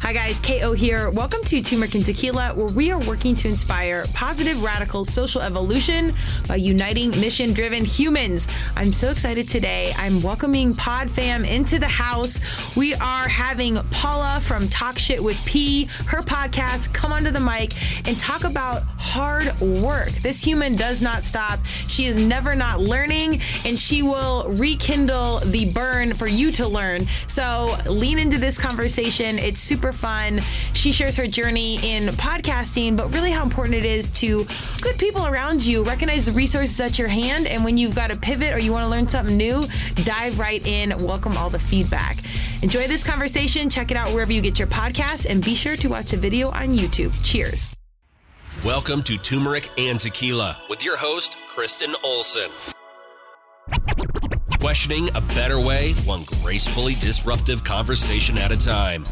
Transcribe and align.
Hi, 0.00 0.12
guys. 0.12 0.40
KO 0.40 0.72
here. 0.72 1.10
Welcome 1.10 1.42
to 1.44 1.60
Turmeric 1.60 1.94
and 1.94 2.06
Tequila, 2.06 2.54
where 2.54 2.68
we 2.68 2.90
are 2.92 3.00
working 3.00 3.34
to 3.34 3.48
inspire 3.48 4.06
positive, 4.14 4.62
radical 4.62 5.04
social 5.04 5.42
evolution 5.42 6.14
by 6.46 6.54
uniting 6.54 7.10
mission 7.20 7.52
driven 7.52 7.84
humans. 7.84 8.48
I'm 8.76 8.92
so 8.92 9.10
excited 9.10 9.48
today. 9.48 9.92
I'm 9.98 10.22
welcoming 10.22 10.72
Pod 10.74 11.10
Fam 11.10 11.44
into 11.44 11.78
the 11.78 11.88
house. 11.88 12.40
We 12.74 12.94
are 12.94 13.28
having 13.28 13.76
Paula 13.90 14.40
from 14.40 14.68
Talk 14.68 14.98
Shit 14.98 15.22
with 15.22 15.44
P, 15.44 15.86
her 16.06 16.22
podcast, 16.22 16.94
come 16.94 17.12
onto 17.12 17.30
the 17.30 17.40
mic 17.40 17.74
and 18.06 18.18
talk 18.18 18.44
about 18.44 18.84
hard 18.96 19.60
work. 19.60 20.10
This 20.22 20.42
human 20.42 20.74
does 20.76 21.02
not 21.02 21.22
stop. 21.22 21.58
She 21.66 22.06
is 22.06 22.16
never 22.16 22.54
not 22.54 22.80
learning, 22.80 23.42
and 23.66 23.78
she 23.78 24.02
will 24.02 24.48
rekindle 24.56 25.40
the 25.40 25.70
burn 25.72 26.14
for 26.14 26.28
you 26.28 26.50
to 26.52 26.66
learn. 26.66 27.06
So 27.26 27.76
lean 27.86 28.18
into 28.18 28.38
this 28.38 28.58
conversation. 28.58 29.38
It's 29.38 29.60
super 29.60 29.87
super 29.88 30.06
fun. 30.06 30.40
She 30.74 30.92
shares 30.92 31.16
her 31.16 31.26
journey 31.26 31.76
in 31.82 32.08
podcasting, 32.08 32.96
but 32.96 33.12
really 33.14 33.30
how 33.30 33.42
important 33.42 33.74
it 33.74 33.84
is 33.84 34.10
to 34.12 34.46
good 34.80 34.98
people 34.98 35.26
around 35.26 35.64
you, 35.64 35.82
recognize 35.82 36.26
the 36.26 36.32
resources 36.32 36.78
at 36.80 36.98
your 36.98 37.08
hand, 37.08 37.46
and 37.46 37.64
when 37.64 37.78
you've 37.78 37.94
got 37.94 38.10
a 38.10 38.16
pivot 38.16 38.52
or 38.52 38.58
you 38.58 38.72
want 38.72 38.84
to 38.84 38.88
learn 38.88 39.08
something 39.08 39.36
new, 39.36 39.66
dive 40.04 40.38
right 40.38 40.66
in. 40.66 40.94
Welcome 40.98 41.36
all 41.36 41.50
the 41.50 41.58
feedback. 41.58 42.18
Enjoy 42.62 42.86
this 42.86 43.02
conversation. 43.02 43.70
Check 43.70 43.90
it 43.90 43.96
out 43.96 44.08
wherever 44.12 44.32
you 44.32 44.40
get 44.40 44.58
your 44.58 44.68
podcasts, 44.68 45.26
and 45.28 45.42
be 45.42 45.54
sure 45.54 45.76
to 45.76 45.88
watch 45.88 46.12
a 46.12 46.16
video 46.16 46.50
on 46.50 46.74
YouTube. 46.74 47.14
Cheers. 47.24 47.74
Welcome 48.64 49.02
to 49.04 49.16
Turmeric 49.16 49.70
and 49.78 49.98
Tequila 49.98 50.58
with 50.68 50.84
your 50.84 50.96
host, 50.98 51.36
Kristen 51.48 51.94
Olson. 52.04 52.50
Questioning 54.60 55.08
a 55.14 55.20
better 55.20 55.60
way, 55.60 55.92
one 56.04 56.24
gracefully 56.42 56.94
disruptive 56.96 57.62
conversation 57.62 58.36
at 58.36 58.50
a 58.50 58.56
time. 58.56 59.04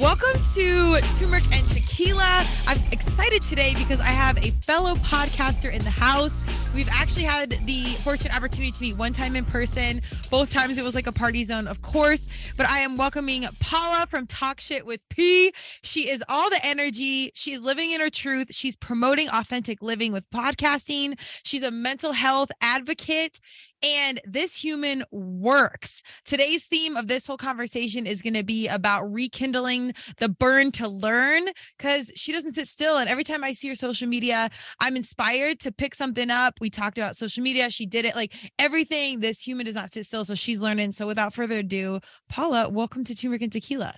Welcome 0.00 0.40
to 0.54 0.98
Turmeric 1.18 1.44
and 1.52 1.68
Tequila. 1.68 2.42
I'm 2.66 2.78
excited 2.90 3.42
today 3.42 3.74
because 3.76 4.00
I 4.00 4.04
have 4.04 4.38
a 4.38 4.50
fellow 4.62 4.94
podcaster 4.94 5.70
in 5.70 5.84
the 5.84 5.90
house. 5.90 6.40
We've 6.72 6.88
actually 6.90 7.24
had 7.24 7.50
the 7.66 7.84
fortunate 7.96 8.34
opportunity 8.34 8.72
to 8.72 8.80
meet 8.80 8.96
one 8.96 9.12
time 9.12 9.36
in 9.36 9.44
person. 9.44 10.00
Both 10.30 10.48
times 10.48 10.78
it 10.78 10.84
was 10.84 10.94
like 10.94 11.06
a 11.06 11.12
party 11.12 11.44
zone, 11.44 11.66
of 11.66 11.82
course. 11.82 12.30
But 12.56 12.66
I 12.66 12.78
am 12.78 12.96
welcoming 12.96 13.44
Paula 13.58 14.06
from 14.08 14.26
Talk 14.26 14.58
Shit 14.58 14.86
with 14.86 15.06
P. 15.10 15.52
She 15.82 16.08
is 16.08 16.24
all 16.30 16.48
the 16.48 16.64
energy. 16.64 17.32
She's 17.34 17.60
living 17.60 17.90
in 17.90 18.00
her 18.00 18.08
truth. 18.08 18.46
She's 18.52 18.76
promoting 18.76 19.28
authentic 19.28 19.82
living 19.82 20.14
with 20.14 20.24
podcasting. 20.30 21.18
She's 21.42 21.62
a 21.62 21.70
mental 21.70 22.12
health 22.12 22.50
advocate 22.62 23.38
and 23.82 24.20
this 24.24 24.54
human 24.56 25.04
works. 25.10 26.02
Today's 26.24 26.64
theme 26.64 26.96
of 26.96 27.06
this 27.06 27.26
whole 27.26 27.36
conversation 27.36 28.06
is 28.06 28.22
going 28.22 28.34
to 28.34 28.42
be 28.42 28.68
about 28.68 29.10
rekindling 29.10 29.94
the 30.18 30.28
burn 30.28 30.70
to 30.72 30.88
learn 30.88 31.46
because 31.78 32.10
she 32.14 32.32
doesn't 32.32 32.52
sit 32.52 32.68
still. 32.68 32.98
And 32.98 33.08
every 33.08 33.24
time 33.24 33.42
I 33.42 33.52
see 33.52 33.68
her 33.68 33.74
social 33.74 34.08
media, 34.08 34.50
I'm 34.80 34.96
inspired 34.96 35.60
to 35.60 35.72
pick 35.72 35.94
something 35.94 36.30
up. 36.30 36.54
We 36.60 36.70
talked 36.70 36.98
about 36.98 37.16
social 37.16 37.42
media. 37.42 37.70
She 37.70 37.86
did 37.86 38.04
it 38.04 38.14
like 38.14 38.34
everything. 38.58 39.20
This 39.20 39.40
human 39.40 39.66
does 39.66 39.74
not 39.74 39.90
sit 39.90 40.06
still. 40.06 40.24
So 40.24 40.34
she's 40.34 40.60
learning. 40.60 40.92
So 40.92 41.06
without 41.06 41.34
further 41.34 41.58
ado, 41.58 42.00
Paula, 42.28 42.68
welcome 42.68 43.04
to 43.04 43.14
Turmeric 43.14 43.42
and 43.42 43.52
Tequila. 43.52 43.94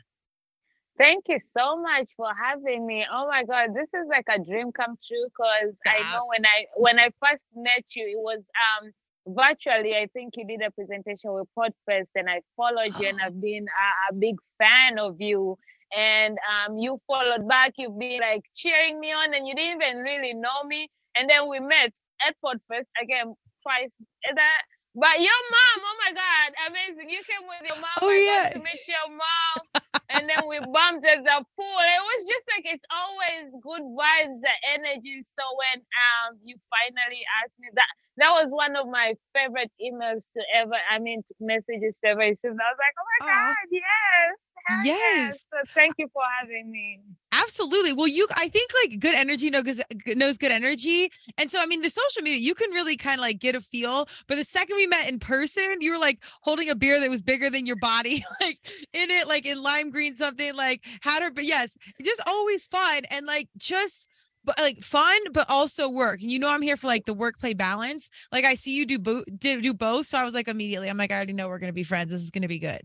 Thank 0.98 1.24
you 1.28 1.40
so 1.56 1.80
much 1.80 2.08
for 2.16 2.28
having 2.40 2.86
me. 2.86 3.04
Oh 3.10 3.26
my 3.26 3.44
God, 3.44 3.74
this 3.74 3.88
is 3.94 4.06
like 4.08 4.26
a 4.28 4.38
dream 4.38 4.70
come 4.72 4.96
true 5.08 5.24
because 5.26 5.74
I 5.86 6.00
know 6.12 6.26
when 6.26 6.44
I 6.44 6.66
when 6.76 6.98
I 6.98 7.10
first 7.20 7.42
met 7.56 7.84
you, 7.96 8.06
it 8.06 8.18
was 8.18 8.38
um 8.38 8.92
virtually, 9.26 9.94
I 9.96 10.08
think 10.12 10.34
you 10.36 10.46
did 10.46 10.62
a 10.62 10.70
presentation 10.70 11.32
with 11.32 11.48
Podfest, 11.56 12.10
and 12.14 12.28
I 12.28 12.40
followed 12.56 12.94
you, 12.98 13.08
and 13.08 13.20
I've 13.20 13.40
been 13.40 13.66
a, 13.66 14.12
a 14.12 14.14
big 14.14 14.36
fan 14.58 14.98
of 14.98 15.20
you. 15.20 15.56
And 15.96 16.38
um, 16.48 16.78
you 16.78 16.98
followed 17.06 17.46
back. 17.48 17.74
You've 17.76 17.98
been 17.98 18.20
like 18.20 18.42
cheering 18.54 18.98
me 18.98 19.12
on, 19.12 19.34
and 19.34 19.46
you 19.46 19.54
didn't 19.54 19.82
even 19.82 19.98
really 20.02 20.34
know 20.34 20.64
me. 20.66 20.88
And 21.16 21.28
then 21.28 21.48
we 21.48 21.60
met 21.60 21.92
at 22.26 22.34
Podfest 22.44 22.88
again 23.00 23.34
twice. 23.62 23.92
That, 24.34 24.62
but 24.94 25.20
your 25.20 25.40
mom, 25.52 25.78
oh 25.84 25.96
my 26.04 26.12
God, 26.12 26.48
amazing! 26.68 27.10
You 27.10 27.20
came 27.28 27.44
with 27.48 27.64
your 27.68 27.76
mom. 27.80 27.96
Oh 28.00 28.12
yeah, 28.12 28.50
to 28.52 28.58
meet 28.58 28.84
your 28.88 29.08
mom, 29.12 29.56
and 30.10 30.28
then 30.28 30.48
we 30.48 30.60
bumped 30.60 31.04
at 31.04 31.24
the 31.24 31.38
pool. 31.56 31.80
It 31.80 32.02
was 32.04 32.20
just 32.24 32.44
like 32.52 32.64
it's 32.64 32.86
always 32.88 33.52
good 33.60 33.84
vibes, 33.96 34.40
the 34.40 34.56
energy. 34.72 35.20
So 35.24 35.44
when 35.60 35.80
um 35.80 36.40
you 36.42 36.56
finally 36.72 37.24
asked 37.44 37.56
me 37.60 37.68
that 37.74 37.92
that 38.18 38.30
was 38.30 38.48
one 38.50 38.76
of 38.76 38.88
my 38.88 39.14
favorite 39.34 39.70
emails 39.80 40.26
to 40.36 40.42
ever, 40.54 40.74
I 40.90 40.98
mean, 40.98 41.22
messages 41.40 41.98
to 42.04 42.10
ever 42.10 42.20
receive. 42.20 42.38
I 42.44 42.50
was 42.50 42.78
like, 42.78 42.94
oh 42.98 43.06
my 43.20 43.32
God, 43.32 43.54
yes. 43.70 44.38
Yes. 44.70 44.86
yes. 44.86 45.46
So 45.50 45.58
thank 45.74 45.94
you 45.98 46.08
for 46.12 46.22
having 46.40 46.70
me. 46.70 47.00
Absolutely. 47.32 47.92
Well, 47.92 48.06
you, 48.06 48.28
I 48.36 48.48
think 48.48 48.70
like 48.82 49.00
good 49.00 49.14
energy 49.14 49.50
knows, 49.50 49.80
uh, 49.80 49.82
knows 50.14 50.38
good 50.38 50.52
energy. 50.52 51.10
And 51.38 51.50
so, 51.50 51.60
I 51.60 51.66
mean, 51.66 51.82
the 51.82 51.90
social 51.90 52.22
media, 52.22 52.38
you 52.38 52.54
can 52.54 52.70
really 52.70 52.96
kind 52.96 53.18
of 53.18 53.22
like 53.22 53.40
get 53.40 53.56
a 53.56 53.60
feel. 53.60 54.06
But 54.28 54.36
the 54.36 54.44
second 54.44 54.76
we 54.76 54.86
met 54.86 55.08
in 55.08 55.18
person, 55.18 55.78
you 55.80 55.90
were 55.90 55.98
like 55.98 56.22
holding 56.42 56.68
a 56.70 56.76
beer 56.76 57.00
that 57.00 57.10
was 57.10 57.20
bigger 57.20 57.50
than 57.50 57.66
your 57.66 57.76
body, 57.76 58.24
like 58.40 58.58
in 58.92 59.10
it, 59.10 59.26
like 59.26 59.46
in 59.46 59.62
lime 59.62 59.90
green, 59.90 60.14
something 60.14 60.54
like 60.54 60.82
had 61.00 61.22
her, 61.22 61.30
but 61.30 61.44
yes, 61.44 61.76
just 62.00 62.20
always 62.26 62.66
fun. 62.66 63.02
And 63.10 63.26
like 63.26 63.48
just, 63.56 64.06
but 64.44 64.58
like 64.58 64.82
fun, 64.82 65.18
but 65.32 65.48
also 65.48 65.88
work. 65.88 66.20
And 66.20 66.30
you 66.30 66.38
know, 66.38 66.48
I'm 66.48 66.62
here 66.62 66.76
for 66.76 66.86
like 66.86 67.04
the 67.04 67.14
work 67.14 67.38
play 67.38 67.54
balance. 67.54 68.10
Like 68.30 68.44
I 68.44 68.54
see 68.54 68.76
you 68.76 68.86
do 68.86 68.98
both, 68.98 69.24
do, 69.38 69.60
do 69.60 69.74
both. 69.74 70.06
So 70.06 70.18
I 70.18 70.24
was 70.24 70.34
like 70.34 70.48
immediately, 70.48 70.88
I'm 70.88 70.96
like, 70.96 71.12
I 71.12 71.16
already 71.16 71.32
know 71.32 71.48
we're 71.48 71.58
gonna 71.58 71.72
be 71.72 71.84
friends. 71.84 72.10
This 72.10 72.22
is 72.22 72.30
gonna 72.30 72.48
be 72.48 72.58
good. 72.58 72.82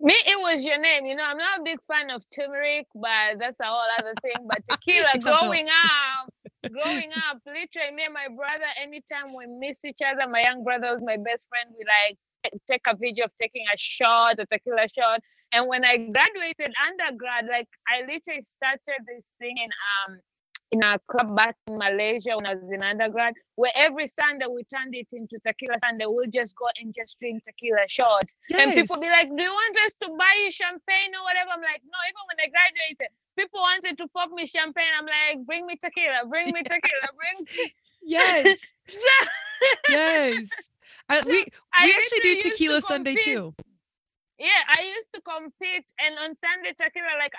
Me, 0.00 0.14
it 0.26 0.38
was 0.38 0.64
your 0.64 0.80
name. 0.80 1.06
You 1.06 1.14
know, 1.14 1.22
I'm 1.22 1.38
not 1.38 1.60
a 1.60 1.62
big 1.62 1.78
fan 1.86 2.10
of 2.10 2.22
turmeric, 2.34 2.86
but 2.94 3.38
that's 3.38 3.58
a 3.60 3.64
whole 3.64 3.86
other 3.98 4.14
thing. 4.20 4.46
But 4.46 4.58
tequila, 4.68 5.14
growing 5.20 5.68
up, 5.68 6.72
growing 6.72 7.10
up, 7.30 7.38
literally, 7.46 7.94
me 7.94 8.04
and 8.06 8.14
my 8.14 8.26
brother, 8.34 8.66
anytime 8.82 9.34
we 9.36 9.46
miss 9.46 9.84
each 9.84 10.02
other, 10.04 10.28
my 10.28 10.42
young 10.42 10.64
brother 10.64 10.94
was 10.94 11.02
my 11.04 11.16
best 11.16 11.46
friend. 11.48 11.70
We 11.78 11.84
like 11.86 12.18
take 12.68 12.82
a 12.88 12.96
video 12.96 13.26
of 13.26 13.30
taking 13.40 13.64
a 13.72 13.78
shot, 13.78 14.40
a 14.40 14.46
tequila 14.46 14.88
shot. 14.88 15.20
And 15.52 15.68
when 15.68 15.84
I 15.84 15.98
graduated 15.98 16.74
undergrad, 16.82 17.46
like 17.46 17.68
I 17.86 18.00
literally 18.00 18.42
started 18.42 19.06
this 19.06 19.28
thing 19.38 19.54
in 19.58 19.70
um 19.70 20.18
in 20.72 20.82
a 20.82 20.98
club 21.06 21.36
back 21.36 21.54
in 21.68 21.76
Malaysia 21.76 22.32
when 22.34 22.46
I 22.46 22.54
was 22.54 22.72
in 22.72 22.82
undergrad, 22.82 23.34
where 23.56 23.70
every 23.76 24.06
Sunday 24.08 24.46
we 24.48 24.64
turned 24.64 24.94
it 24.94 25.06
into 25.12 25.38
tequila 25.46 25.76
Sunday. 25.84 26.06
We'll 26.08 26.32
just 26.32 26.56
go 26.56 26.66
and 26.80 26.94
just 26.96 27.20
drink 27.20 27.44
tequila 27.44 27.84
shots. 27.88 28.32
Yes. 28.48 28.60
And 28.60 28.72
people 28.72 28.98
be 28.98 29.08
like, 29.08 29.28
Do 29.28 29.42
you 29.42 29.52
want 29.52 29.76
us 29.84 29.92
to 30.00 30.08
buy 30.16 30.32
you 30.42 30.50
champagne 30.50 31.12
or 31.12 31.22
whatever? 31.28 31.52
I'm 31.52 31.60
like, 31.60 31.84
No, 31.84 31.98
even 32.08 32.24
when 32.24 32.40
I 32.40 32.48
graduated, 32.48 33.12
people 33.36 33.60
wanted 33.60 33.98
to 33.98 34.08
pop 34.08 34.32
me 34.32 34.46
champagne. 34.46 34.92
I'm 34.98 35.04
like, 35.04 35.44
Bring 35.46 35.66
me 35.66 35.76
tequila, 35.76 36.24
bring 36.26 36.46
me 36.56 36.64
tequila, 36.64 37.08
bring 37.20 37.46
Yes. 38.02 38.74
yes. 39.88 40.48
Uh, 41.08 41.22
we 41.26 41.44
we 41.84 41.94
actually 41.94 42.40
do 42.40 42.48
tequila 42.48 42.80
to 42.80 42.86
Sunday 42.86 43.14
too. 43.14 43.54
Yeah, 44.38 44.62
I 44.66 44.82
used 44.82 45.12
to 45.14 45.20
compete, 45.20 45.86
and 46.02 46.18
on 46.18 46.34
Sunday 46.34 46.74
tequila, 46.74 47.14
like 47.20 47.30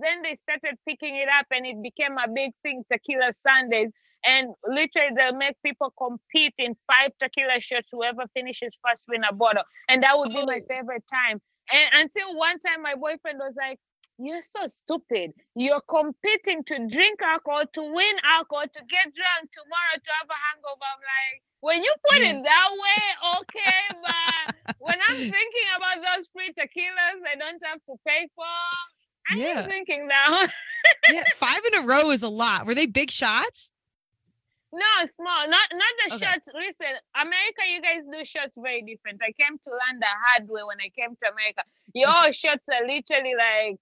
then 0.00 0.22
they 0.22 0.34
started 0.34 0.78
picking 0.88 1.16
it 1.16 1.28
up 1.28 1.46
and 1.50 1.66
it 1.66 1.82
became 1.82 2.16
a 2.18 2.28
big 2.28 2.52
thing 2.62 2.84
tequila 2.90 3.32
sundays. 3.32 3.90
And 4.24 4.54
literally 4.66 5.10
they'll 5.16 5.34
make 5.34 5.56
people 5.64 5.92
compete 5.98 6.54
in 6.58 6.76
five 6.86 7.10
tequila 7.20 7.60
shots 7.60 7.88
whoever 7.90 8.22
finishes 8.34 8.78
first 8.86 9.04
win 9.08 9.24
a 9.28 9.34
bottle. 9.34 9.64
And 9.88 10.02
that 10.04 10.16
would 10.16 10.30
be 10.30 10.46
my 10.46 10.60
oh. 10.62 10.66
favorite 10.68 11.04
time. 11.10 11.40
And 11.72 12.06
until 12.06 12.36
one 12.36 12.58
time 12.60 12.82
my 12.82 12.94
boyfriend 12.94 13.38
was 13.38 13.54
like 13.56 13.78
you're 14.18 14.42
so 14.42 14.68
stupid. 14.68 15.32
You're 15.56 15.82
competing 15.88 16.62
to 16.70 16.86
drink 16.86 17.18
alcohol 17.22 17.64
to 17.74 17.82
win 17.82 18.16
alcohol 18.22 18.68
to 18.70 18.80
get 18.86 19.10
drunk 19.10 19.50
tomorrow 19.50 19.96
to 19.98 20.10
have 20.20 20.30
a 20.30 20.38
hangover. 20.38 20.86
I'm 20.86 21.02
like 21.02 21.42
when 21.62 21.78
you 21.82 21.94
put 22.10 22.18
it 22.18 22.36
mm. 22.36 22.42
that 22.42 22.70
way 22.74 23.02
okay 23.38 23.82
but 24.02 24.76
when 24.82 24.98
i'm 25.08 25.16
thinking 25.16 25.68
about 25.78 26.02
those 26.02 26.26
free 26.34 26.50
tequilas 26.58 27.22
i 27.30 27.38
don't 27.38 27.62
have 27.62 27.78
to 27.86 27.94
pay 28.06 28.26
for 28.34 28.58
I'm 29.30 29.38
yeah. 29.38 29.66
thinking 29.66 30.08
now. 30.08 30.46
yeah, 31.10 31.24
five 31.36 31.60
in 31.72 31.84
a 31.84 31.86
row 31.86 32.10
is 32.10 32.22
a 32.22 32.28
lot. 32.28 32.66
Were 32.66 32.74
they 32.74 32.86
big 32.86 33.10
shots? 33.10 33.72
No, 34.72 35.06
small. 35.14 35.48
Not 35.48 35.68
not 35.72 35.92
the 36.08 36.14
okay. 36.14 36.24
shots. 36.24 36.48
Listen, 36.54 36.96
America, 37.14 37.62
you 37.68 37.82
guys 37.82 38.02
do 38.10 38.24
shots 38.24 38.54
very 38.56 38.80
different. 38.80 39.20
I 39.22 39.32
came 39.32 39.58
to 39.58 39.70
learn 39.70 40.00
the 40.00 40.06
hard 40.06 40.48
way 40.48 40.62
when 40.64 40.78
I 40.80 40.88
came 40.96 41.14
to 41.14 41.30
America. 41.30 41.62
Your 41.92 42.08
okay. 42.08 42.32
shots 42.32 42.64
are 42.72 42.86
literally 42.86 43.34
like 43.36 43.76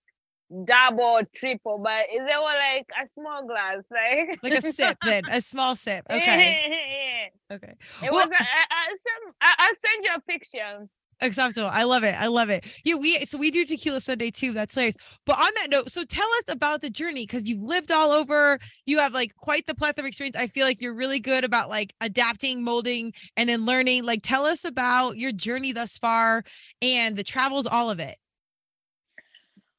double, 0.64 1.20
triple, 1.34 1.78
but 1.78 2.06
they 2.10 2.18
were 2.18 2.58
like 2.58 2.88
a 3.00 3.06
small 3.06 3.46
glass, 3.46 3.84
like 3.90 4.38
like 4.42 4.64
a 4.64 4.72
sip, 4.72 4.98
then 5.04 5.22
a 5.30 5.40
small 5.40 5.76
sip. 5.76 6.04
Okay. 6.10 7.30
yeah. 7.48 7.54
Okay. 7.54 7.74
It 8.02 8.10
well, 8.10 8.26
was. 8.26 8.28
A, 8.28 8.42
I, 8.42 8.64
I'll, 8.70 8.98
send, 8.98 9.34
I'll 9.40 9.74
send 9.74 10.04
you 10.04 10.10
a 10.16 10.20
picture. 10.20 10.88
Exceptional. 11.22 11.68
I 11.68 11.82
love 11.82 12.02
it. 12.02 12.14
I 12.18 12.28
love 12.28 12.48
it. 12.48 12.64
Yeah, 12.82 12.94
we 12.94 13.18
so 13.26 13.36
we 13.36 13.50
do 13.50 13.66
tequila 13.66 14.00
Sunday 14.00 14.30
too. 14.30 14.52
That's 14.52 14.74
nice. 14.74 14.96
But 15.26 15.38
on 15.38 15.50
that 15.56 15.68
note, 15.70 15.90
so 15.90 16.02
tell 16.04 16.28
us 16.38 16.44
about 16.48 16.80
the 16.80 16.88
journey 16.88 17.26
because 17.26 17.46
you've 17.46 17.62
lived 17.62 17.90
all 17.90 18.10
over. 18.10 18.58
You 18.86 18.98
have 18.98 19.12
like 19.12 19.34
quite 19.36 19.66
the 19.66 19.74
plethora 19.74 20.04
of 20.04 20.06
experience. 20.06 20.36
I 20.36 20.46
feel 20.46 20.64
like 20.64 20.80
you're 20.80 20.94
really 20.94 21.20
good 21.20 21.44
about 21.44 21.68
like 21.68 21.92
adapting, 22.00 22.64
molding, 22.64 23.12
and 23.36 23.48
then 23.50 23.66
learning. 23.66 24.04
Like, 24.04 24.20
tell 24.22 24.46
us 24.46 24.64
about 24.64 25.18
your 25.18 25.32
journey 25.32 25.72
thus 25.72 25.98
far 25.98 26.42
and 26.80 27.16
the 27.16 27.24
travels, 27.24 27.66
all 27.66 27.90
of 27.90 28.00
it. 28.00 28.16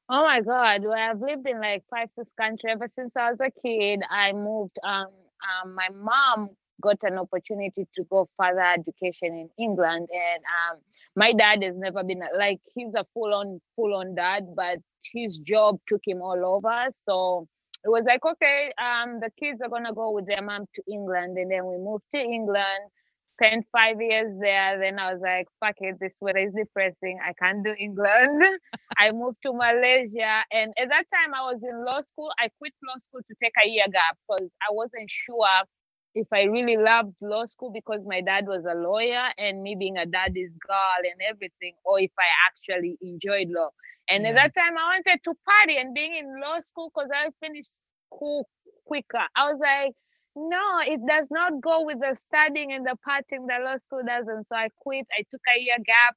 Oh 0.09 0.23
my 0.23 0.41
God. 0.41 0.83
Well, 0.83 0.93
I've 0.93 1.21
lived 1.21 1.47
in 1.47 1.59
like 1.59 1.83
five, 1.89 2.09
six 2.15 2.29
countries 2.37 2.71
ever 2.73 2.89
since 2.95 3.11
I 3.15 3.31
was 3.31 3.39
a 3.39 3.49
kid. 3.65 4.01
I 4.11 4.33
moved 4.33 4.77
um 4.83 5.07
um 5.63 5.73
my 5.73 5.87
mom 5.89 6.49
got 6.81 6.97
an 7.03 7.17
opportunity 7.17 7.87
to 7.95 8.03
go 8.09 8.27
further 8.37 8.59
education 8.61 9.33
in 9.35 9.49
England 9.57 10.09
and 10.11 10.43
um 10.43 10.77
my 11.15 11.33
dad 11.33 11.63
has 11.63 11.75
never 11.77 12.03
been 12.03 12.21
like 12.37 12.59
he's 12.73 12.93
a 12.95 13.05
full 13.13 13.33
on 13.33 13.59
full 13.75 13.95
on 13.95 14.15
dad, 14.15 14.47
but 14.55 14.79
his 15.13 15.37
job 15.39 15.79
took 15.87 16.01
him 16.05 16.21
all 16.21 16.45
over. 16.45 16.87
So 17.07 17.47
it 17.83 17.89
was 17.89 18.03
like, 18.07 18.25
okay, 18.25 18.71
um, 18.77 19.19
the 19.19 19.31
kids 19.39 19.59
are 19.63 19.69
gonna 19.69 19.93
go 19.93 20.11
with 20.11 20.27
their 20.27 20.41
mom 20.41 20.65
to 20.75 20.83
England, 20.91 21.37
and 21.37 21.51
then 21.51 21.65
we 21.65 21.77
moved 21.77 22.03
to 22.15 22.21
England, 22.21 22.89
spent 23.39 23.65
five 23.71 23.99
years 23.99 24.31
there. 24.39 24.79
Then 24.79 24.99
I 24.99 25.13
was 25.13 25.21
like, 25.21 25.47
fuck 25.59 25.75
it, 25.79 25.97
this 25.99 26.15
weather 26.21 26.39
is 26.39 26.53
depressing. 26.53 27.19
I 27.25 27.33
can't 27.33 27.63
do 27.63 27.73
England. 27.77 28.43
I 28.97 29.11
moved 29.11 29.37
to 29.45 29.53
Malaysia, 29.53 30.43
and 30.51 30.73
at 30.79 30.89
that 30.89 31.05
time 31.13 31.33
I 31.33 31.41
was 31.51 31.59
in 31.63 31.83
law 31.85 32.01
school. 32.01 32.31
I 32.39 32.49
quit 32.59 32.73
law 32.87 32.97
school 32.99 33.21
to 33.27 33.35
take 33.43 33.53
a 33.63 33.67
year 33.67 33.85
gap 33.91 34.17
because 34.29 34.49
I 34.61 34.71
wasn't 34.73 35.09
sure 35.09 35.47
if 36.15 36.27
I 36.33 36.43
really 36.43 36.77
loved 36.77 37.15
law 37.21 37.45
school 37.45 37.71
because 37.71 38.01
my 38.05 38.21
dad 38.21 38.45
was 38.47 38.65
a 38.65 38.75
lawyer 38.75 39.29
and 39.37 39.61
me 39.61 39.75
being 39.77 39.97
a 39.97 40.05
daddy's 40.05 40.51
girl 40.67 40.99
and 41.03 41.21
everything, 41.29 41.73
or 41.83 41.99
if 41.99 42.11
I 42.19 42.29
actually 42.47 42.97
enjoyed 43.01 43.49
law. 43.49 43.69
And 44.09 44.23
yeah. 44.23 44.29
at 44.29 44.35
that 44.35 44.55
time, 44.55 44.77
I 44.77 44.97
wanted 44.97 45.19
to 45.23 45.33
party 45.47 45.77
and 45.77 45.93
being 45.93 46.15
in 46.15 46.41
law 46.41 46.59
school 46.59 46.91
because 46.93 47.09
I 47.13 47.29
finished 47.39 47.69
school 48.07 48.47
quicker. 48.85 49.23
I 49.35 49.51
was 49.51 49.59
like, 49.59 49.93
no, 50.35 50.79
it 50.85 50.99
does 51.07 51.27
not 51.31 51.61
go 51.61 51.83
with 51.85 51.99
the 51.99 52.15
studying 52.27 52.71
and 52.73 52.85
the 52.85 52.97
partying 53.07 53.47
that 53.47 53.63
law 53.63 53.77
school 53.85 54.01
doesn't. 54.05 54.47
So 54.47 54.55
I 54.55 54.69
quit. 54.79 55.05
I 55.17 55.23
took 55.31 55.41
a 55.55 55.59
year 55.59 55.77
gap, 55.85 56.15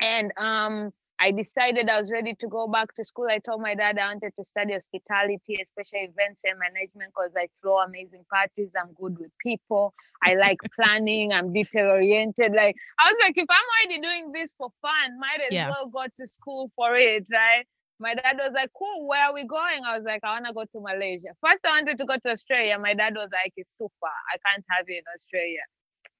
and 0.00 0.32
um, 0.38 0.92
I 1.20 1.32
decided 1.32 1.88
I 1.88 1.98
was 1.98 2.10
ready 2.12 2.34
to 2.34 2.46
go 2.46 2.68
back 2.68 2.94
to 2.94 3.04
school. 3.04 3.26
I 3.28 3.38
told 3.38 3.60
my 3.60 3.74
dad 3.74 3.98
I 3.98 4.06
wanted 4.06 4.32
to 4.36 4.44
study 4.44 4.72
hospitality, 4.72 5.58
especially 5.60 6.06
events 6.06 6.40
and 6.44 6.58
management, 6.58 7.12
because 7.14 7.32
I 7.36 7.48
throw 7.60 7.78
amazing 7.78 8.24
parties. 8.30 8.70
I'm 8.78 8.92
good 8.94 9.18
with 9.18 9.32
people. 9.42 9.94
I 10.22 10.34
like 10.34 10.58
planning. 10.76 11.32
I'm 11.32 11.52
detail 11.52 11.86
oriented. 11.90 12.52
Like 12.52 12.76
I 13.00 13.10
was 13.10 13.16
like, 13.20 13.34
if 13.36 13.46
I'm 13.50 13.68
already 13.74 14.00
doing 14.00 14.32
this 14.32 14.54
for 14.56 14.70
fun, 14.80 15.18
might 15.18 15.40
as 15.40 15.52
yeah. 15.52 15.70
well 15.70 15.88
go 15.88 16.04
to 16.16 16.26
school 16.26 16.70
for 16.76 16.96
it, 16.96 17.26
right? 17.32 17.66
My 18.00 18.14
dad 18.14 18.36
was 18.38 18.52
like, 18.54 18.70
cool, 18.78 19.08
where 19.08 19.24
are 19.24 19.34
we 19.34 19.44
going? 19.44 19.82
I 19.84 19.96
was 19.96 20.06
like, 20.06 20.20
I 20.22 20.38
want 20.38 20.46
to 20.46 20.52
go 20.52 20.62
to 20.62 20.80
Malaysia. 20.80 21.34
First, 21.42 21.66
I 21.66 21.70
wanted 21.70 21.98
to 21.98 22.06
go 22.06 22.14
to 22.14 22.30
Australia. 22.30 22.78
My 22.78 22.94
dad 22.94 23.14
was 23.16 23.28
like, 23.32 23.52
it's 23.56 23.74
super. 23.76 24.14
I 24.30 24.38
can't 24.46 24.64
have 24.70 24.86
you 24.86 24.98
in 24.98 25.08
Australia. 25.12 25.66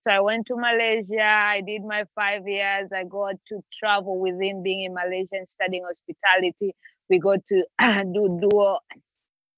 So 0.08 0.14
I 0.14 0.20
went 0.20 0.46
to 0.46 0.56
Malaysia. 0.56 1.20
I 1.22 1.60
did 1.60 1.82
my 1.84 2.04
five 2.14 2.48
years. 2.48 2.88
I 2.96 3.04
got 3.04 3.34
to 3.48 3.60
travel 3.70 4.18
within 4.18 4.62
being 4.62 4.84
in 4.84 4.94
Malaysia 4.94 5.36
and 5.36 5.46
studying 5.46 5.84
hospitality. 5.84 6.74
We 7.10 7.18
got 7.18 7.40
to 7.48 7.64
do 8.14 8.40
dual 8.40 8.78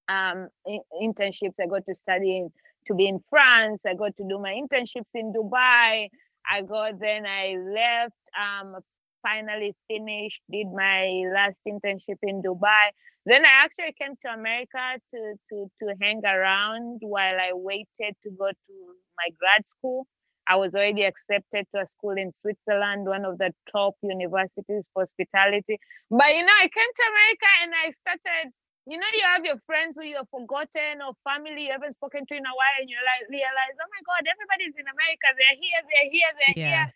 um, 0.08 0.48
internships. 1.00 1.60
I 1.62 1.66
got 1.66 1.86
to 1.86 1.94
study 1.94 2.38
in, 2.38 2.50
to 2.88 2.94
be 2.94 3.06
in 3.06 3.20
France. 3.30 3.82
I 3.86 3.94
got 3.94 4.16
to 4.16 4.24
do 4.28 4.40
my 4.40 4.50
internships 4.52 5.12
in 5.14 5.32
Dubai. 5.32 6.08
I 6.50 6.62
got 6.62 6.98
then 6.98 7.26
I 7.26 7.54
left. 7.72 8.18
Um, 8.34 8.74
finally 9.22 9.76
finished. 9.86 10.40
Did 10.50 10.66
my 10.74 11.22
last 11.32 11.60
internship 11.68 12.18
in 12.24 12.42
Dubai. 12.42 12.90
Then 13.24 13.44
I 13.44 13.64
actually 13.64 13.94
came 14.00 14.16
to 14.22 14.32
America 14.32 14.98
to 15.12 15.34
to 15.50 15.70
to 15.80 15.94
hang 16.00 16.22
around 16.24 17.02
while 17.02 17.38
I 17.38 17.52
waited 17.52 18.16
to 18.24 18.30
go 18.36 18.48
to 18.48 18.74
my 19.16 19.30
grad 19.38 19.68
school. 19.68 20.08
I 20.50 20.58
was 20.58 20.74
already 20.74 21.06
accepted 21.06 21.62
to 21.70 21.82
a 21.82 21.86
school 21.86 22.18
in 22.18 22.34
Switzerland, 22.34 23.06
one 23.06 23.22
of 23.22 23.38
the 23.38 23.54
top 23.70 23.94
universities 24.02 24.90
for 24.90 25.06
hospitality. 25.06 25.78
But 26.10 26.34
you 26.34 26.42
know, 26.42 26.58
I 26.58 26.66
came 26.66 26.90
to 26.90 27.04
America 27.06 27.50
and 27.62 27.70
I 27.70 27.86
started, 27.94 28.50
you 28.90 28.98
know, 28.98 29.06
you 29.14 29.22
have 29.30 29.46
your 29.46 29.62
friends 29.62 29.94
who 29.94 30.02
you've 30.02 30.26
forgotten 30.26 31.06
or 31.06 31.14
family 31.22 31.70
you 31.70 31.72
haven't 31.72 31.94
spoken 31.94 32.26
to 32.26 32.34
in 32.34 32.42
a 32.42 32.50
while, 32.50 32.76
and 32.82 32.90
you 32.90 32.98
like 32.98 33.30
realize, 33.30 33.78
oh 33.78 33.90
my 33.94 34.02
God, 34.02 34.26
everybody's 34.26 34.74
in 34.74 34.90
America. 34.90 35.26
They're 35.38 35.54
here, 35.54 35.82
they're 35.86 36.10
here, 36.10 36.32
they're 36.34 36.58
yeah. 36.58 36.66
here. 36.66 36.88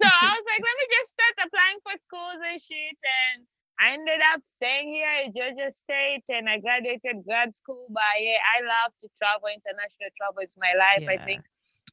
So 0.00 0.08
I 0.08 0.32
was 0.32 0.44
like, 0.48 0.62
let 0.64 0.76
me 0.80 0.86
just 0.96 1.12
start 1.12 1.36
applying 1.36 1.80
for 1.84 1.94
schools 2.00 2.40
and 2.40 2.56
shit. 2.56 2.96
And 2.96 3.44
I 3.76 3.92
ended 3.92 4.24
up 4.32 4.40
staying 4.56 4.88
here 4.88 5.12
at 5.20 5.36
Georgia 5.36 5.68
State 5.68 6.24
and 6.32 6.48
I 6.48 6.64
graduated 6.64 7.28
grad 7.28 7.52
school. 7.60 7.92
But 7.92 8.16
yeah, 8.24 8.40
I 8.40 8.64
love 8.64 8.96
to 9.04 9.06
travel. 9.20 9.52
International 9.52 10.08
travel 10.16 10.40
is 10.40 10.56
my 10.56 10.72
life, 10.80 11.04
yeah. 11.04 11.12
I 11.12 11.18
think 11.20 11.44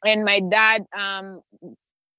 and 0.04 0.24
my 0.24 0.40
dad 0.40 0.86
um, 0.98 1.42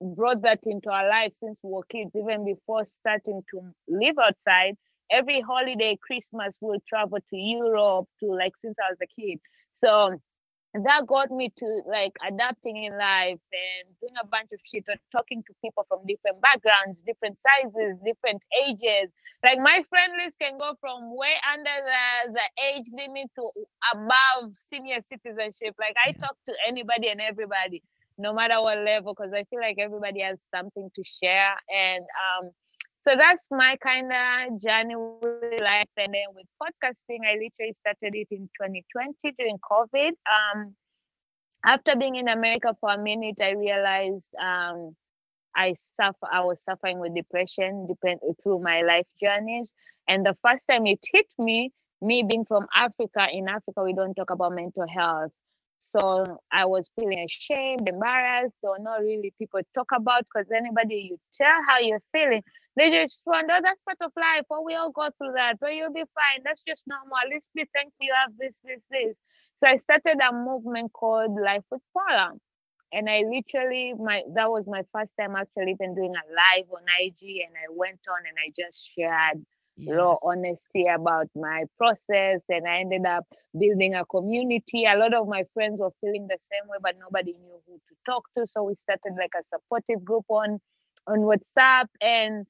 brought 0.00 0.42
that 0.42 0.60
into 0.64 0.90
our 0.90 1.08
life 1.08 1.32
since 1.38 1.58
we 1.62 1.70
were 1.72 1.82
kids, 1.84 2.10
even 2.14 2.44
before 2.44 2.84
starting 2.84 3.42
to 3.50 3.60
live 3.88 4.16
outside. 4.18 4.76
Every 5.10 5.40
holiday, 5.40 5.98
Christmas, 6.00 6.58
we'll 6.60 6.80
travel 6.88 7.18
to 7.18 7.36
Europe 7.36 8.06
to 8.20 8.26
like 8.32 8.52
since 8.60 8.76
I 8.78 8.92
was 8.92 8.98
a 9.02 9.20
kid. 9.20 9.40
So 9.82 10.20
that 10.74 11.06
got 11.06 11.30
me 11.30 11.52
to 11.58 11.66
like 11.88 12.12
adapting 12.26 12.84
in 12.84 12.92
life 12.96 13.40
and 13.50 13.84
doing 14.00 14.14
a 14.22 14.26
bunch 14.26 14.50
of 14.52 14.60
shit 14.64 14.84
or 14.88 14.94
talking 15.10 15.42
to 15.46 15.54
people 15.62 15.84
from 15.88 16.00
different 16.06 16.40
backgrounds, 16.40 17.02
different 17.02 17.36
sizes, 17.42 17.98
different 18.04 18.42
ages. 18.64 19.10
Like 19.42 19.58
my 19.58 19.82
friend 19.88 20.12
list 20.22 20.38
can 20.38 20.58
go 20.58 20.74
from 20.80 21.16
way 21.16 21.34
under 21.52 21.64
the, 21.64 22.34
the 22.34 22.46
age 22.70 22.86
limit 22.92 23.30
to 23.36 23.50
above 23.94 24.54
senior 24.54 25.00
citizenship. 25.02 25.74
Like 25.78 25.96
I 26.06 26.12
talk 26.12 26.36
to 26.46 26.54
anybody 26.68 27.08
and 27.08 27.20
everybody, 27.20 27.82
no 28.18 28.32
matter 28.32 28.60
what 28.60 28.78
level, 28.78 29.14
because 29.14 29.32
I 29.34 29.44
feel 29.50 29.60
like 29.60 29.78
everybody 29.80 30.22
has 30.22 30.38
something 30.54 30.88
to 30.94 31.02
share. 31.20 31.54
And 31.74 32.04
um, 32.04 32.50
so 33.06 33.16
that's 33.16 33.42
my 33.50 33.76
kind 33.82 34.12
of 34.12 34.60
journey 34.60 34.94
with 34.96 35.60
life. 35.60 35.88
And 35.96 36.12
then 36.12 36.34
with 36.34 36.46
podcasting, 36.62 37.20
I 37.26 37.32
literally 37.32 37.74
started 37.80 38.14
it 38.14 38.28
in 38.30 38.48
2020 38.60 39.34
during 39.38 39.58
COVID. 39.58 40.10
Um, 40.10 40.74
after 41.64 41.96
being 41.96 42.16
in 42.16 42.28
America 42.28 42.76
for 42.80 42.90
a 42.90 42.98
minute, 42.98 43.36
I 43.40 43.52
realized 43.52 44.24
um, 44.40 44.94
I 45.56 45.74
suffer. 45.96 46.28
I 46.30 46.40
was 46.40 46.62
suffering 46.62 46.98
with 46.98 47.14
depression 47.14 47.86
depend, 47.86 48.20
through 48.42 48.60
my 48.60 48.82
life 48.82 49.06
journeys. 49.20 49.72
And 50.08 50.24
the 50.24 50.36
first 50.42 50.64
time 50.68 50.86
it 50.86 51.00
hit 51.10 51.26
me, 51.38 51.72
me 52.02 52.22
being 52.22 52.44
from 52.44 52.66
Africa, 52.74 53.28
in 53.32 53.48
Africa 53.48 53.82
we 53.82 53.94
don't 53.94 54.14
talk 54.14 54.30
about 54.30 54.54
mental 54.54 54.86
health. 54.88 55.32
So 55.82 56.38
I 56.52 56.66
was 56.66 56.90
feeling 56.98 57.24
ashamed, 57.24 57.88
embarrassed, 57.88 58.56
or 58.62 58.78
not 58.78 59.00
really 59.00 59.34
people 59.38 59.60
talk 59.74 59.88
about 59.94 60.24
because 60.24 60.50
anybody 60.54 61.10
you 61.10 61.18
tell 61.34 61.60
how 61.66 61.78
you're 61.78 62.02
feeling, 62.12 62.42
they 62.76 62.90
just 62.90 63.18
wonder 63.26 63.54
oh, 63.56 63.60
that's 63.62 63.80
part 63.84 63.98
of 64.02 64.12
life. 64.16 64.44
Oh, 64.50 64.62
we 64.62 64.74
all 64.74 64.90
go 64.90 65.08
through 65.18 65.32
that, 65.36 65.58
but 65.60 65.74
you'll 65.74 65.92
be 65.92 66.04
fine. 66.14 66.42
That's 66.44 66.62
just 66.66 66.84
normal. 66.86 67.16
Least 67.30 67.48
be 67.54 67.66
thankful 67.74 67.98
you 68.00 68.14
have 68.14 68.32
this, 68.38 68.58
this, 68.64 68.80
this. 68.90 69.16
So 69.62 69.68
I 69.68 69.76
started 69.76 70.18
a 70.20 70.32
movement 70.32 70.92
called 70.92 71.36
Life 71.40 71.64
with 71.70 71.82
Paula. 71.92 72.32
And 72.92 73.08
I 73.08 73.22
literally 73.22 73.94
my 73.98 74.22
that 74.34 74.50
was 74.50 74.66
my 74.66 74.82
first 74.92 75.10
time 75.18 75.36
actually 75.36 75.72
even 75.72 75.94
doing 75.94 76.12
a 76.14 76.24
live 76.34 76.66
on 76.72 76.82
IG 77.00 77.42
and 77.46 77.54
I 77.54 77.70
went 77.70 78.00
on 78.10 78.18
and 78.26 78.36
I 78.36 78.50
just 78.58 78.90
shared 78.96 79.44
yes. 79.86 79.96
raw 79.96 80.16
honesty 80.24 80.86
about 80.86 81.28
my 81.34 81.64
process 81.78 82.40
and 82.48 82.66
I 82.68 82.80
ended 82.80 83.06
up 83.06 83.24
building 83.58 83.94
a 83.94 84.04
community. 84.04 84.84
A 84.86 84.96
lot 84.96 85.14
of 85.14 85.28
my 85.28 85.44
friends 85.54 85.80
were 85.80 85.92
feeling 86.00 86.26
the 86.28 86.38
same 86.50 86.68
way, 86.68 86.78
but 86.82 86.96
nobody 86.98 87.32
knew 87.34 87.60
who 87.66 87.74
to 87.74 87.94
talk 88.06 88.24
to. 88.36 88.46
So 88.50 88.64
we 88.64 88.74
started 88.84 89.16
like 89.18 89.32
a 89.36 89.44
supportive 89.54 90.04
group 90.04 90.24
on 90.28 90.60
on 91.06 91.20
WhatsApp 91.20 91.86
and 92.00 92.46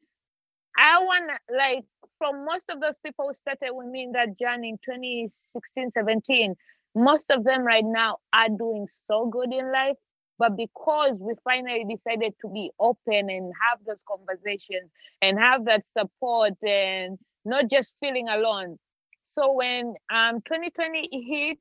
I 0.77 0.99
want 1.01 1.31
like 1.57 1.85
from 2.19 2.45
most 2.45 2.71
of 2.71 2.81
those 2.81 2.99
people 2.99 3.27
who 3.29 3.35
started 3.35 3.73
with 3.73 3.89
me 3.89 4.05
in 4.05 4.13
that 4.13 4.39
journey 4.39 4.71
in 4.71 4.79
2016, 4.85 5.91
17, 5.93 6.55
most 6.95 7.31
of 7.31 7.45
them 7.45 7.63
right 7.63 7.85
now 7.85 8.19
are 8.33 8.49
doing 8.49 8.87
so 9.07 9.27
good 9.27 9.53
in 9.53 9.73
life. 9.73 9.97
But 10.41 10.57
because 10.57 11.21
we 11.21 11.35
finally 11.45 11.85
decided 11.89 12.35
to 12.43 12.49
be 12.49 12.73
open 12.81 13.31
and 13.31 13.53
have 13.71 13.85
those 13.87 14.03
conversations 14.09 14.91
and 15.23 15.39
have 15.39 15.67
that 15.67 15.85
support 15.97 16.55
and 16.65 17.19
not 17.45 17.71
just 17.71 17.95
feeling 18.01 18.29
alone. 18.29 18.79
So 19.25 19.53
when 19.53 19.95
um 20.13 20.43
2020 20.43 21.09
hit, 21.13 21.61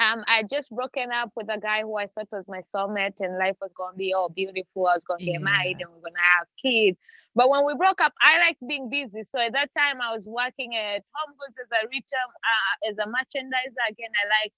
um, 0.00 0.24
I 0.28 0.42
just 0.50 0.70
broken 0.70 1.10
up 1.12 1.32
with 1.36 1.48
a 1.50 1.58
guy 1.58 1.82
who 1.82 1.96
I 1.96 2.06
thought 2.08 2.28
was 2.32 2.44
my 2.48 2.62
soulmate, 2.74 3.20
and 3.20 3.38
life 3.38 3.56
was 3.60 3.72
gonna 3.76 3.96
be 3.96 4.12
all 4.12 4.28
beautiful. 4.28 4.86
I 4.86 4.94
was 4.94 5.04
gonna 5.04 5.24
get 5.24 5.40
married, 5.40 5.78
and 5.80 5.90
we 5.90 5.98
are 5.98 6.10
gonna 6.10 6.20
have 6.38 6.48
kids. 6.60 6.98
But 7.34 7.48
when 7.50 7.64
we 7.64 7.74
broke 7.74 8.00
up, 8.00 8.12
I 8.20 8.38
liked 8.38 8.66
being 8.66 8.90
busy. 8.90 9.24
So 9.24 9.38
at 9.40 9.52
that 9.52 9.70
time, 9.76 10.00
I 10.02 10.12
was 10.12 10.26
working 10.26 10.76
at 10.76 11.04
Home 11.14 11.34
Goods 11.38 11.56
as 11.62 11.70
a 11.72 11.86
retail, 11.88 12.28
uh, 12.28 12.90
as 12.90 12.98
a 12.98 13.08
merchandiser. 13.08 13.84
Again, 13.90 14.12
I 14.16 14.44
like 14.44 14.52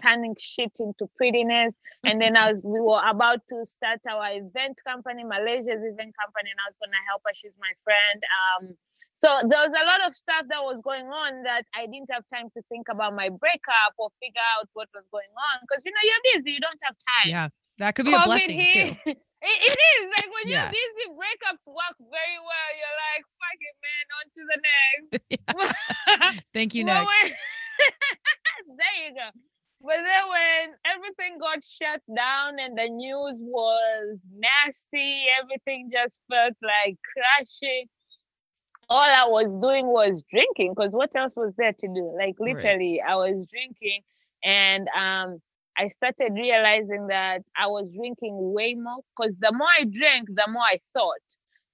turning 0.00 0.36
shit 0.38 0.72
into 0.80 1.08
prettiness. 1.16 1.74
And 2.04 2.20
then 2.20 2.36
I 2.36 2.52
was 2.52 2.64
we 2.64 2.80
were 2.80 3.02
about 3.04 3.40
to 3.48 3.64
start 3.64 4.00
our 4.08 4.30
event 4.32 4.80
company, 4.86 5.24
Malaysia's 5.24 5.82
event 5.82 6.12
company, 6.18 6.50
and 6.50 6.60
I 6.60 6.66
was 6.68 6.76
gonna 6.80 7.02
help 7.08 7.22
her. 7.26 7.32
She's 7.34 7.56
my 7.58 7.72
friend. 7.84 8.20
Um, 8.38 8.76
so 9.24 9.32
there 9.48 9.62
was 9.64 9.72
a 9.72 9.86
lot 9.88 10.04
of 10.04 10.12
stuff 10.14 10.44
that 10.52 10.60
was 10.60 10.84
going 10.84 11.06
on 11.08 11.44
that 11.44 11.64
I 11.72 11.86
didn't 11.86 12.12
have 12.12 12.24
time 12.28 12.52
to 12.52 12.60
think 12.68 12.92
about 12.92 13.16
my 13.16 13.32
breakup 13.32 13.96
or 13.96 14.12
figure 14.20 14.44
out 14.58 14.68
what 14.74 14.88
was 14.92 15.04
going 15.08 15.32
on 15.32 15.64
because 15.64 15.80
you 15.84 15.92
know 15.92 16.04
you're 16.04 16.24
busy, 16.36 16.52
you 16.52 16.60
don't 16.60 16.80
have 16.84 16.92
time. 16.92 17.30
Yeah, 17.32 17.48
that 17.78 17.94
could 17.94 18.04
be 18.04 18.12
COVID 18.12 18.20
a 18.20 18.26
blessing 18.26 18.60
hit. 18.60 18.88
too. 19.00 19.16
it, 19.16 19.58
it 19.64 19.78
is 19.80 20.04
like 20.12 20.28
when 20.28 20.44
you're 20.52 20.68
busy, 20.68 21.08
breakups 21.16 21.64
work 21.64 21.96
very 22.04 22.36
well. 22.36 22.68
You're 22.76 22.98
like, 23.00 23.24
fuck 23.40 23.60
it, 23.64 23.76
man, 23.80 24.04
on 24.12 24.24
to 24.36 24.42
the 24.44 24.58
next. 26.28 26.44
Thank 26.52 26.74
you, 26.74 26.84
next. 26.84 27.08
There 28.76 29.08
you 29.08 29.14
go. 29.14 29.28
But 29.84 29.96
then 29.96 30.28
when 30.30 30.74
everything 30.86 31.38
got 31.38 31.62
shut 31.62 32.00
down 32.16 32.58
and 32.58 32.76
the 32.76 32.88
news 32.88 33.38
was 33.40 34.18
nasty, 34.34 35.26
everything 35.42 35.90
just 35.92 36.20
felt 36.30 36.54
like 36.62 36.96
crashing 37.12 37.88
all 38.88 38.98
I 38.98 39.26
was 39.26 39.54
doing 39.56 39.86
was 39.86 40.22
drinking 40.30 40.74
because 40.74 40.92
what 40.92 41.14
else 41.16 41.34
was 41.36 41.54
there 41.56 41.72
to 41.72 41.86
do? 41.88 42.14
Like 42.18 42.36
literally, 42.38 43.00
right. 43.02 43.12
I 43.12 43.16
was 43.16 43.46
drinking 43.50 44.02
and 44.42 44.88
um 44.96 45.40
I 45.76 45.88
started 45.88 46.32
realizing 46.34 47.08
that 47.08 47.42
I 47.56 47.66
was 47.66 47.88
drinking 47.96 48.36
way 48.52 48.74
more 48.74 49.00
because 49.16 49.34
the 49.40 49.52
more 49.52 49.68
I 49.80 49.84
drank, 49.84 50.28
the 50.28 50.46
more 50.48 50.62
I 50.62 50.78
thought. 50.92 51.16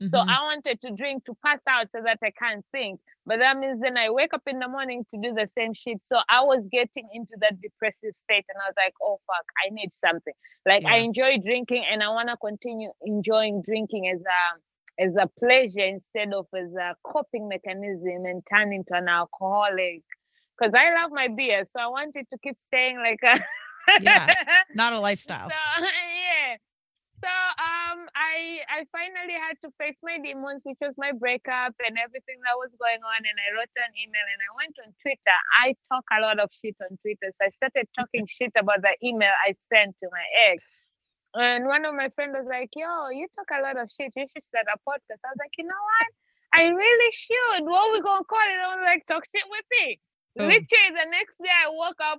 Mm-hmm. 0.03 0.09
So 0.09 0.19
I 0.19 0.43
wanted 0.45 0.81
to 0.83 0.91
drink 0.93 1.27
to 1.27 1.35
pass 1.45 1.61
out 1.69 1.89
so 1.93 2.01
that 2.05 2.19
I 2.25 2.31
can't 2.31 2.65
think. 2.73 3.01
But 3.31 3.39
that 3.39 3.57
means 3.59 3.81
then 3.81 3.97
I 3.97 4.11
wake 4.11 4.35
up 4.35 4.43
in 4.49 4.59
the 4.59 4.67
morning 4.67 5.07
to 5.15 5.21
do 5.23 5.33
the 5.33 5.47
same 5.47 5.73
shit. 5.73 5.99
So 6.07 6.19
I 6.29 6.43
was 6.43 6.67
getting 6.69 7.09
into 7.15 7.35
that 7.41 7.61
depressive 7.63 8.17
state 8.17 8.45
and 8.49 8.59
I 8.61 8.69
was 8.69 8.75
like, 8.77 8.95
oh 9.01 9.21
fuck, 9.25 9.45
I 9.65 9.73
need 9.73 9.91
something. 9.93 10.33
Like 10.67 10.83
yeah. 10.83 10.95
I 10.95 10.97
enjoy 10.97 11.39
drinking 11.39 11.85
and 11.89 12.03
I 12.03 12.09
want 12.09 12.29
to 12.29 12.37
continue 12.37 12.91
enjoying 13.07 13.63
drinking 13.65 14.09
as 14.09 14.21
a 14.21 15.05
as 15.05 15.15
a 15.15 15.31
pleasure 15.39 15.87
instead 15.87 16.35
of 16.35 16.47
as 16.59 16.75
a 16.75 16.97
coping 17.07 17.49
mechanism 17.49 18.27
and 18.27 18.43
turn 18.53 18.73
into 18.73 18.95
an 18.95 19.07
alcoholic. 19.07 20.03
Because 20.59 20.75
I 20.75 21.01
love 21.01 21.13
my 21.13 21.29
beer, 21.29 21.63
so 21.67 21.81
I 21.81 21.87
wanted 21.87 22.27
to 22.33 22.39
keep 22.43 22.57
staying 22.67 22.99
like 22.99 23.21
a 23.23 24.03
yeah, 24.03 24.27
not 24.75 24.93
a 24.93 24.99
lifestyle. 24.99 25.49
So, 25.49 25.55
yeah. 25.87 26.57
So 27.21 27.29
um, 27.29 28.09
I 28.17 28.65
I 28.65 28.89
finally 28.89 29.37
had 29.37 29.61
to 29.61 29.69
face 29.77 29.97
my 30.01 30.17
demons, 30.17 30.65
which 30.65 30.81
was 30.81 30.97
my 30.97 31.13
breakup 31.13 31.77
and 31.85 32.01
everything 32.01 32.41
that 32.49 32.57
was 32.57 32.73
going 32.81 33.05
on. 33.05 33.21
And 33.21 33.37
I 33.37 33.53
wrote 33.53 33.69
an 33.77 33.93
email 33.93 34.25
and 34.25 34.41
I 34.41 34.51
went 34.57 34.75
on 34.81 34.89
Twitter. 35.05 35.39
I 35.61 35.77
talk 35.93 36.09
a 36.17 36.25
lot 36.25 36.41
of 36.41 36.49
shit 36.49 36.81
on 36.81 36.97
Twitter, 37.05 37.29
so 37.37 37.45
I 37.45 37.53
started 37.53 37.93
talking 37.93 38.25
shit 38.41 38.57
about 38.57 38.81
the 38.81 38.97
email 39.05 39.33
I 39.45 39.53
sent 39.69 40.01
to 40.01 40.09
my 40.09 40.27
ex. 40.49 40.65
And 41.37 41.69
one 41.69 41.85
of 41.85 41.95
my 41.95 42.09
friends 42.17 42.35
was 42.35 42.49
like, 42.49 42.73
yo, 42.75 43.13
you 43.13 43.29
talk 43.37 43.53
a 43.53 43.63
lot 43.63 43.77
of 43.77 43.93
shit. 43.93 44.17
You 44.17 44.27
should 44.33 44.47
start 44.49 44.67
a 44.73 44.81
podcast. 44.83 45.21
I 45.23 45.31
was 45.31 45.39
like, 45.39 45.55
you 45.61 45.69
know 45.69 45.85
what? 45.85 46.09
I 46.57 46.73
really 46.73 47.13
should. 47.13 47.69
What 47.69 47.93
we 47.93 48.01
gonna 48.01 48.25
call 48.25 48.49
it? 48.49 48.59
I 48.59 48.75
was 48.75 48.83
like, 48.83 49.05
talk 49.07 49.29
shit 49.29 49.45
with 49.47 49.69
me. 49.77 50.01
Oh. 50.41 50.49
Literally 50.49 50.93
the 50.97 51.09
next 51.13 51.37
day 51.37 51.53
I 51.53 51.69
woke 51.69 52.01
up, 52.01 52.19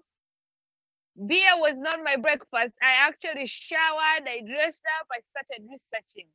beer 1.15 1.58
was 1.58 1.75
not 1.77 2.00
my 2.03 2.15
breakfast. 2.15 2.74
I 2.82 3.08
actually 3.08 3.48
showered, 3.48 4.27
I 4.27 4.41
dressed 4.46 4.84
up, 5.00 5.08
I 5.12 5.20
started 5.32 5.68
researching. 5.70 6.27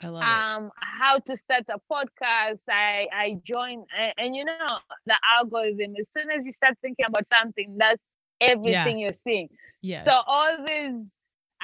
I 0.00 0.08
love 0.08 0.22
um, 0.22 0.66
it. 0.66 0.72
how 0.78 1.18
to 1.18 1.36
start 1.36 1.64
a 1.70 1.80
podcast. 1.90 2.60
I 2.68 3.08
I 3.12 3.38
joined, 3.44 3.84
and, 3.98 4.14
and, 4.16 4.36
you 4.36 4.44
know 4.44 4.78
the 5.06 5.16
algorithm. 5.36 5.94
As 5.98 6.08
soon 6.16 6.30
as 6.30 6.46
you 6.46 6.52
start 6.52 6.78
thinking 6.80 7.06
about 7.08 7.26
something, 7.34 7.76
that's 7.76 8.02
everything 8.40 8.98
yeah. 8.98 9.06
you're 9.06 9.12
seeing. 9.12 9.48
Yes. 9.82 10.06
So 10.08 10.20
all 10.26 10.64
these 10.64 11.16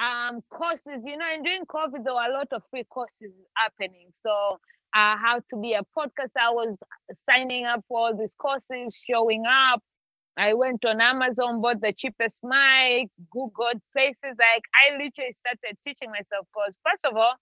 um, 0.02 0.40
courses, 0.50 1.04
you 1.04 1.16
know, 1.16 1.26
and 1.32 1.44
during 1.44 1.64
COVID, 1.66 2.04
there 2.04 2.14
were 2.14 2.28
a 2.28 2.32
lot 2.32 2.48
of 2.52 2.62
free 2.70 2.84
courses 2.84 3.30
happening. 3.56 4.08
So, 4.14 4.58
uh, 4.94 5.16
how 5.16 5.40
to 5.50 5.56
be 5.60 5.74
a 5.74 5.82
podcaster, 5.96 6.40
I 6.40 6.50
was 6.50 6.78
signing 7.12 7.66
up 7.66 7.84
for 7.88 7.98
all 7.98 8.16
these 8.16 8.34
courses, 8.38 8.96
showing 8.96 9.44
up. 9.46 9.82
I 10.36 10.54
went 10.54 10.84
on 10.84 11.00
Amazon, 11.00 11.60
bought 11.60 11.80
the 11.80 11.92
cheapest 11.92 12.40
mic, 12.42 13.08
Googled 13.34 13.80
places. 13.92 14.36
Like, 14.38 14.64
I 14.74 14.92
literally 14.92 15.32
started 15.32 15.78
teaching 15.84 16.10
myself 16.10 16.46
because, 16.52 16.78
first 16.88 17.04
of 17.04 17.16
all, 17.16 17.34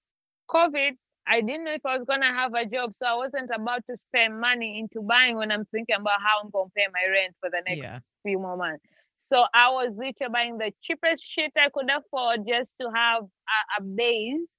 COVID, 0.51 0.93
I 1.27 1.41
didn't 1.41 1.65
know 1.65 1.73
if 1.73 1.87
I 1.87 1.97
was 1.97 2.07
going 2.07 2.21
to 2.21 2.27
have 2.27 2.53
a 2.55 2.67
job. 2.67 2.93
So, 2.93 3.07
I 3.07 3.15
wasn't 3.15 3.51
about 3.55 3.83
to 3.89 3.97
spend 3.97 4.41
money 4.41 4.79
into 4.79 5.07
buying 5.07 5.37
when 5.37 5.51
I'm 5.51 5.65
thinking 5.67 5.97
about 5.97 6.21
how 6.21 6.41
I'm 6.43 6.51
going 6.51 6.69
to 6.69 6.73
pay 6.77 6.87
my 6.93 7.11
rent 7.11 7.35
for 7.41 7.49
the 7.49 7.63
next 7.67 7.83
yeah. 7.83 7.99
few 8.25 8.39
more 8.39 8.57
months. 8.57 8.85
So 9.33 9.47
I 9.55 9.71
was 9.71 9.97
literally 9.97 10.31
buying 10.31 10.59
the 10.59 10.73
cheapest 10.83 11.25
shit 11.25 11.53
I 11.57 11.71
could 11.71 11.91
afford 11.91 12.41
just 12.47 12.73
to 12.81 12.91
have 12.95 13.23
a, 13.23 13.81
a 13.81 13.83
base 13.83 14.53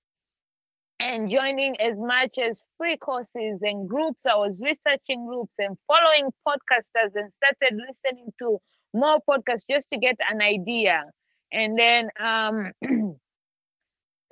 and 1.00 1.30
joining 1.30 1.80
as 1.80 1.98
much 1.98 2.38
as 2.38 2.62
free 2.78 2.98
courses 2.98 3.60
and 3.62 3.88
groups. 3.88 4.26
I 4.26 4.36
was 4.36 4.60
researching 4.62 5.26
groups 5.26 5.54
and 5.60 5.78
following 5.88 6.32
podcasters 6.48 7.12
and 7.16 7.32
started 7.34 7.80
listening 7.88 8.32
to 8.40 8.60
more 8.94 9.20
podcasts 9.28 9.66
just 9.70 9.90
to 9.92 9.98
get 9.98 10.18
an 10.30 10.42
idea. 10.42 11.04
And 11.52 11.78
then 11.78 12.10
um, 12.20 12.72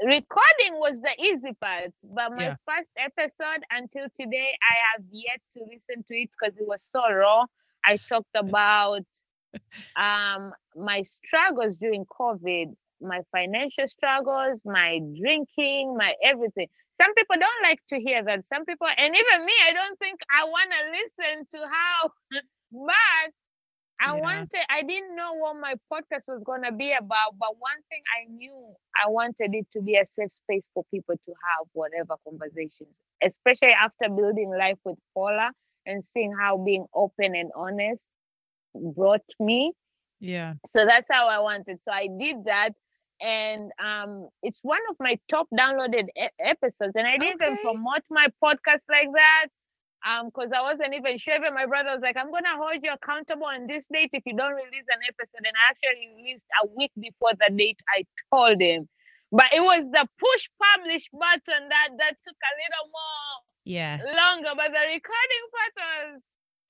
recording 0.04 0.74
was 0.74 1.00
the 1.02 1.14
easy 1.20 1.54
part, 1.62 1.92
but 2.04 2.32
my 2.36 2.44
yeah. 2.44 2.56
first 2.68 2.92
episode 2.98 3.64
until 3.70 4.08
today, 4.20 4.52
I 4.62 4.76
have 4.94 5.06
yet 5.12 5.40
to 5.54 5.64
listen 5.64 6.04
to 6.08 6.16
it 6.16 6.30
because 6.32 6.58
it 6.58 6.68
was 6.68 6.84
so 6.84 7.02
raw. 7.12 7.46
I 7.86 8.00
talked 8.10 8.30
about 8.36 9.02
um, 9.96 10.54
my 10.76 11.02
struggles 11.02 11.78
during 11.78 12.06
COVID, 12.06 12.74
my 13.02 13.22
financial 13.32 13.88
struggles, 13.88 14.62
my 14.66 15.00
drinking, 15.20 15.96
my 15.98 16.14
everything. 16.24 16.68
Some 17.02 17.14
people 17.16 17.36
don't 17.40 17.64
like 17.64 17.80
to 17.90 18.00
hear 18.00 18.24
that. 18.24 18.44
Some 18.54 18.66
people, 18.66 18.88
and 18.96 19.16
even 19.16 19.46
me, 19.46 19.54
I 19.68 19.74
don't 19.74 19.98
think 19.98 20.20
I 20.30 20.44
want 20.46 20.70
to 20.72 20.92
listen 20.92 21.48
to 21.52 21.68
how, 21.68 22.12
but 22.72 23.34
I 24.02 24.16
yeah. 24.16 24.22
wanted, 24.22 24.60
I 24.70 24.82
didn't 24.84 25.16
know 25.16 25.34
what 25.34 25.56
my 25.60 25.76
podcast 25.92 26.28
was 26.28 26.42
going 26.44 26.64
to 26.64 26.72
be 26.72 26.94
about. 26.94 27.38
But 27.40 27.58
one 27.60 27.82
thing 27.90 28.02
I 28.20 28.32
knew, 28.32 28.74
I 29.04 29.10
wanted 29.10 29.54
it 29.54 29.68
to 29.74 29.82
be 29.82 29.96
a 29.96 30.06
safe 30.06 30.32
space 30.32 30.66
for 30.74 30.84
people 30.92 31.16
to 31.16 31.32
have 31.32 31.68
whatever 31.74 32.16
conversations, 32.28 32.96
especially 33.24 33.74
after 33.74 34.10
building 34.10 34.50
life 34.50 34.78
with 34.84 34.98
Paula 35.14 35.52
and 35.86 36.04
seeing 36.04 36.34
how 36.40 36.58
being 36.58 36.86
open 36.94 37.36
and 37.36 37.52
honest 37.56 38.02
brought 38.74 39.26
me. 39.40 39.74
Yeah. 40.20 40.54
So 40.68 40.86
that's 40.86 41.08
how 41.10 41.28
I 41.28 41.40
wanted. 41.40 41.80
So 41.86 41.92
I 41.92 42.08
did 42.20 42.46
that. 42.46 42.74
And 43.22 43.72
um, 43.84 44.30
it's 44.42 44.60
one 44.64 44.82
of 44.90 44.96
my 45.00 45.20
top 45.30 45.48
downloaded 45.54 46.08
e- 46.18 46.30
episodes. 46.40 46.94
And 46.96 47.08
I 47.08 47.18
didn't 47.18 47.42
okay. 47.42 47.54
even 47.54 47.58
promote 47.58 48.04
my 48.10 48.28
podcast 48.44 48.82
like 48.90 49.10
that 49.14 49.48
because 50.26 50.50
um, 50.50 50.58
I 50.58 50.62
wasn't 50.62 50.94
even 50.96 51.18
sure. 51.18 51.36
Even 51.36 51.54
my 51.54 51.66
brother 51.66 51.92
was 51.94 52.02
like, 52.02 52.18
I'm 52.18 52.32
going 52.32 52.44
to 52.46 52.58
hold 52.58 52.82
you 52.82 52.92
accountable 52.92 53.46
on 53.46 53.68
this 53.68 53.88
date 53.92 54.10
if 54.14 54.24
you 54.26 54.36
don't 54.36 54.54
release 54.54 54.90
an 54.90 55.02
episode. 55.06 55.46
And 55.46 55.54
I 55.54 55.70
actually 55.70 56.10
released 56.18 56.46
a 56.64 56.68
week 56.76 56.92
before 57.00 57.32
the 57.38 57.54
date 57.54 57.82
I 57.96 58.06
told 58.34 58.60
him. 58.60 58.90
But 59.32 59.54
it 59.56 59.62
was 59.62 59.86
the 59.86 60.06
push 60.20 60.50
publish 60.60 61.08
button 61.14 61.70
that 61.70 61.90
that 61.98 62.16
took 62.20 62.36
a 62.36 62.54
little 62.60 62.88
more 62.92 63.32
yeah 63.64 63.96
longer. 64.04 64.52
But 64.58 64.76
the 64.76 64.84
recording 64.92 65.46
part 65.56 65.74
was 65.78 66.22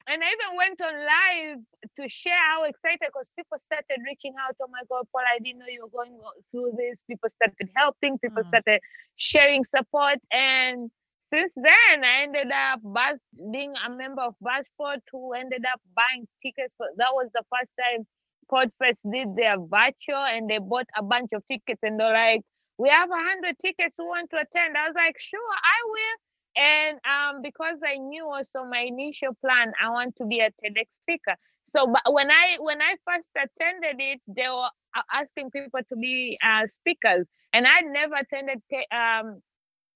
and 0.08 0.24
I 0.24 0.28
even 0.28 0.58
went 0.58 0.82
on 0.82 0.94
live 0.94 1.60
to 1.98 2.08
share 2.08 2.38
how 2.50 2.64
excited 2.64 3.08
because 3.08 3.30
people 3.36 3.58
started 3.60 4.00
reaching 4.06 4.34
out. 4.40 4.56
Oh 4.62 4.68
my 4.72 4.82
God, 4.90 5.06
Paul, 5.12 5.22
I 5.28 5.40
didn't 5.40 5.60
know 5.60 5.66
you 5.70 5.84
were 5.84 5.90
going 5.90 6.18
through 6.52 6.74
this. 6.78 7.04
People 7.08 7.30
started 7.30 7.70
helping, 7.76 8.18
people 8.20 8.44
mm. 8.44 8.48
started 8.48 8.82
sharing 9.16 9.64
support. 9.64 10.20
And 10.32 10.90
since 11.34 11.54
then, 11.56 12.04
I 12.04 12.24
ended 12.24 12.52
up 12.52 12.80
bus, 12.84 13.18
being 13.52 13.74
a 13.86 13.90
member 13.90 14.22
of 14.22 14.36
Buzzsprout 14.44 15.02
who 15.12 15.34
ended 15.34 15.64
up 15.72 15.80
buying 15.96 16.28
tickets. 16.44 16.74
For, 16.78 16.88
that 16.98 17.14
was 17.14 17.30
the 17.34 17.44
first 17.50 17.72
time 17.80 18.06
Podfest 18.52 19.00
did 19.10 19.36
their 19.36 19.58
virtual 19.58 20.26
and 20.28 20.50
they 20.50 20.58
bought 20.58 20.88
a 20.98 21.04
bunch 21.04 21.30
of 21.34 21.46
tickets 21.48 21.80
and 21.84 22.00
they're 22.00 22.14
like, 22.14 22.42
we 22.78 22.90
have 22.90 23.10
a 23.10 23.14
hundred 23.14 23.58
tickets 23.60 23.96
who 23.98 24.08
want 24.08 24.30
to 24.32 24.38
attend. 24.38 24.76
I 24.76 24.88
was 24.88 24.96
like, 24.96 25.16
sure, 25.20 25.40
I 25.40 25.80
will. 25.86 26.18
And 26.56 27.00
um, 27.06 27.42
because 27.42 27.78
I 27.86 27.98
knew 27.98 28.26
also 28.26 28.64
my 28.66 28.82
initial 28.82 29.36
plan, 29.44 29.74
I 29.82 29.90
want 29.90 30.16
to 30.18 30.26
be 30.26 30.40
a 30.40 30.50
TEDx 30.50 30.88
speaker. 31.02 31.36
So, 31.76 31.88
but 31.88 32.14
when 32.14 32.30
I 32.30 32.58
when 32.60 32.82
I 32.82 32.96
first 33.08 33.30
attended 33.36 33.96
it, 34.00 34.22
they 34.28 34.50
were 34.50 34.70
asking 35.14 35.52
people 35.52 35.80
to 35.90 35.96
be 35.96 36.38
uh, 36.44 36.68
speakers, 36.68 37.28
and 37.54 37.66
I'd 37.66 37.86
never 37.86 38.16
attended 38.16 38.62
um, 38.92 39.42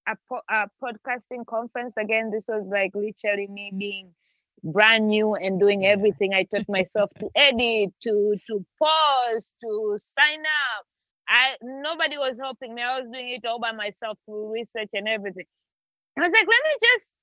a, 0.08 0.16
po- 0.28 0.42
a 0.48 0.68
podcasting 0.82 1.46
conference 1.46 1.94
again. 1.98 2.30
This 2.30 2.46
was 2.48 2.66
like 2.70 2.92
literally 2.94 3.48
me 3.48 3.72
being 3.76 4.14
brand 4.64 5.08
new 5.08 5.34
and 5.34 5.60
doing 5.60 5.86
everything. 5.86 6.34
I 6.34 6.44
taught 6.44 6.68
myself 6.68 7.10
to 7.20 7.30
edit, 7.36 7.92
to 8.04 8.36
to 8.48 8.64
pause, 8.78 9.54
to 9.62 9.96
sign 9.98 10.40
up. 10.40 10.86
I 11.28 11.56
nobody 11.62 12.18
was 12.18 12.38
helping 12.38 12.74
me. 12.74 12.82
I 12.82 12.98
was 13.00 13.08
doing 13.10 13.28
it 13.30 13.46
all 13.46 13.60
by 13.60 13.72
myself 13.72 14.18
through 14.24 14.52
research 14.52 14.90
and 14.94 15.08
everything. 15.08 15.46
I 16.16 16.22
was 16.22 16.32
like, 16.32 16.46
let 16.46 16.62
me 16.64 16.88
just 16.94 17.14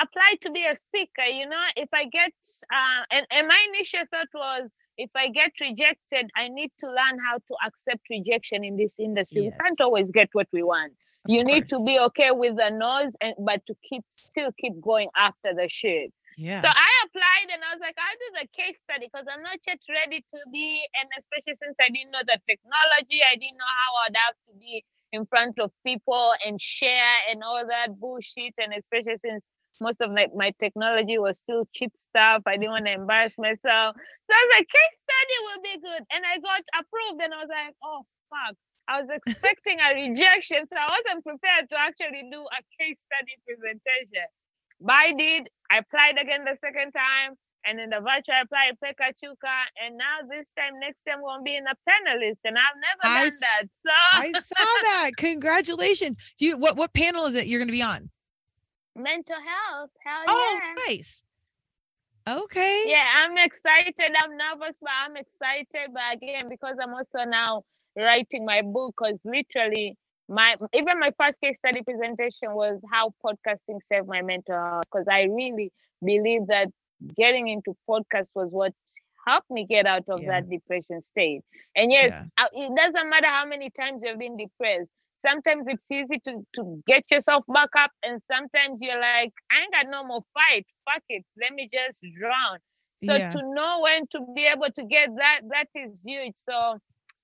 apply 0.00 0.36
to 0.42 0.50
be 0.50 0.66
a 0.66 0.74
speaker. 0.74 1.24
You 1.24 1.48
know, 1.48 1.62
if 1.76 1.88
I 1.92 2.04
get, 2.06 2.32
uh, 2.72 3.04
and, 3.10 3.26
and 3.30 3.48
my 3.48 3.66
initial 3.74 4.00
thought 4.10 4.28
was, 4.34 4.70
if 4.96 5.10
I 5.16 5.28
get 5.28 5.52
rejected, 5.60 6.30
I 6.36 6.48
need 6.48 6.70
to 6.78 6.86
learn 6.86 7.18
how 7.18 7.38
to 7.38 7.54
accept 7.66 8.02
rejection 8.10 8.64
in 8.64 8.76
this 8.76 8.98
industry. 8.98 9.44
Yes. 9.44 9.52
We 9.52 9.64
can't 9.64 9.80
always 9.80 10.10
get 10.10 10.28
what 10.32 10.48
we 10.52 10.62
want. 10.62 10.92
Of 10.92 11.30
you 11.30 11.44
need 11.44 11.68
to 11.68 11.84
be 11.84 11.98
okay 11.98 12.30
with 12.30 12.56
the 12.56 12.70
noise 12.70 13.12
and 13.20 13.34
but 13.40 13.64
to 13.66 13.74
keep 13.82 14.04
still 14.12 14.52
keep 14.60 14.80
going 14.80 15.08
after 15.16 15.54
the 15.56 15.68
shit. 15.68 16.12
Yeah. 16.36 16.60
So 16.60 16.68
I 16.68 16.90
applied 17.06 17.48
and 17.54 17.62
I 17.64 17.74
was 17.74 17.80
like, 17.80 17.96
I'll 17.98 18.20
do 18.20 18.30
the 18.42 18.48
case 18.54 18.78
study 18.82 19.08
because 19.10 19.26
I'm 19.30 19.42
not 19.42 19.58
yet 19.66 19.78
ready 19.88 20.20
to 20.20 20.38
be, 20.52 20.82
and 21.00 21.08
especially 21.18 21.56
since 21.56 21.74
I 21.80 21.88
didn't 21.88 22.10
know 22.10 22.22
the 22.26 22.38
technology, 22.46 23.22
I 23.22 23.34
didn't 23.34 23.58
know 23.58 23.72
how 23.82 23.90
I'd 24.06 24.18
have 24.18 24.36
to 24.46 24.52
be 24.58 24.84
in 25.14 25.26
front 25.26 25.58
of 25.58 25.70
people 25.86 26.32
and 26.44 26.60
share 26.60 27.14
and 27.30 27.42
all 27.42 27.64
that 27.66 27.98
bullshit. 27.98 28.54
And 28.58 28.74
especially 28.74 29.16
since 29.18 29.42
most 29.80 30.00
of 30.00 30.10
my, 30.10 30.28
my 30.34 30.52
technology 30.58 31.18
was 31.18 31.38
still 31.38 31.64
cheap 31.72 31.92
stuff, 31.96 32.42
I 32.46 32.56
didn't 32.56 32.70
want 32.70 32.86
to 32.86 32.92
embarrass 32.92 33.32
myself. 33.38 33.96
So 33.96 34.30
I 34.34 34.40
was 34.42 34.50
like, 34.58 34.68
case 34.68 34.98
study 34.98 35.36
will 35.46 35.62
be 35.62 35.74
good. 35.80 36.02
And 36.10 36.22
I 36.26 36.38
got 36.42 36.62
approved 36.78 37.22
and 37.22 37.32
I 37.34 37.38
was 37.38 37.50
like, 37.50 37.74
oh, 37.82 38.02
fuck. 38.30 38.56
I 38.86 39.00
was 39.00 39.08
expecting 39.08 39.80
a 39.80 39.94
rejection, 39.94 40.68
so 40.68 40.76
I 40.76 40.88
wasn't 40.92 41.24
prepared 41.24 41.70
to 41.70 41.76
actually 41.80 42.28
do 42.30 42.44
a 42.44 42.60
case 42.76 43.00
study 43.00 43.32
presentation. 43.48 44.28
But 44.80 44.92
I 44.92 45.12
did. 45.16 45.48
I 45.70 45.78
applied 45.78 46.20
again 46.20 46.44
the 46.44 46.58
second 46.60 46.92
time, 46.92 47.32
and 47.66 47.80
in 47.80 47.90
the 47.90 48.00
virtual 48.00 48.34
I 48.34 48.40
applied 48.42 48.78
Pecha 48.84 49.12
Kucha, 49.22 49.56
and 49.84 49.96
now 49.96 50.18
this 50.30 50.50
time, 50.58 50.78
next 50.80 50.98
time, 51.08 51.22
we're 51.22 51.30
gonna 51.30 51.42
be 51.42 51.56
in 51.56 51.64
a 51.66 51.74
panelist, 51.88 52.38
and 52.44 52.56
I've 52.58 52.76
never 52.76 53.14
I 53.14 53.24
done 53.24 53.26
s- 53.26 53.40
that. 53.40 53.62
So 53.86 53.92
I 54.12 54.32
saw 54.32 54.64
that. 54.82 55.10
Congratulations. 55.16 56.16
Do 56.38 56.46
you 56.46 56.58
what 56.58 56.76
what 56.76 56.92
panel 56.92 57.26
is 57.26 57.34
it 57.34 57.46
you're 57.46 57.60
going 57.60 57.68
to 57.68 57.72
be 57.72 57.82
on? 57.82 58.10
mental 58.96 59.36
health, 59.36 59.90
hell 60.04 60.24
Oh, 60.28 60.60
yeah. 60.62 60.84
nice. 60.86 61.24
Okay. 62.26 62.82
Yeah, 62.86 63.04
I'm 63.16 63.36
excited. 63.38 63.94
I'm 63.98 64.36
nervous, 64.36 64.78
but 64.80 64.90
I'm 65.04 65.16
excited. 65.16 65.92
But 65.92 66.14
again, 66.14 66.48
because 66.48 66.76
I'm 66.82 66.94
also 66.94 67.28
now 67.28 67.62
writing 67.96 68.44
my 68.44 68.62
book, 68.62 68.94
because 68.98 69.18
literally 69.24 69.96
my 70.28 70.56
even 70.72 70.98
my 71.00 71.12
first 71.18 71.40
case 71.40 71.58
study 71.58 71.82
presentation 71.82 72.54
was 72.54 72.80
how 72.90 73.12
podcasting 73.24 73.80
saved 73.82 74.06
my 74.06 74.22
mental 74.22 74.54
health. 74.54 74.84
Because 74.90 75.06
I 75.10 75.22
really 75.24 75.70
believe 76.04 76.46
that 76.48 76.68
getting 77.16 77.48
into 77.48 77.76
podcast 77.88 78.30
was 78.34 78.48
what 78.50 78.72
helped 79.26 79.50
me 79.50 79.66
get 79.66 79.86
out 79.86 80.04
of 80.08 80.24
Yeah. 80.24 80.26
that 80.26 80.48
depression 80.48 81.00
state. 81.00 81.42
And 81.76 81.90
yes, 81.90 82.12
Yeah. 82.12 82.38
uh, 82.38 82.46
it 82.52 82.72
doesn't 82.76 83.08
matter 83.10 83.26
how 83.26 83.46
many 83.46 83.70
times 83.70 84.00
you've 84.04 84.18
been 84.18 84.36
depressed. 84.36 84.90
Sometimes 85.20 85.64
it's 85.68 85.84
easy 85.90 86.20
to, 86.24 86.46
to 86.56 86.82
get 86.86 87.04
yourself 87.10 87.44
back 87.48 87.70
up, 87.76 87.90
and 88.02 88.20
sometimes 88.20 88.80
you're 88.82 89.00
like, 89.00 89.32
I 89.50 89.62
ain't 89.62 89.72
got 89.72 89.86
no 89.90 90.04
more 90.04 90.22
fight. 90.34 90.66
Fuck 90.84 91.02
it. 91.08 91.24
Let 91.40 91.52
me 91.54 91.68
just 91.72 92.04
drown. 92.18 92.58
So 93.00 93.18
Yeah. 93.18 93.32
to 93.32 93.42
know 93.54 93.80
when 93.82 94.06
to 94.08 94.20
be 94.26 94.46
able 94.46 94.70
to 94.74 94.84
get 94.84 95.10
that, 95.16 95.40
that 95.50 95.68
is 95.74 96.00
huge. 96.04 96.34
So 96.48 96.78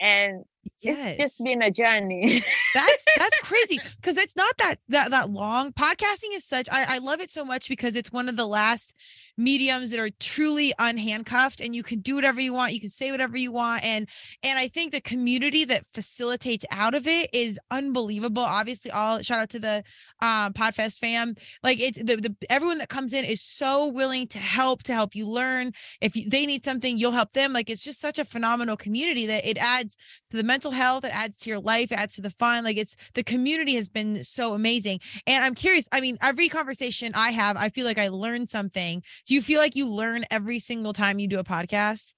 and 0.00 0.44
Yes. 0.80 1.16
it's 1.18 1.34
just 1.36 1.44
been 1.44 1.60
a 1.60 1.70
journey. 1.70 2.42
that's 2.74 3.04
that's 3.18 3.36
crazy 3.42 3.78
because 4.00 4.16
it's 4.16 4.34
not 4.34 4.56
that 4.58 4.76
that 4.88 5.10
that 5.10 5.30
long 5.30 5.72
podcasting 5.72 6.32
is 6.34 6.44
such 6.44 6.68
I, 6.72 6.96
I 6.96 6.98
love 6.98 7.20
it 7.20 7.30
so 7.30 7.44
much 7.44 7.68
because 7.68 7.96
it's 7.96 8.10
one 8.10 8.28
of 8.30 8.36
the 8.36 8.46
last 8.46 8.94
mediums 9.36 9.90
that 9.90 10.00
are 10.00 10.10
truly 10.20 10.72
unhandcuffed 10.78 11.64
and 11.64 11.74
you 11.74 11.82
can 11.82 12.00
do 12.00 12.14
whatever 12.14 12.40
you 12.40 12.52
want 12.52 12.72
you 12.72 12.80
can 12.80 12.88
say 12.88 13.10
whatever 13.10 13.36
you 13.36 13.52
want 13.52 13.84
and 13.84 14.08
and 14.42 14.58
i 14.58 14.68
think 14.68 14.92
the 14.92 15.00
community 15.00 15.64
that 15.64 15.84
facilitates 15.92 16.64
out 16.70 16.94
of 16.94 17.06
it 17.06 17.30
is 17.32 17.58
unbelievable. 17.70 18.42
Obviously 18.42 18.90
all 18.90 19.20
shout 19.20 19.38
out 19.38 19.50
to 19.50 19.58
the 19.58 19.82
um 20.20 20.52
podfest 20.52 20.98
fam. 20.98 21.34
Like 21.62 21.80
it's 21.80 21.98
the, 21.98 22.16
the 22.16 22.34
everyone 22.50 22.78
that 22.78 22.88
comes 22.88 23.12
in 23.12 23.24
is 23.24 23.42
so 23.42 23.86
willing 23.86 24.26
to 24.28 24.38
help 24.38 24.82
to 24.84 24.94
help 24.94 25.14
you 25.14 25.26
learn. 25.26 25.72
If 26.00 26.16
you, 26.16 26.28
they 26.28 26.46
need 26.46 26.64
something 26.64 26.96
you'll 26.96 27.12
help 27.12 27.32
them. 27.32 27.52
Like 27.52 27.70
it's 27.70 27.82
just 27.82 28.00
such 28.00 28.18
a 28.18 28.24
phenomenal 28.24 28.76
community 28.76 29.26
that 29.26 29.46
it 29.46 29.58
adds 29.58 29.96
to 30.30 30.36
the 30.36 30.42
mental 30.42 30.70
health 30.70 31.04
it 31.04 31.14
adds 31.14 31.38
to 31.38 31.50
your 31.50 31.60
life 31.60 31.92
it 31.92 31.98
adds 31.98 32.14
to 32.16 32.22
the 32.22 32.30
fun. 32.30 32.64
Like 32.64 32.76
it's 32.76 32.96
the 33.14 33.22
community 33.22 33.74
has 33.74 33.88
been 33.88 34.24
so 34.24 34.54
amazing. 34.54 35.00
And 35.26 35.44
i'm 35.44 35.54
curious 35.54 35.88
i 35.92 36.00
mean 36.00 36.16
every 36.22 36.48
conversation 36.48 37.12
i 37.14 37.30
have 37.30 37.56
i 37.56 37.68
feel 37.68 37.84
like 37.84 37.98
i 37.98 38.08
learn 38.08 38.46
something 38.46 39.02
do 39.26 39.34
you 39.34 39.42
feel 39.42 39.60
like 39.60 39.74
you 39.76 39.88
learn 39.88 40.24
every 40.30 40.58
single 40.58 40.92
time 40.92 41.18
you 41.18 41.28
do 41.28 41.38
a 41.38 41.44
podcast 41.44 42.14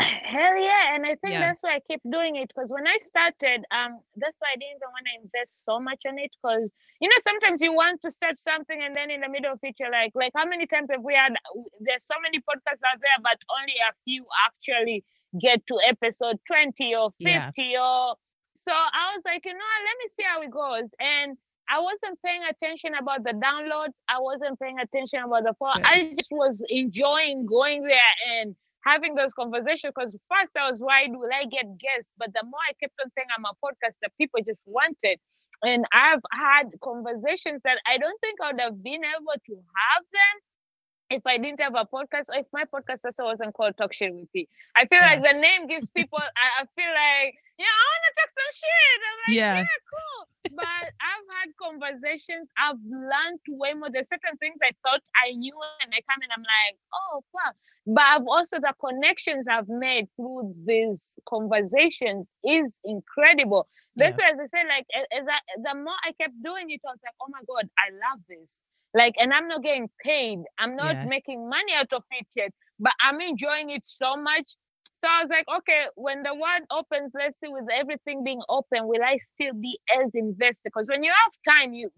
Hell 0.00 0.56
yeah. 0.56 0.94
And 0.94 1.04
I 1.04 1.14
think 1.16 1.32
Yeah. 1.34 1.40
that's 1.40 1.62
why 1.62 1.74
I 1.76 1.80
keep 1.80 2.00
doing 2.10 2.36
it. 2.36 2.48
Because 2.54 2.70
when 2.70 2.86
I 2.86 2.96
started, 2.98 3.64
um, 3.70 4.00
that's 4.16 4.36
why 4.38 4.48
I 4.54 4.56
didn't 4.56 4.80
want 4.80 5.04
to 5.06 5.22
invest 5.22 5.64
so 5.64 5.78
much 5.78 6.00
on 6.06 6.18
it. 6.18 6.30
Because 6.40 6.70
you 7.00 7.08
know, 7.08 7.16
sometimes 7.22 7.60
you 7.60 7.72
want 7.72 8.00
to 8.02 8.10
start 8.10 8.38
something 8.38 8.80
and 8.82 8.96
then 8.96 9.10
in 9.10 9.20
the 9.20 9.28
middle 9.28 9.52
of 9.52 9.58
it, 9.62 9.74
you're 9.78 9.90
like, 9.90 10.12
like 10.14 10.32
how 10.34 10.46
many 10.46 10.66
times 10.66 10.88
have 10.90 11.02
we 11.02 11.14
had 11.14 11.34
there's 11.80 12.06
so 12.06 12.16
many 12.22 12.38
podcasts 12.38 12.80
out 12.88 13.00
there, 13.00 13.18
but 13.22 13.38
only 13.60 13.74
a 13.76 13.92
few 14.04 14.24
actually 14.46 15.04
get 15.40 15.66
to 15.66 15.78
episode 15.86 16.38
20 16.46 16.94
or 16.94 17.10
50 17.10 17.20
Yeah. 17.28 17.50
or 17.82 18.16
so 18.56 18.72
I 18.72 19.14
was 19.16 19.22
like, 19.24 19.44
you 19.44 19.52
know, 19.52 19.58
what, 19.58 19.86
let 19.88 19.96
me 20.02 20.08
see 20.08 20.24
how 20.24 20.40
it 20.42 20.50
goes. 20.50 20.90
And 21.00 21.36
I 21.70 21.78
wasn't 21.80 22.18
paying 22.24 22.42
attention 22.50 22.94
about 23.00 23.22
the 23.22 23.32
downloads. 23.32 23.94
I 24.08 24.18
wasn't 24.18 24.58
paying 24.58 24.78
attention 24.80 25.20
about 25.20 25.44
the 25.44 25.54
phone. 25.58 25.80
Yeah. 25.80 25.88
I 25.88 26.14
just 26.18 26.32
was 26.32 26.62
enjoying 26.68 27.46
going 27.46 27.82
there 27.82 28.12
and 28.34 28.56
having 28.84 29.14
those 29.14 29.32
conversations 29.34 29.92
because 29.94 30.18
first 30.28 30.50
I 30.58 30.68
was 30.68 30.80
worried, 30.80 31.12
will 31.12 31.30
I 31.32 31.44
get 31.44 31.78
guests? 31.78 32.10
But 32.18 32.32
the 32.34 32.42
more 32.44 32.60
I 32.68 32.72
kept 32.82 32.94
on 33.02 33.10
saying 33.16 33.28
I'm 33.36 33.44
a 33.44 33.54
podcaster, 33.62 34.10
people 34.18 34.40
just 34.44 34.62
wanted. 34.66 35.18
And 35.62 35.84
I've 35.92 36.24
had 36.32 36.72
conversations 36.82 37.60
that 37.64 37.78
I 37.86 37.98
don't 37.98 38.18
think 38.20 38.40
I 38.42 38.52
would 38.52 38.60
have 38.60 38.82
been 38.82 39.04
able 39.04 39.36
to 39.46 39.54
have 39.54 40.04
them 40.10 40.34
if 41.10 41.22
I 41.26 41.38
didn't 41.38 41.60
have 41.60 41.74
a 41.74 41.84
podcast 41.84 42.30
or 42.30 42.36
if 42.38 42.46
my 42.52 42.64
podcast 42.64 43.04
also 43.04 43.24
wasn't 43.24 43.52
called 43.54 43.76
Talk 43.76 43.92
Shit 43.92 44.14
with 44.14 44.32
P. 44.32 44.48
I 44.76 44.86
feel 44.86 45.00
Yeah. 45.00 45.06
like 45.06 45.22
the 45.22 45.38
name 45.38 45.66
gives 45.66 45.88
people, 45.90 46.18
I, 46.18 46.62
I 46.62 46.64
feel 46.76 46.88
like, 46.90 47.34
yeah, 47.58 47.66
I 47.66 47.82
want 47.90 48.02
to 48.06 48.12
talk 48.14 48.30
some 48.30 48.52
shit. 48.54 48.98
I'm 49.10 49.18
like, 49.26 49.36
Yeah. 49.36 49.56
yeah, 49.58 49.78
cool. 49.90 50.28
But 50.56 50.86
I've 51.02 51.28
had 51.36 51.48
conversations, 51.60 52.48
I've 52.58 52.78
learned 52.88 53.40
way 53.48 53.74
more. 53.74 53.90
There's 53.90 54.08
certain 54.08 54.36
things 54.38 54.56
I 54.62 54.72
thought 54.84 55.02
I 55.24 55.32
knew, 55.32 55.54
and 55.82 55.92
I 55.92 56.00
come 56.08 56.22
and 56.22 56.30
I'm 56.32 56.42
like, 56.42 56.78
oh, 56.94 57.24
fuck. 57.32 57.54
But 57.86 58.04
I've 58.04 58.26
also, 58.26 58.58
the 58.60 58.72
connections 58.80 59.46
I've 59.50 59.68
made 59.68 60.06
through 60.16 60.54
these 60.64 61.10
conversations 61.28 62.26
is 62.44 62.78
incredible. 62.84 63.68
That's 63.96 64.16
why, 64.16 64.30
as 64.30 64.38
I 64.38 64.46
said, 64.48 64.66
like, 64.68 64.86
as 65.12 65.26
I, 65.28 65.38
the 65.62 65.74
more 65.74 65.94
I 66.06 66.12
kept 66.12 66.34
doing 66.42 66.70
it, 66.70 66.80
I 66.86 66.92
was 66.92 67.00
like, 67.04 67.14
oh 67.20 67.26
my 67.28 67.40
God, 67.48 67.68
I 67.78 67.90
love 67.90 68.20
this. 68.28 68.54
Like, 68.94 69.14
and 69.18 69.32
I'm 69.32 69.48
not 69.48 69.62
getting 69.62 69.88
paid. 70.04 70.38
I'm 70.58 70.76
not 70.76 70.96
Yeah. 70.96 71.02
making 71.02 71.48
money 71.48 71.74
out 71.74 71.92
of 71.92 72.02
it 72.10 72.26
yet, 72.36 72.52
but 72.78 72.92
I'm 73.00 73.20
enjoying 73.20 73.70
it 73.70 73.82
so 73.86 74.16
much. 74.16 74.56
So 75.02 75.08
I 75.08 75.22
was 75.22 75.30
like, 75.30 75.46
okay, 75.58 75.86
when 75.96 76.22
the 76.22 76.34
world 76.34 76.62
opens, 76.70 77.12
let's 77.14 77.38
see, 77.40 77.48
with 77.50 77.66
everything 77.72 78.24
being 78.24 78.42
open, 78.48 78.86
will 78.86 79.02
I 79.02 79.18
still 79.18 79.54
be 79.54 79.78
as 79.96 80.10
invested? 80.14 80.62
Because 80.64 80.86
when 80.88 81.02
you 81.02 81.10
have 81.12 81.54
time, 81.54 81.72
you 81.74 81.90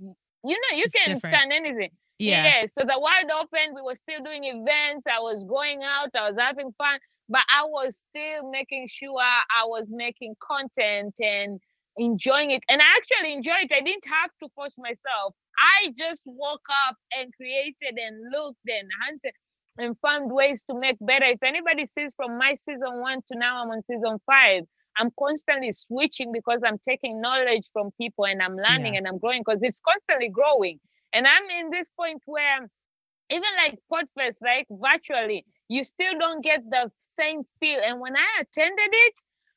you 0.45 0.57
know 0.61 0.77
you 0.77 0.87
It's 0.87 0.95
can 0.95 1.21
different. 1.21 1.43
stand 1.43 1.53
anything. 1.53 1.91
yeah 2.19 2.67
So 2.67 2.83
the 2.85 2.99
world 2.99 3.31
opened, 3.43 3.75
we 3.75 3.83
were 3.83 3.95
still 3.95 4.23
doing 4.23 4.45
events. 4.45 5.07
I 5.07 5.21
was 5.21 5.45
going 5.45 5.83
out, 5.83 6.11
I 6.15 6.29
was 6.31 6.39
having 6.39 6.73
fun, 6.79 6.99
but 7.29 7.43
I 7.51 7.65
was 7.65 8.05
still 8.09 8.51
making 8.51 8.89
sure 8.89 9.21
I 9.21 9.65
was 9.67 9.89
making 9.91 10.35
content 10.43 11.15
and 11.21 11.61
enjoying 11.97 12.51
it. 12.51 12.63
And 12.69 12.81
I 12.81 12.85
actually 12.97 13.33
enjoyed 13.35 13.71
it. 13.71 13.73
I 13.73 13.81
didn't 13.81 14.07
have 14.07 14.31
to 14.43 14.49
force 14.55 14.77
myself. 14.79 15.35
I 15.59 15.93
just 15.97 16.23
woke 16.27 16.67
up 16.89 16.97
and 17.17 17.33
created 17.35 17.99
and 17.99 18.31
looked 18.33 18.67
and 18.67 18.89
hunted 19.07 19.35
and 19.79 19.99
found 20.01 20.31
ways 20.33 20.65
to 20.65 20.75
make 20.79 20.97
better. 21.01 21.27
If 21.27 21.43
anybody 21.43 21.87
sees 21.87 22.15
from 22.15 22.39
my 22.39 22.55
season 22.55 23.01
one 23.01 23.21
to 23.31 23.39
now 23.39 23.63
I'm 23.63 23.71
on 23.71 23.83
season 23.85 24.19
five, 24.27 24.65
I'm 24.99 25.11
constantly 25.19 25.73
switching 25.73 26.33
because 26.33 26.61
I'm 26.65 26.79
taking 26.79 27.21
knowledge 27.21 27.65
from 27.73 27.91
people 28.01 28.27
and 28.27 28.43
I'm 28.43 28.57
learning 28.57 28.95
Yeah. 28.95 28.97
and 28.97 29.07
I'm 29.07 29.19
growing 29.19 29.43
because 29.45 29.61
it's 29.63 29.81
constantly 29.81 30.29
growing. 30.29 30.81
And 31.13 31.27
I'm 31.27 31.49
in 31.51 31.71
this 31.71 31.91
point 31.91 32.23
where 32.27 32.69
even 33.31 33.49
like 33.57 33.79
Podfest, 33.93 34.39
like 34.43 34.67
virtually, 34.71 35.45
you 35.69 35.85
still 35.85 36.19
don't 36.19 36.43
get 36.43 36.63
the 36.69 36.91
same 36.99 37.43
feel. 37.61 37.81
And 37.85 38.01
when 38.01 38.17
I 38.17 38.43
attended 38.43 38.91
it, 38.93 39.15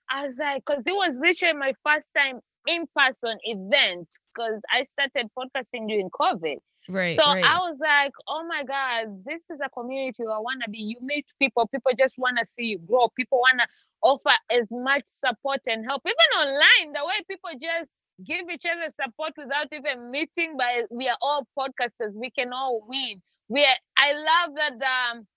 I 0.10 0.26
was 0.26 0.38
like, 0.40 0.64
because 0.66 0.84
it 0.86 0.96
was 0.96 1.18
literally 1.20 1.56
my 1.58 1.74
first 1.86 2.10
time 2.16 2.40
in 2.68 2.86
person 2.96 3.38
event 3.44 4.08
because 4.34 4.62
I 4.72 4.84
started 4.84 5.30
podcasting 5.38 5.88
during 5.88 6.10
COVID. 6.10 6.58
right 6.88 7.18
So 7.20 7.24
right 7.26 7.44
I 7.44 7.58
was 7.70 7.78
like, 7.80 8.12
oh 8.28 8.46
my 8.48 8.64
God, 8.64 9.24
this 9.26 9.42
is 9.52 9.60
a 9.64 9.70
community 9.70 10.24
I 10.24 10.40
want 10.40 10.62
to 10.64 10.70
be. 10.70 10.80
You 10.80 10.98
meet 11.02 11.26
people, 11.40 11.68
people 11.68 11.92
just 11.98 12.18
want 12.18 12.38
to 12.40 12.46
see 12.46 12.66
you 12.66 12.80
grow. 12.80 13.10
People 13.16 13.40
want 13.40 13.60
to 13.60 13.68
offer 14.02 14.36
as 14.52 14.68
much 14.72 15.04
support 15.08 15.62
and 15.68 15.86
help. 15.86 16.04
Even 16.06 16.48
online, 16.48 16.94
the 16.94 17.06
way 17.06 17.16
people 17.28 17.52
just 17.62 17.92
give 18.26 18.50
each 18.52 18.66
other 18.66 18.90
support 18.90 19.34
without 19.38 19.68
even 19.74 20.12
meeting, 20.12 20.56
but 20.58 20.86
we 20.90 21.08
are 21.08 21.18
all 21.22 21.48
podcasters. 21.58 22.14
We 22.14 22.30
can 22.32 22.54
all 22.54 22.84
win. 22.88 23.22
We 23.50 23.62
are, 23.64 23.78
I 23.98 24.14
love 24.14 24.56
that 24.56 24.74
um, 25.12 25.28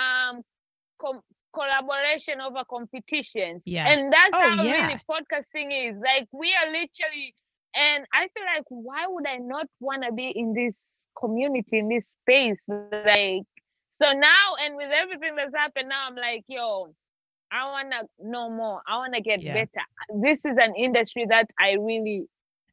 um, 0.00 0.42
com- 1.00 1.22
collaboration 1.52 2.40
over 2.40 2.64
competitions. 2.68 3.62
Yeah. 3.64 3.88
And 3.88 4.12
that's 4.12 4.30
Oh, 4.34 4.50
how 4.56 4.62
yeah. 4.62 4.86
really 4.86 5.00
podcasting 5.08 5.90
is. 5.90 5.96
Like 6.00 6.28
we 6.32 6.54
are 6.54 6.70
literally 6.70 7.34
And 7.74 8.04
I 8.12 8.28
feel 8.28 8.44
like, 8.56 8.64
why 8.68 9.06
would 9.06 9.26
I 9.26 9.36
not 9.36 9.66
want 9.78 10.02
to 10.04 10.12
be 10.12 10.28
in 10.28 10.54
this 10.54 11.06
community, 11.18 11.78
in 11.78 11.88
this 11.88 12.08
space? 12.08 12.58
Like, 12.68 13.42
so 13.90 14.12
now, 14.12 14.56
and 14.64 14.76
with 14.76 14.90
everything 14.90 15.36
that's 15.36 15.54
happened 15.54 15.88
now, 15.88 16.06
I'm 16.08 16.16
like, 16.16 16.44
yo, 16.48 16.94
I 17.52 17.66
want 17.70 17.92
to 17.92 18.06
know 18.22 18.50
more. 18.50 18.82
I 18.86 18.96
want 18.96 19.14
to 19.14 19.20
get 19.20 19.42
yeah. 19.42 19.54
better. 19.54 19.84
This 20.20 20.44
is 20.44 20.56
an 20.56 20.74
industry 20.74 21.26
that 21.28 21.50
I 21.58 21.72
really 21.74 22.24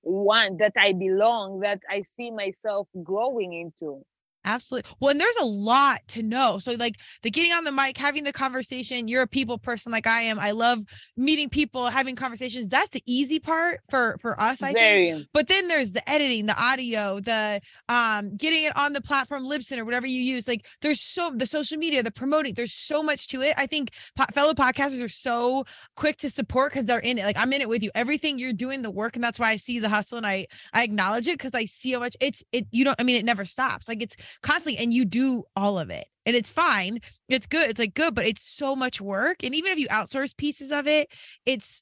want, 0.03 0.59
that 0.59 0.73
I 0.77 0.93
belong, 0.93 1.59
that 1.59 1.81
I 1.89 2.01
see 2.01 2.31
myself 2.31 2.87
growing 3.03 3.53
into. 3.53 4.03
Absolutely. 4.47 4.89
Well, 5.01 5.11
and 5.11 5.19
there's 5.19 5.35
a 5.41 5.45
lot 5.45 6.01
to 6.09 6.23
know. 6.23 6.57
So, 6.57 6.71
like 6.71 6.95
the 7.21 7.29
getting 7.29 7.51
on 7.51 7.65
the 7.65 7.71
mic, 7.71 7.97
having 7.97 8.23
the 8.23 8.31
conversation, 8.31 9.07
you're 9.09 9.23
a 9.23 9.27
people 9.27 9.57
person 9.57 9.91
like 9.91 10.07
I 10.07 10.21
am. 10.21 10.39
I 10.39 10.51
love 10.51 10.79
meeting 11.17 11.49
people, 11.49 11.87
having 11.87 12.15
conversations. 12.15 12.69
That's 12.69 12.89
the 12.89 13.03
easy 13.05 13.39
part 13.39 13.81
for 13.89 14.17
for 14.21 14.39
us, 14.39 14.63
I 14.63 14.71
Very. 14.71 15.11
think. 15.11 15.27
But 15.33 15.47
then 15.47 15.67
there's 15.67 15.91
the 15.91 16.09
editing, 16.09 16.45
the 16.45 16.57
audio, 16.57 17.19
the 17.19 17.59
um 17.89 18.35
getting 18.37 18.63
it 18.63 18.75
on 18.77 18.93
the 18.93 19.01
platform, 19.01 19.43
Libsyn 19.43 19.77
or 19.77 19.85
whatever 19.85 20.07
you 20.07 20.21
use. 20.21 20.47
Like 20.47 20.65
there's 20.81 21.01
so 21.01 21.31
the 21.35 21.45
social 21.45 21.77
media, 21.77 22.01
the 22.01 22.11
promoting, 22.11 22.53
there's 22.53 22.73
so 22.73 23.03
much 23.03 23.27
to 23.29 23.41
it. 23.41 23.53
I 23.57 23.67
think 23.67 23.91
po- 24.15 24.25
fellow 24.33 24.53
podcasters 24.53 25.03
are 25.03 25.09
so 25.09 25.65
quick 25.97 26.17
to 26.17 26.29
support 26.29 26.71
because 26.71 26.85
they're 26.85 26.99
in 26.99 27.17
it. 27.17 27.25
Like 27.25 27.37
I'm 27.37 27.51
in 27.51 27.59
it 27.59 27.67
with 27.67 27.83
you. 27.83 27.91
Everything 27.95 28.39
you're 28.39 28.53
doing 28.53 28.81
the 28.81 28.91
work, 28.91 29.15
and 29.15 29.23
that's 29.23 29.39
why 29.39 29.49
I 29.49 29.57
see 29.57 29.79
the 29.79 29.89
hustle 29.89 30.17
and 30.17 30.25
I 30.25 30.47
I 30.71 30.83
acknowledge 30.83 31.27
it 31.27 31.37
because 31.37 31.51
I 31.53 31.65
see 31.65 31.91
how 31.91 31.99
much 31.99 32.15
it's 32.21 32.43
it 32.53 32.65
you 32.71 32.85
don't 32.85 32.95
I 32.97 33.03
mean 33.03 33.17
it 33.17 33.25
never 33.25 33.43
stops. 33.43 33.89
Like 33.89 34.01
it's 34.01 34.15
constantly 34.41 34.81
and 34.81 34.93
you 34.93 35.05
do 35.05 35.43
all 35.55 35.79
of 35.79 35.89
it 35.89 36.07
and 36.25 36.35
it's 36.35 36.49
fine 36.49 36.99
it's 37.29 37.47
good 37.47 37.69
it's 37.69 37.79
like 37.79 37.93
good 37.93 38.13
but 38.13 38.25
it's 38.25 38.41
so 38.41 38.75
much 38.75 39.01
work 39.01 39.43
and 39.43 39.55
even 39.55 39.71
if 39.71 39.79
you 39.79 39.87
outsource 39.87 40.35
pieces 40.35 40.71
of 40.71 40.87
it 40.87 41.09
it's 41.45 41.81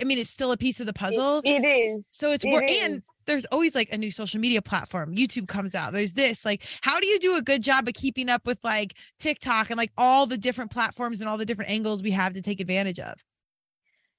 i 0.00 0.04
mean 0.04 0.18
it's 0.18 0.30
still 0.30 0.52
a 0.52 0.56
piece 0.56 0.78
of 0.78 0.86
the 0.86 0.92
puzzle 0.92 1.40
it, 1.44 1.64
it 1.64 1.66
is 1.66 2.06
so 2.10 2.30
it's 2.30 2.44
work 2.44 2.70
and 2.70 3.02
there's 3.26 3.44
always 3.46 3.74
like 3.74 3.92
a 3.92 3.98
new 3.98 4.10
social 4.10 4.40
media 4.40 4.62
platform 4.62 5.14
youtube 5.14 5.48
comes 5.48 5.74
out 5.74 5.92
there's 5.92 6.12
this 6.12 6.44
like 6.44 6.62
how 6.82 7.00
do 7.00 7.06
you 7.06 7.18
do 7.18 7.36
a 7.36 7.42
good 7.42 7.62
job 7.62 7.88
of 7.88 7.94
keeping 7.94 8.28
up 8.28 8.46
with 8.46 8.58
like 8.62 8.94
tiktok 9.18 9.70
and 9.70 9.78
like 9.78 9.92
all 9.96 10.26
the 10.26 10.38
different 10.38 10.70
platforms 10.70 11.20
and 11.20 11.28
all 11.28 11.38
the 11.38 11.46
different 11.46 11.70
angles 11.70 12.02
we 12.02 12.10
have 12.10 12.34
to 12.34 12.42
take 12.42 12.60
advantage 12.60 12.98
of? 12.98 13.14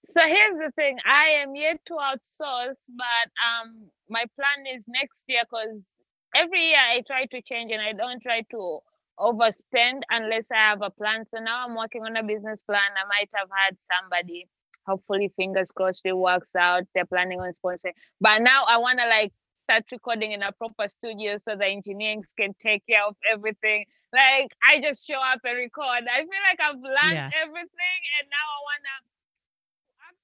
So 0.09 0.21
here's 0.25 0.57
the 0.57 0.71
thing 0.75 0.97
i 1.05 1.41
am 1.41 1.55
yet 1.55 1.79
to 1.87 1.93
outsource 1.93 2.77
but 2.95 3.29
um 3.45 3.87
my 4.09 4.25
plan 4.35 4.75
is 4.75 4.85
next 4.87 5.25
year 5.27 5.43
because 5.49 5.81
every 6.37 6.67
year 6.69 6.77
I 6.77 7.01
try 7.05 7.25
to 7.25 7.41
change 7.41 7.71
and 7.71 7.81
I 7.81 7.93
don't 7.93 8.21
try 8.21 8.41
to 8.51 8.79
overspend 9.19 10.01
unless 10.09 10.47
I 10.51 10.57
have 10.57 10.81
a 10.81 10.89
plan. 10.89 11.25
So 11.33 11.41
now 11.41 11.65
I'm 11.65 11.75
working 11.75 12.03
on 12.03 12.15
a 12.15 12.23
business 12.23 12.61
plan. 12.61 12.91
I 12.95 13.07
might 13.07 13.29
have 13.33 13.49
had 13.51 13.75
somebody, 13.91 14.47
hopefully, 14.85 15.31
fingers 15.35 15.71
crossed, 15.71 16.01
it 16.05 16.15
works 16.15 16.55
out. 16.55 16.83
They're 16.93 17.05
planning 17.05 17.39
on 17.39 17.51
sponsoring. 17.53 17.93
But 18.21 18.41
now 18.41 18.65
I 18.67 18.77
want 18.77 18.99
to 18.99 19.07
like 19.07 19.33
start 19.63 19.85
recording 19.91 20.31
in 20.31 20.43
a 20.43 20.51
proper 20.51 20.87
studio 20.87 21.37
so 21.37 21.55
the 21.55 21.67
engineering 21.67 22.23
can 22.39 22.53
take 22.59 22.85
care 22.87 23.05
of 23.05 23.15
everything. 23.29 23.85
Like 24.13 24.51
I 24.63 24.79
just 24.81 25.05
show 25.05 25.19
up 25.19 25.41
and 25.43 25.57
record. 25.57 26.05
I 26.07 26.19
feel 26.21 26.43
like 26.47 26.59
I've 26.61 26.79
learned 26.79 27.19
yeah. 27.19 27.29
everything 27.41 27.99
and 28.21 28.29
now 28.29 28.45
I 28.47 28.59
want 28.63 28.83
to 28.85 29.16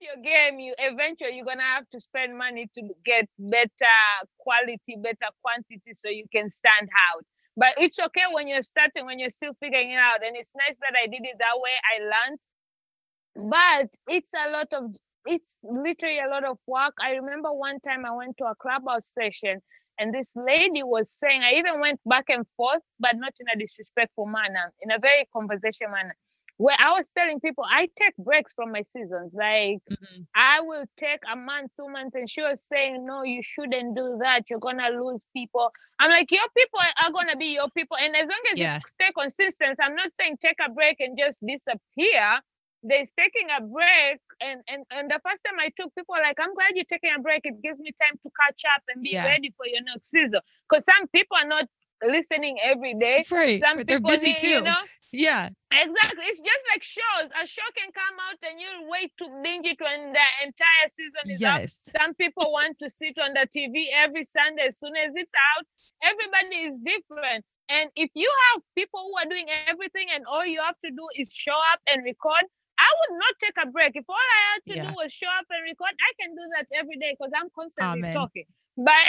your 0.03 0.21
game, 0.23 0.59
you 0.59 0.75
eventually 0.77 1.35
you're 1.35 1.45
gonna 1.45 1.63
have 1.63 1.89
to 1.91 1.99
spend 2.01 2.37
money 2.37 2.69
to 2.75 2.81
get 3.05 3.27
better 3.39 3.99
quality, 4.39 4.97
better 5.01 5.31
quantity, 5.41 5.93
so 5.93 6.09
you 6.09 6.25
can 6.31 6.49
stand 6.49 6.89
out. 7.09 7.25
But 7.55 7.73
it's 7.77 7.99
okay 7.99 8.23
when 8.31 8.47
you're 8.47 8.63
starting, 8.63 9.05
when 9.05 9.19
you're 9.19 9.29
still 9.29 9.53
figuring 9.59 9.91
it 9.91 9.97
out. 9.97 10.25
And 10.25 10.35
it's 10.35 10.51
nice 10.57 10.77
that 10.79 10.95
I 11.01 11.07
did 11.07 11.21
it 11.23 11.37
that 11.39 11.55
way. 11.55 11.71
I 11.93 12.03
learned, 12.03 13.49
but 13.51 13.89
it's 14.07 14.31
a 14.33 14.51
lot 14.51 14.67
of 14.73 14.95
it's 15.25 15.55
literally 15.63 16.19
a 16.19 16.29
lot 16.29 16.43
of 16.43 16.57
work. 16.67 16.95
I 17.01 17.11
remember 17.11 17.53
one 17.53 17.79
time 17.81 18.05
I 18.05 18.11
went 18.15 18.37
to 18.39 18.45
a 18.45 18.55
clubhouse 18.55 19.11
session 19.17 19.61
and 19.99 20.13
this 20.13 20.33
lady 20.35 20.83
was 20.83 21.11
saying, 21.11 21.43
I 21.43 21.53
even 21.53 21.79
went 21.79 21.99
back 22.05 22.25
and 22.29 22.45
forth, 22.57 22.81
but 22.99 23.15
not 23.15 23.33
in 23.39 23.47
a 23.53 23.57
disrespectful 23.57 24.25
manner, 24.25 24.73
in 24.81 24.91
a 24.91 24.99
very 24.99 25.27
conversation 25.33 25.91
manner 25.91 26.15
where 26.63 26.77
I 26.79 26.93
was 26.93 27.11
telling 27.13 27.41
people 27.41 27.65
I 27.69 27.89
take 27.99 28.15
breaks 28.15 28.53
from 28.53 28.71
my 28.71 28.83
seasons. 28.83 29.33
Like 29.33 29.83
mm-hmm. 29.91 30.21
I 30.33 30.61
will 30.61 30.85
take 30.97 31.19
a 31.29 31.35
month, 31.35 31.71
two 31.77 31.89
months, 31.89 32.15
and 32.15 32.29
she 32.29 32.41
was 32.41 32.63
saying, 32.71 33.05
No, 33.05 33.23
you 33.23 33.41
shouldn't 33.43 33.97
do 33.97 34.17
that. 34.21 34.43
You're 34.49 34.59
gonna 34.59 34.87
lose 34.91 35.25
people. 35.35 35.71
I'm 35.99 36.09
like, 36.09 36.31
Your 36.31 36.47
people 36.55 36.79
are 36.79 37.11
gonna 37.11 37.35
be 37.35 37.47
your 37.47 37.69
people. 37.75 37.97
And 37.97 38.15
as 38.15 38.29
long 38.29 38.39
as 38.53 38.57
yeah. 38.57 38.75
you 38.75 38.81
stay 38.87 39.11
consistent, 39.13 39.77
I'm 39.81 39.93
not 39.93 40.11
saying 40.17 40.37
take 40.41 40.55
a 40.65 40.71
break 40.71 41.01
and 41.01 41.19
just 41.19 41.45
disappear. 41.45 42.39
There's 42.81 43.11
taking 43.19 43.49
a 43.57 43.59
break. 43.61 44.21
And, 44.39 44.61
and 44.69 44.85
and 44.89 45.11
the 45.11 45.19
first 45.21 45.43
time 45.43 45.59
I 45.59 45.67
took 45.75 45.93
people 45.95 46.15
like, 46.15 46.39
I'm 46.39 46.53
glad 46.55 46.71
you're 46.75 46.85
taking 46.85 47.11
a 47.13 47.19
break. 47.19 47.41
It 47.43 47.61
gives 47.61 47.79
me 47.79 47.91
time 48.01 48.17
to 48.23 48.29
catch 48.39 48.63
up 48.73 48.83
and 48.87 49.03
be 49.03 49.09
yeah. 49.09 49.27
ready 49.27 49.53
for 49.57 49.67
your 49.67 49.83
next 49.83 50.11
season. 50.11 50.39
Because 50.69 50.85
some 50.85 51.09
people 51.09 51.35
are 51.35 51.47
not 51.47 51.67
listening 52.01 52.57
every 52.63 52.93
day. 52.93 53.25
Right. 53.29 53.59
Some 53.59 53.79
people 53.79 53.99
they're 53.99 54.17
busy 54.17 54.27
need, 54.27 54.37
too. 54.37 54.47
You 54.47 54.61
know, 54.61 54.83
yeah. 55.13 55.49
Exactly. 55.69 56.25
It's 56.25 56.41
just 56.41 56.65
like 56.73 56.81
shows. 56.81 57.29
A 57.37 57.45
show 57.45 57.69
can 57.77 57.93
come 57.93 58.17
out 58.17 58.37
and 58.41 58.59
you'll 58.59 58.89
wait 58.89 59.13
to 59.21 59.29
binge 59.43 59.65
it 59.65 59.77
when 59.79 60.11
the 60.11 60.27
entire 60.41 60.87
season 60.89 61.29
is 61.29 61.39
yes. 61.39 61.89
out. 61.93 62.01
Some 62.01 62.13
people 62.15 62.51
want 62.51 62.79
to 62.79 62.89
sit 62.89 63.17
on 63.21 63.33
the 63.33 63.45
TV 63.45 63.93
every 63.93 64.23
Sunday 64.23 64.67
as 64.67 64.79
soon 64.79 64.95
as 64.97 65.13
it's 65.15 65.33
out. 65.55 65.65
Everybody 66.01 66.67
is 66.67 66.77
different. 66.81 67.45
And 67.69 67.89
if 67.95 68.09
you 68.13 68.29
have 68.49 68.61
people 68.75 69.05
who 69.05 69.13
are 69.21 69.29
doing 69.29 69.47
everything 69.69 70.07
and 70.13 70.25
all 70.25 70.45
you 70.45 70.61
have 70.61 70.75
to 70.83 70.89
do 70.89 71.05
is 71.15 71.31
show 71.31 71.57
up 71.71 71.79
and 71.87 72.03
record, 72.03 72.43
I 72.77 72.89
would 72.89 73.17
not 73.17 73.33
take 73.39 73.57
a 73.61 73.69
break. 73.69 73.95
If 73.95 74.05
all 74.09 74.17
I 74.17 74.41
had 74.53 74.61
to 74.73 74.75
yeah. 74.77 74.89
do 74.89 74.97
was 74.97 75.13
show 75.13 75.29
up 75.29 75.45
and 75.49 75.63
record, 75.63 75.93
I 75.93 76.11
can 76.19 76.33
do 76.33 76.41
that 76.57 76.67
every 76.73 76.97
day 76.97 77.15
because 77.17 77.31
I'm 77.37 77.49
constantly 77.53 78.09
Amen. 78.09 78.13
talking. 78.13 78.45
But 78.77 79.05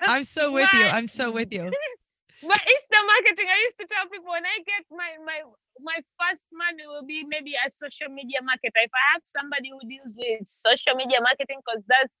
I'm 0.08 0.24
so 0.24 0.52
with 0.52 0.68
but, 0.72 0.80
you. 0.80 0.86
I'm 0.86 1.08
so 1.08 1.30
with 1.30 1.52
you. 1.52 1.70
but 2.42 2.60
it's 2.66 2.86
the 2.90 3.00
marketing. 3.00 3.48
I 3.48 3.58
used 3.64 3.78
to 3.80 3.86
tell 3.86 4.04
people 4.12 4.30
when 4.30 4.44
I 4.44 4.60
get 4.66 4.84
my 4.90 5.16
my 5.24 5.40
my 5.80 5.98
first 6.20 6.44
money 6.52 6.84
will 6.86 7.06
be 7.06 7.24
maybe 7.24 7.54
a 7.56 7.70
social 7.70 8.08
media 8.12 8.40
marketer. 8.40 8.84
If 8.84 8.92
I 8.92 9.04
have 9.14 9.22
somebody 9.24 9.70
who 9.72 9.80
deals 9.88 10.12
with 10.16 10.44
social 10.48 10.94
media 10.96 11.20
marketing, 11.20 11.64
because 11.64 11.82
that's 11.88 12.12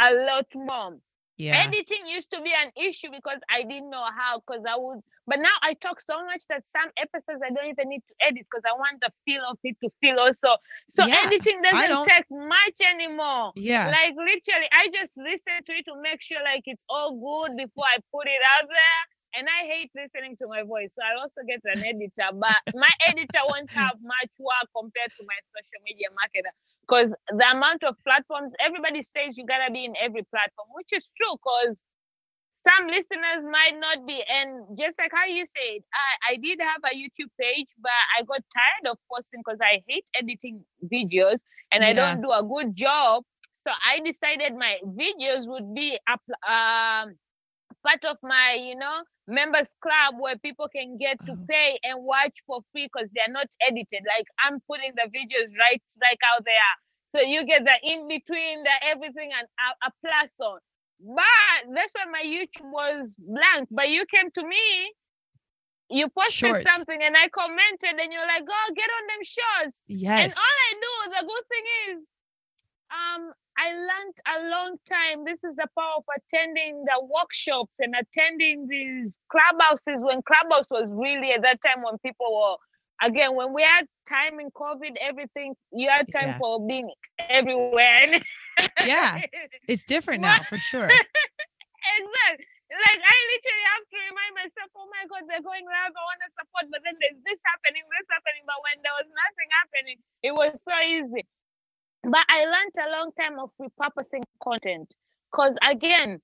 a 0.00 0.14
lot 0.24 0.46
more. 0.54 0.96
Yeah. 1.38 1.62
Editing 1.68 2.08
used 2.08 2.32
to 2.32 2.42
be 2.42 2.50
an 2.50 2.72
issue 2.74 3.14
because 3.14 3.38
I 3.48 3.62
didn't 3.62 3.90
know 3.90 4.02
how. 4.10 4.42
Because 4.42 4.64
I 4.66 4.74
would, 4.74 5.06
but 5.24 5.38
now 5.38 5.54
I 5.62 5.74
talk 5.74 6.00
so 6.00 6.24
much 6.24 6.42
that 6.48 6.66
some 6.66 6.90
episodes 6.98 7.38
I 7.46 7.54
don't 7.54 7.70
even 7.70 7.90
need 7.90 8.02
to 8.08 8.14
edit 8.26 8.42
because 8.50 8.66
I 8.66 8.74
want 8.74 9.00
the 9.00 9.12
feel 9.24 9.42
of 9.48 9.56
it 9.62 9.76
to 9.84 9.90
feel 10.00 10.18
also. 10.18 10.56
So 10.90 11.06
yeah, 11.06 11.22
editing 11.26 11.62
doesn't 11.62 12.06
take 12.06 12.26
much 12.30 12.82
anymore. 12.82 13.52
Yeah. 13.54 13.86
Like 13.86 14.16
literally, 14.16 14.66
I 14.72 14.90
just 14.90 15.16
listen 15.16 15.62
to 15.62 15.72
it 15.76 15.84
to 15.86 15.94
make 16.02 16.20
sure 16.20 16.42
like 16.42 16.64
it's 16.66 16.84
all 16.88 17.14
good 17.14 17.56
before 17.56 17.86
I 17.86 18.02
put 18.10 18.26
it 18.26 18.42
out 18.58 18.66
there 18.66 19.02
and 19.34 19.46
I 19.48 19.66
hate 19.66 19.90
listening 19.94 20.36
to 20.38 20.46
my 20.48 20.62
voice. 20.62 20.94
So 20.94 21.02
I 21.02 21.20
also 21.20 21.42
get 21.46 21.60
an 21.64 21.84
editor, 21.84 22.30
but 22.34 22.60
my 22.74 22.90
editor 23.06 23.42
won't 23.48 23.72
have 23.72 23.96
much 24.02 24.32
work 24.38 24.68
compared 24.74 25.12
to 25.18 25.22
my 25.26 25.38
social 25.52 25.80
media 25.84 26.08
marketer 26.14 26.52
because 26.82 27.14
the 27.28 27.50
amount 27.50 27.84
of 27.84 27.96
platforms 28.04 28.52
everybody 28.60 29.02
says 29.02 29.36
you 29.36 29.44
gotta 29.44 29.72
be 29.72 29.84
in 29.84 29.94
every 30.00 30.24
platform, 30.24 30.68
which 30.72 30.88
is 30.92 31.10
true 31.16 31.36
because 31.36 31.82
some 32.66 32.88
listeners 32.88 33.44
might 33.44 33.78
not 33.78 34.06
be. 34.06 34.22
And 34.28 34.76
just 34.78 34.98
like 34.98 35.12
how 35.14 35.26
you 35.26 35.46
said, 35.46 35.80
I, 35.94 36.32
I 36.32 36.36
did 36.36 36.58
have 36.60 36.82
a 36.84 36.94
YouTube 36.94 37.30
page, 37.40 37.68
but 37.80 37.92
I 38.18 38.22
got 38.24 38.42
tired 38.52 38.90
of 38.90 38.98
posting 39.10 39.40
because 39.44 39.60
I 39.62 39.82
hate 39.86 40.04
editing 40.14 40.64
videos 40.84 41.38
and 41.72 41.82
yeah. 41.82 41.88
I 41.88 41.92
don't 41.92 42.22
do 42.22 42.30
a 42.30 42.42
good 42.42 42.74
job. 42.74 43.24
So 43.64 43.70
I 43.70 44.00
decided 44.00 44.54
my 44.56 44.76
videos 44.86 45.46
would 45.46 45.74
be 45.74 45.98
up 46.10 46.22
um 46.48 47.14
part 47.84 48.04
of 48.04 48.16
my, 48.22 48.58
you 48.60 48.76
know, 48.76 49.02
members 49.28 49.68
club 49.80 50.14
where 50.18 50.36
people 50.38 50.68
can 50.74 50.96
get 50.96 51.18
to 51.26 51.32
uh-huh. 51.32 51.46
pay 51.48 51.78
and 51.84 52.02
watch 52.02 52.34
for 52.46 52.60
free 52.72 52.88
because 52.92 53.08
they're 53.14 53.32
not 53.32 53.46
edited. 53.60 54.02
Like 54.08 54.26
I'm 54.42 54.60
putting 54.66 54.92
the 54.96 55.06
videos 55.12 55.52
right 55.60 55.82
like 56.00 56.18
out 56.34 56.44
there. 56.44 56.74
So 57.08 57.20
you 57.20 57.44
get 57.44 57.64
the 57.64 57.76
in 57.82 58.08
between, 58.08 58.64
the 58.64 58.76
everything 58.82 59.30
and 59.38 59.46
a, 59.60 59.86
a 59.86 59.90
plus 60.04 60.34
on. 60.40 60.58
But 61.00 61.74
that's 61.74 61.94
why 61.94 62.04
my 62.10 62.24
YouTube 62.24 62.72
was 62.72 63.16
blank. 63.18 63.68
But 63.70 63.88
you 63.88 64.04
came 64.12 64.30
to 64.32 64.42
me, 64.42 64.92
you 65.90 66.08
posted 66.08 66.32
Shorts. 66.32 66.66
something 66.70 67.00
and 67.02 67.16
I 67.16 67.28
commented 67.28 68.00
and 68.00 68.12
you're 68.12 68.26
like, 68.26 68.44
oh, 68.48 68.72
get 68.74 68.88
on 68.90 69.06
them 69.08 69.24
shorts. 69.24 69.80
Yes. 69.86 70.24
And 70.24 70.34
all 70.34 70.56
I 70.68 70.72
do, 70.74 71.10
the 71.12 71.26
good 71.26 71.44
thing 71.48 71.64
is, 71.88 71.98
um, 72.90 73.32
I 73.58 73.74
learned 73.74 74.16
a 74.22 74.38
long 74.50 74.76
time. 74.86 75.24
This 75.24 75.42
is 75.42 75.56
the 75.56 75.66
power 75.76 75.98
of 75.98 76.04
attending 76.14 76.84
the 76.86 77.04
workshops 77.04 77.74
and 77.80 77.92
attending 77.98 78.68
these 78.68 79.18
clubhouses 79.28 79.98
when 79.98 80.22
clubhouse 80.22 80.70
was 80.70 80.88
really 80.94 81.32
at 81.32 81.42
that 81.42 81.58
time 81.60 81.82
when 81.82 81.98
people 81.98 82.30
were 82.30 82.56
again 83.02 83.34
when 83.34 83.52
we 83.52 83.62
had 83.62 83.86
time 84.08 84.38
in 84.38 84.50
COVID, 84.54 84.94
everything 85.02 85.54
you 85.72 85.90
had 85.90 86.06
time 86.14 86.34
yeah. 86.34 86.38
for 86.38 86.64
being 86.66 86.90
everywhere. 87.28 88.22
yeah, 88.86 89.22
it's 89.66 89.84
different 89.84 90.22
now 90.22 90.38
for 90.48 90.58
sure. 90.58 90.86
exactly. 91.98 92.46
Like 92.68 93.00
I 93.00 93.16
literally 93.32 93.66
have 93.74 93.86
to 93.88 93.98
remind 94.12 94.32
myself, 94.38 94.68
oh 94.76 94.86
my 94.92 95.02
god, 95.08 95.24
they're 95.26 95.42
going 95.42 95.64
live. 95.64 95.90
I 95.90 96.04
want 96.04 96.20
to 96.20 96.30
support, 96.36 96.68
but 96.70 96.84
then 96.84 96.94
there's 97.00 97.18
this 97.26 97.40
happening, 97.42 97.82
this 97.90 98.06
happening. 98.12 98.44
But 98.44 98.60
when 98.62 98.76
there 98.84 98.94
was 99.02 99.08
nothing 99.08 99.48
happening, 99.50 99.98
it 100.22 100.34
was 100.36 100.62
so 100.62 100.76
easy. 100.84 101.24
But 102.04 102.28
I 102.28 102.44
learned 102.44 102.67
a 102.78 102.90
long 102.90 103.10
time 103.18 103.38
of 103.38 103.50
repurposing 103.60 104.22
content 104.42 104.92
because 105.30 105.54
again, 105.68 106.20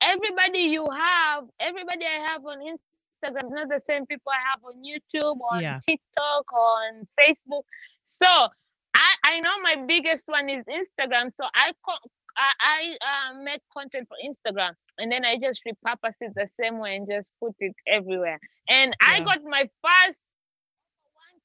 everybody 0.00 0.60
you 0.60 0.86
have, 0.90 1.44
everybody 1.60 2.04
I 2.04 2.26
have 2.28 2.44
on 2.44 2.58
Instagram, 2.58 3.50
not 3.50 3.68
the 3.68 3.80
same 3.86 4.06
people 4.06 4.32
I 4.32 4.50
have 4.50 4.60
on 4.64 4.82
YouTube, 4.82 5.38
on 5.50 5.60
yeah. 5.60 5.78
TikTok, 5.86 6.52
on 6.52 7.06
Facebook. 7.18 7.62
So 8.04 8.26
I, 8.26 9.14
I 9.24 9.40
know 9.40 9.60
my 9.62 9.84
biggest 9.86 10.24
one 10.26 10.48
is 10.48 10.64
Instagram. 10.66 11.30
So 11.34 11.44
I 11.54 11.72
I, 12.36 12.52
I 12.60 13.30
uh, 13.30 13.42
make 13.42 13.60
content 13.76 14.08
for 14.08 14.16
Instagram 14.24 14.72
and 14.98 15.12
then 15.12 15.24
I 15.24 15.36
just 15.38 15.62
repurpose 15.66 16.16
it 16.20 16.32
the 16.34 16.48
same 16.60 16.78
way 16.78 16.96
and 16.96 17.08
just 17.08 17.30
put 17.40 17.54
it 17.58 17.74
everywhere. 17.86 18.38
And 18.68 18.96
yeah. 19.02 19.14
I 19.14 19.20
got 19.20 19.38
my 19.44 19.68
first 19.82 20.22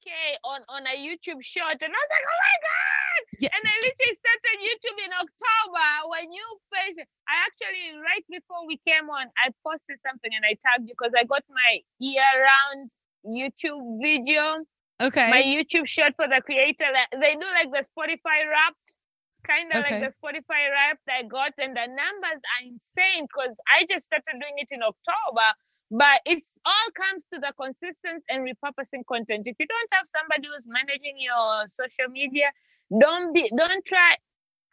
1K 0.08 0.39
on, 0.43 0.62
on 0.70 0.88
a 0.88 0.96
YouTube 0.96 1.43
short 1.43 1.78
and 1.84 1.91
I 1.91 2.00
was 2.00 2.12
like, 2.12 2.28
oh 2.28 2.39
my 2.39 2.58
God. 2.63 3.22
Yeah. 3.39 3.50
And 3.54 3.63
I 3.67 3.76
literally 3.84 4.15
started 4.15 4.56
YouTube 4.63 5.00
in 5.04 5.12
October 5.12 5.88
when 6.10 6.32
you 6.32 6.46
page. 6.72 6.96
I 7.28 7.36
actually, 7.43 8.00
right 8.00 8.26
before 8.30 8.65
we 8.65 8.80
came 8.88 9.10
on, 9.10 9.28
I 9.43 9.52
posted 9.65 10.00
something 10.06 10.32
and 10.32 10.46
I 10.46 10.56
tagged 10.63 10.88
you 10.88 10.96
because 10.98 11.13
I 11.17 11.24
got 11.26 11.43
my 11.50 11.82
year 12.00 12.24
round 12.24 12.91
YouTube 13.28 14.00
video. 14.02 14.63
Okay. 15.00 15.30
My 15.30 15.43
YouTube 15.43 15.86
short 15.86 16.15
for 16.15 16.28
the 16.28 16.41
creator. 16.41 16.89
They 17.13 17.36
do 17.36 17.48
like 17.54 17.70
the 17.70 17.86
Spotify 17.86 18.48
wrapped 18.48 18.98
kind 19.46 19.72
of 19.72 19.86
okay. 19.86 20.02
like 20.02 20.10
the 20.10 20.13
Spotify 20.17 20.67
rap 20.67 21.00
that 21.08 21.22
I 21.22 21.24
got, 21.24 21.54
and 21.58 21.72
the 21.72 21.88
numbers 21.88 22.41
are 22.43 22.63
insane 22.65 23.30
because 23.30 23.56
I 23.70 23.86
just 23.89 24.06
started 24.06 24.36
doing 24.41 24.58
it 24.58 24.67
in 24.72 24.82
October. 24.82 25.48
But 25.89 26.19
it's 26.26 26.58
all 26.65 26.89
comes 26.95 27.26
to 27.34 27.39
the 27.39 27.54
consistency 27.60 28.26
and 28.30 28.43
repurposing 28.43 29.06
content. 29.08 29.47
If 29.47 29.56
you 29.60 29.67
don't 29.67 29.89
have 29.93 30.06
somebody 30.12 30.47
who's 30.54 30.67
managing 30.67 31.15
your 31.17 31.65
social 31.67 32.12
media, 32.12 32.52
don't 33.00 33.34
be 33.34 33.50
don't 33.56 33.86
try 33.86 34.15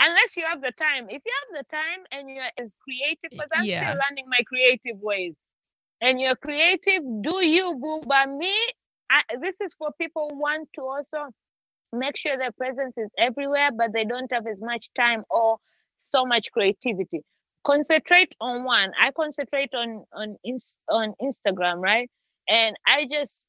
unless 0.01 0.37
you 0.37 0.45
have 0.45 0.61
the 0.61 0.73
time. 0.73 1.07
If 1.09 1.23
you 1.25 1.33
have 1.43 1.65
the 1.65 1.71
time 1.71 2.05
and 2.11 2.29
you're 2.29 2.51
as 2.59 2.75
creative, 2.83 3.31
because 3.31 3.49
I'm 3.55 3.65
yeah. 3.65 3.91
still 3.91 4.01
learning 4.03 4.27
my 4.29 4.43
creative 4.43 5.01
ways, 5.01 5.35
and 6.01 6.21
you're 6.21 6.37
creative, 6.37 7.03
do 7.23 7.45
you 7.45 7.79
boo? 7.81 8.03
But 8.07 8.29
me, 8.31 8.55
I, 9.11 9.23
this 9.41 9.57
is 9.61 9.75
for 9.75 9.91
people 10.01 10.29
who 10.31 10.39
want 10.39 10.69
to 10.75 10.83
also 10.83 11.31
make 11.93 12.17
sure 12.17 12.37
their 12.37 12.53
presence 12.53 12.99
is 12.99 13.11
everywhere, 13.19 13.71
but 13.77 13.93
they 13.93 14.05
don't 14.05 14.31
have 14.33 14.47
as 14.47 14.61
much 14.61 14.91
time 14.97 15.23
or 15.31 15.59
so 16.01 16.27
much 16.27 16.51
creativity. 16.53 17.23
Concentrate 17.65 18.35
on 18.41 18.65
one. 18.65 18.93
I 19.01 19.11
concentrate 19.13 19.75
on 19.75 20.05
on 20.13 20.37
on 20.91 21.15
Instagram, 21.21 21.81
right? 21.81 22.11
And 22.49 22.77
I 22.87 23.07
just 23.11 23.45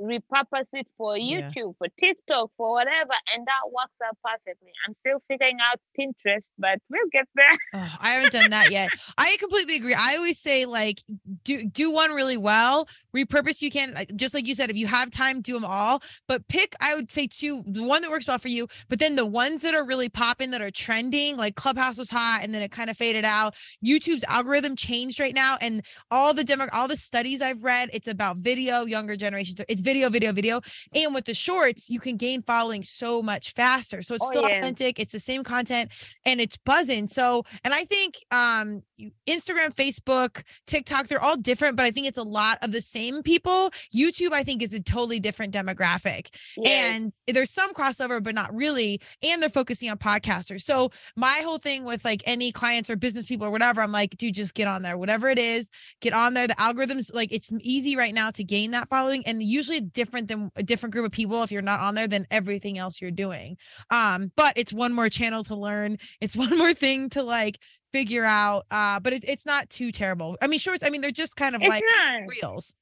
repurpose 0.00 0.68
it 0.72 0.86
for 0.96 1.14
YouTube, 1.14 1.54
yeah. 1.54 1.72
for 1.78 1.88
TikTok, 1.98 2.50
for 2.56 2.72
whatever, 2.72 3.12
and 3.34 3.46
that 3.46 3.72
works 3.72 3.94
out 4.04 4.16
perfectly. 4.24 4.70
I'm 4.86 4.94
still 4.94 5.22
figuring 5.28 5.58
out 5.60 5.80
Pinterest, 5.98 6.44
but 6.58 6.78
we'll 6.90 7.08
get 7.12 7.26
there. 7.34 7.46
Oh, 7.74 7.96
I 8.00 8.12
haven't 8.12 8.32
done 8.32 8.50
that 8.50 8.70
yet. 8.70 8.88
I 9.18 9.36
completely 9.38 9.76
agree. 9.76 9.92
I 9.92 10.16
always 10.16 10.38
say 10.38 10.64
like 10.64 11.02
do 11.44 11.64
do 11.64 11.90
one 11.90 12.12
really 12.12 12.36
well, 12.36 12.88
repurpose 13.14 13.60
you 13.60 13.70
can 13.70 13.94
just 14.14 14.32
like 14.34 14.46
you 14.46 14.54
said 14.54 14.70
if 14.70 14.76
you 14.76 14.86
have 14.86 15.10
time 15.10 15.42
do 15.42 15.52
them 15.54 15.64
all, 15.64 16.02
but 16.26 16.46
pick 16.48 16.74
I 16.80 16.94
would 16.94 17.10
say 17.10 17.26
two, 17.26 17.62
the 17.66 17.82
one 17.82 18.00
that 18.02 18.10
works 18.10 18.26
well 18.26 18.38
for 18.38 18.48
you, 18.48 18.68
but 18.88 18.98
then 18.98 19.16
the 19.16 19.26
ones 19.26 19.62
that 19.62 19.74
are 19.74 19.84
really 19.84 20.08
popping 20.08 20.50
that 20.52 20.62
are 20.62 20.70
trending, 20.70 21.36
like 21.36 21.54
Clubhouse 21.54 21.98
was 21.98 22.08
hot 22.08 22.40
and 22.42 22.54
then 22.54 22.62
it 22.62 22.70
kind 22.70 22.88
of 22.88 22.96
faded 22.96 23.24
out. 23.24 23.54
YouTube's 23.84 24.24
algorithm 24.28 24.74
changed 24.74 25.20
right 25.20 25.34
now 25.34 25.56
and 25.60 25.82
all 26.10 26.32
the 26.32 26.44
demo 26.44 26.66
all 26.72 26.88
the 26.88 26.96
studies 26.96 27.42
I've 27.42 27.62
read, 27.62 27.90
it's 27.92 28.08
about 28.08 28.38
video, 28.38 28.84
younger 28.84 29.16
generations. 29.16 29.60
It's 29.68 29.82
video, 29.86 30.10
video, 30.10 30.32
video. 30.32 30.60
And 30.94 31.14
with 31.14 31.24
the 31.24 31.34
shorts, 31.34 31.88
you 31.88 32.00
can 32.00 32.16
gain 32.16 32.42
following 32.42 32.82
so 32.82 33.22
much 33.22 33.54
faster. 33.54 34.02
So 34.02 34.16
it's 34.16 34.24
oh, 34.24 34.30
still 34.30 34.48
yeah. 34.48 34.58
authentic. 34.58 34.98
It's 34.98 35.12
the 35.12 35.20
same 35.20 35.44
content 35.44 35.90
and 36.26 36.40
it's 36.40 36.56
buzzing. 36.58 37.06
So, 37.06 37.44
and 37.64 37.72
I 37.72 37.84
think 37.84 38.14
um 38.32 38.82
Instagram, 39.26 39.74
Facebook, 39.74 40.42
TikTok, 40.66 41.08
they're 41.08 41.22
all 41.22 41.36
different, 41.36 41.76
but 41.76 41.84
I 41.84 41.90
think 41.90 42.06
it's 42.06 42.18
a 42.18 42.22
lot 42.22 42.58
of 42.62 42.72
the 42.72 42.80
same 42.80 43.22
people. 43.22 43.70
YouTube, 43.94 44.32
I 44.32 44.42
think, 44.42 44.62
is 44.62 44.72
a 44.72 44.80
totally 44.80 45.20
different 45.20 45.52
demographic. 45.52 46.34
Yes. 46.56 46.96
And 46.96 47.12
there's 47.26 47.50
some 47.50 47.74
crossover, 47.74 48.22
but 48.22 48.34
not 48.34 48.54
really. 48.54 49.00
And 49.22 49.42
they're 49.42 49.50
focusing 49.50 49.90
on 49.90 49.98
podcasters. 49.98 50.62
So 50.62 50.90
my 51.16 51.40
whole 51.42 51.58
thing 51.58 51.84
with 51.84 52.04
like 52.04 52.22
any 52.26 52.52
clients 52.52 52.88
or 52.88 52.96
business 52.96 53.26
people 53.26 53.46
or 53.46 53.50
whatever, 53.50 53.82
I'm 53.82 53.92
like, 53.92 54.16
dude, 54.16 54.34
just 54.34 54.54
get 54.54 54.66
on 54.66 54.82
there. 54.82 54.96
Whatever 54.96 55.28
it 55.28 55.38
is, 55.38 55.68
get 56.00 56.12
on 56.12 56.34
there. 56.34 56.46
The 56.46 56.54
algorithms, 56.54 57.12
like 57.12 57.32
it's 57.32 57.50
easy 57.60 57.96
right 57.96 58.14
now 58.14 58.30
to 58.30 58.44
gain 58.44 58.70
that 58.70 58.88
following. 58.88 59.26
And 59.26 59.42
usually 59.42 59.80
different 59.80 60.28
than 60.28 60.50
a 60.56 60.62
different 60.62 60.94
group 60.94 61.06
of 61.06 61.12
people 61.12 61.42
if 61.42 61.52
you're 61.52 61.62
not 61.62 61.80
on 61.80 61.94
there 61.94 62.08
than 62.08 62.26
everything 62.30 62.78
else 62.78 63.00
you're 63.00 63.10
doing. 63.10 63.56
Um, 63.90 64.32
but 64.36 64.54
it's 64.56 64.72
one 64.72 64.92
more 64.92 65.08
channel 65.08 65.44
to 65.44 65.54
learn. 65.54 65.98
It's 66.20 66.36
one 66.46 66.56
more 66.56 66.74
thing 66.74 67.10
to 67.10 67.22
like 67.22 67.58
figure 67.96 68.24
out. 68.24 68.66
Uh, 68.70 69.00
but 69.00 69.12
it, 69.14 69.24
it's 69.26 69.46
not 69.46 69.70
too 69.70 69.90
terrible. 69.90 70.36
I 70.42 70.46
mean, 70.46 70.58
shorts. 70.58 70.82
I 70.84 70.90
mean, 70.90 71.00
they're 71.00 71.10
just 71.10 71.36
kind 71.36 71.54
of 71.56 71.62
it's 71.62 71.68
like 71.68 71.82
not. 71.96 72.28
reels. 72.28 72.74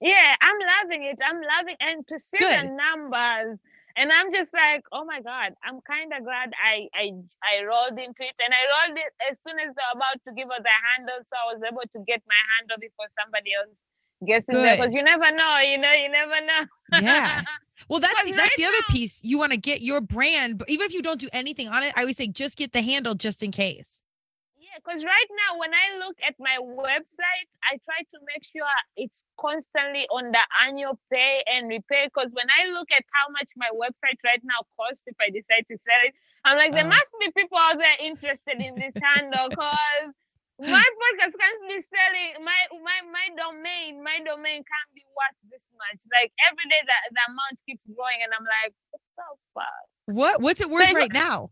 Yeah, 0.00 0.34
I'm 0.40 0.58
loving 0.80 1.04
it. 1.04 1.18
I'm 1.24 1.40
loving 1.58 1.76
and 1.78 2.06
to 2.08 2.18
see 2.18 2.38
Good. 2.38 2.58
the 2.58 2.68
numbers. 2.74 3.58
And 3.96 4.10
I'm 4.10 4.32
just 4.32 4.52
like, 4.54 4.82
oh 4.92 5.04
my 5.04 5.20
God, 5.20 5.52
I'm 5.62 5.80
kind 5.82 6.12
of 6.16 6.24
glad 6.24 6.52
I, 6.56 6.88
I 6.94 7.12
I 7.44 7.64
rolled 7.64 7.98
into 7.98 8.22
it. 8.22 8.34
And 8.42 8.54
I 8.54 8.62
rolled 8.72 8.98
it 8.98 9.12
as 9.30 9.38
soon 9.42 9.58
as 9.58 9.74
they're 9.74 9.94
about 9.94 10.18
to 10.26 10.32
give 10.34 10.48
us 10.48 10.62
the 10.62 10.76
handle. 10.94 11.20
So 11.22 11.36
I 11.36 11.54
was 11.54 11.62
able 11.62 11.82
to 11.82 11.98
get 12.06 12.22
my 12.26 12.40
handle 12.56 12.78
before 12.80 13.06
somebody 13.22 13.50
else 13.54 13.84
gets 14.26 14.48
in 14.48 14.54
there. 14.54 14.76
Because 14.76 14.92
you 14.92 15.02
never 15.02 15.30
know, 15.30 15.58
you 15.58 15.78
know, 15.78 15.92
you 15.92 16.08
never 16.08 16.38
know. 16.42 16.62
yeah. 17.00 17.42
Well, 17.88 17.98
that's 17.98 18.14
that's 18.14 18.30
right 18.30 18.50
the 18.56 18.64
other 18.66 18.76
now, 18.88 18.94
piece. 18.94 19.24
You 19.24 19.38
want 19.38 19.52
to 19.52 19.58
get 19.58 19.80
your 19.80 20.00
brand, 20.02 20.58
but 20.58 20.68
even 20.68 20.86
if 20.86 20.92
you 20.92 21.02
don't 21.02 21.18
do 21.18 21.30
anything 21.32 21.66
on 21.68 21.82
it, 21.82 21.92
I 21.96 22.02
always 22.02 22.18
say 22.18 22.28
just 22.28 22.56
get 22.56 22.72
the 22.72 22.82
handle 22.82 23.14
just 23.14 23.42
in 23.42 23.50
case. 23.50 24.02
Because 24.80 25.04
right 25.04 25.30
now 25.36 25.60
when 25.60 25.70
I 25.76 26.00
look 26.00 26.16
at 26.24 26.34
my 26.40 26.56
website, 26.56 27.50
I 27.68 27.76
try 27.84 28.00
to 28.00 28.18
make 28.24 28.44
sure 28.48 28.64
it's 28.96 29.22
constantly 29.36 30.08
on 30.08 30.32
the 30.32 30.44
annual 30.64 30.98
pay 31.12 31.44
and 31.46 31.68
repair. 31.68 32.08
Because 32.08 32.32
when 32.32 32.48
I 32.48 32.72
look 32.72 32.88
at 32.90 33.04
how 33.12 33.28
much 33.32 33.48
my 33.56 33.68
website 33.76 34.16
right 34.24 34.40
now 34.42 34.64
costs 34.80 35.04
if 35.06 35.16
I 35.20 35.28
decide 35.28 35.68
to 35.68 35.76
sell 35.84 36.00
it, 36.08 36.14
I'm 36.44 36.56
like, 36.56 36.72
there 36.72 36.88
uh, 36.88 36.96
must 36.96 37.12
be 37.20 37.28
people 37.36 37.58
out 37.58 37.76
there 37.76 37.96
interested 38.00 38.56
in 38.56 38.74
this 38.80 38.96
handle 38.96 39.52
because 39.52 40.16
my 40.60 40.84
podcast 40.84 41.32
constantly 41.36 41.80
selling 41.80 42.44
my 42.44 42.60
my 42.80 42.98
my 43.08 43.26
domain, 43.36 44.04
my 44.04 44.20
domain 44.24 44.60
can't 44.64 44.90
be 44.96 45.04
worth 45.16 45.38
this 45.52 45.64
much. 45.76 46.00
Like 46.12 46.32
every 46.48 46.64
day 46.68 46.80
that 46.84 47.02
the 47.12 47.22
amount 47.28 47.60
keeps 47.64 47.84
growing 47.84 48.20
and 48.24 48.32
I'm 48.32 48.44
like, 48.44 48.72
what 48.92 49.00
the 49.16 49.28
fuck? 49.52 49.86
What 50.06 50.34
what's 50.40 50.60
it 50.60 50.70
worth 50.70 50.88
so, 50.88 50.94
right 50.96 51.12
now? 51.12 51.50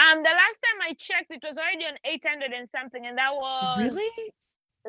Um, 0.00 0.24
the 0.24 0.32
last 0.32 0.58
time 0.64 0.80
I 0.80 0.96
checked, 0.96 1.28
it 1.28 1.44
was 1.44 1.60
already 1.60 1.84
on 1.84 2.00
800 2.08 2.56
and 2.56 2.68
something, 2.72 3.04
and 3.04 3.18
that 3.20 3.36
was 3.36 3.84
really 3.84 4.32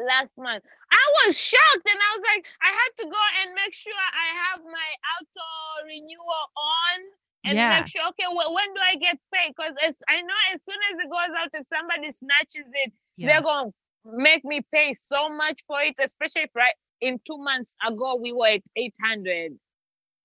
last 0.07 0.31
month. 0.39 0.63
I 0.87 1.03
was 1.19 1.35
shocked, 1.35 1.83
and 1.83 1.99
I 1.99 2.09
was 2.15 2.23
like, 2.23 2.47
I 2.63 2.71
had 2.71 2.91
to 3.03 3.05
go 3.11 3.23
and 3.43 3.51
make 3.51 3.75
sure 3.75 3.91
I 3.91 4.27
have 4.47 4.63
my 4.63 4.89
auto 5.19 5.49
renewal 5.83 6.45
on, 6.55 6.97
and 7.43 7.59
yeah. 7.59 7.83
make 7.83 7.91
sure, 7.91 8.07
okay, 8.15 8.31
well, 8.31 8.55
when 8.55 8.71
do 8.71 8.79
I 8.79 8.95
get 8.95 9.19
paid? 9.35 9.51
Because 9.51 9.75
I 10.07 10.21
know 10.23 10.39
as 10.55 10.61
soon 10.63 10.79
as 10.93 10.99
it 11.03 11.09
goes 11.11 11.33
out, 11.35 11.51
if 11.59 11.67
somebody 11.67 12.07
snatches 12.11 12.71
it, 12.71 12.93
yeah. 13.17 13.27
they're 13.27 13.43
gonna 13.43 13.75
make 14.05 14.45
me 14.45 14.63
pay 14.71 14.93
so 14.93 15.27
much 15.27 15.59
for 15.67 15.81
it, 15.81 15.95
especially 15.99 16.47
if 16.47 16.55
right 16.55 16.75
in 17.01 17.19
two 17.27 17.37
months 17.37 17.75
ago 17.85 18.15
we 18.15 18.31
were 18.31 18.47
at 18.47 18.63
800. 18.77 19.59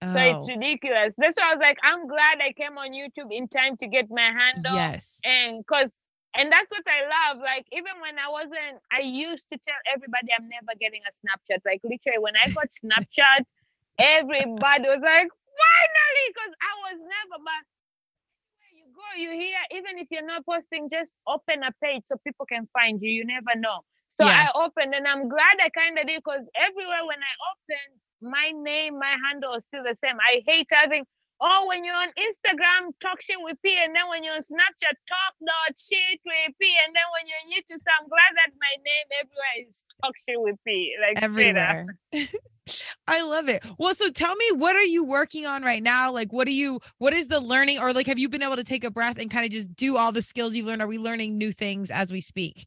Oh. 0.02 0.12
So 0.12 0.20
it's 0.20 0.44
oh. 0.48 0.54
ridiculous. 0.54 1.14
That's 1.16 1.36
why 1.36 1.50
I 1.50 1.54
was 1.54 1.60
like, 1.60 1.78
I'm 1.82 2.06
glad 2.06 2.38
I 2.40 2.52
came 2.52 2.76
on 2.78 2.90
YouTube 2.92 3.30
in 3.30 3.48
time 3.48 3.76
to 3.78 3.86
get 3.86 4.06
my 4.10 4.30
handle. 4.30 4.74
Yes. 4.74 5.20
And 5.24 5.58
because 5.58 5.96
and 6.36 6.52
that's 6.52 6.70
what 6.70 6.84
I 6.84 7.00
love. 7.08 7.40
Like 7.40 7.66
even 7.72 7.96
when 8.04 8.20
I 8.20 8.28
wasn't, 8.28 8.76
I 8.92 9.00
used 9.00 9.46
to 9.52 9.58
tell 9.58 9.80
everybody 9.88 10.28
I'm 10.36 10.48
never 10.48 10.76
getting 10.78 11.00
a 11.08 11.12
Snapchat. 11.12 11.64
Like 11.64 11.80
literally, 11.82 12.20
when 12.20 12.36
I 12.36 12.52
got 12.52 12.68
Snapchat, 12.68 13.48
everybody 13.98 14.84
was 14.84 15.00
like, 15.00 15.32
finally, 15.32 16.26
because 16.28 16.52
I 16.60 16.72
was 16.84 16.96
never. 17.00 17.40
But 17.40 17.62
where 18.60 18.74
you 18.76 18.86
go, 18.92 19.08
you 19.16 19.32
hear. 19.32 19.56
Even 19.72 19.96
if 19.96 20.08
you're 20.12 20.26
not 20.28 20.44
posting, 20.44 20.92
just 20.92 21.16
open 21.26 21.64
a 21.64 21.72
page 21.82 22.04
so 22.04 22.20
people 22.20 22.44
can 22.44 22.68
find 22.72 23.00
you. 23.00 23.10
You 23.10 23.24
never 23.24 23.56
know. 23.56 23.80
So 24.20 24.24
yeah. 24.24 24.48
I 24.48 24.64
opened, 24.64 24.94
and 24.94 25.08
I'm 25.08 25.28
glad 25.28 25.56
I 25.60 25.68
kind 25.72 25.98
of 25.98 26.06
did 26.06 26.20
because 26.20 26.44
everywhere 26.56 27.04
when 27.04 27.20
I 27.20 27.34
opened, 27.52 27.96
my 28.22 28.52
name, 28.54 28.98
my 28.98 29.16
handle 29.24 29.54
is 29.54 29.64
still 29.64 29.82
the 29.82 29.96
same. 30.02 30.16
I 30.20 30.42
hate 30.46 30.68
having, 30.70 31.04
oh, 31.40 31.64
when 31.68 31.84
you're 31.84 31.96
on 31.96 32.08
Instagram, 32.16 32.92
talk 33.00 33.20
shit 33.20 33.36
with 33.40 33.56
P, 33.62 33.76
and 33.82 33.94
then 33.94 34.08
when 34.08 34.24
you're 34.24 34.34
on 34.34 34.40
Snapchat, 34.40 34.96
talk 35.08 35.34
dot 35.44 35.76
shit 35.76 36.20
with 36.24 36.54
P, 36.60 36.76
and 36.84 36.94
then 36.94 37.06
when 37.12 37.26
you're 37.26 37.40
on 37.44 37.48
YouTube, 37.52 37.82
so 37.82 37.90
I'm 38.00 38.08
glad 38.08 38.32
that 38.36 38.52
my 38.56 38.74
name 38.82 39.06
everywhere 39.20 39.68
is 39.68 39.84
talk 40.02 40.14
shit 40.28 40.40
with 40.40 40.56
P. 40.66 40.94
Like 41.00 41.22
everywhere. 41.22 41.96
I 43.06 43.22
love 43.22 43.48
it. 43.48 43.64
Well, 43.78 43.94
so 43.94 44.10
tell 44.10 44.34
me, 44.34 44.46
what 44.54 44.74
are 44.74 44.82
you 44.82 45.04
working 45.04 45.46
on 45.46 45.62
right 45.62 45.82
now? 45.82 46.10
Like, 46.10 46.32
what 46.32 46.48
are 46.48 46.52
you, 46.52 46.80
what 46.98 47.12
is 47.12 47.28
the 47.28 47.40
learning, 47.40 47.78
or 47.78 47.92
like, 47.92 48.06
have 48.06 48.18
you 48.18 48.28
been 48.28 48.42
able 48.42 48.56
to 48.56 48.64
take 48.64 48.82
a 48.82 48.90
breath 48.90 49.18
and 49.18 49.30
kind 49.30 49.44
of 49.44 49.52
just 49.52 49.74
do 49.76 49.96
all 49.96 50.10
the 50.10 50.22
skills 50.22 50.56
you've 50.56 50.66
learned? 50.66 50.82
Are 50.82 50.88
we 50.88 50.98
learning 50.98 51.38
new 51.38 51.52
things 51.52 51.90
as 51.90 52.10
we 52.10 52.20
speak? 52.20 52.66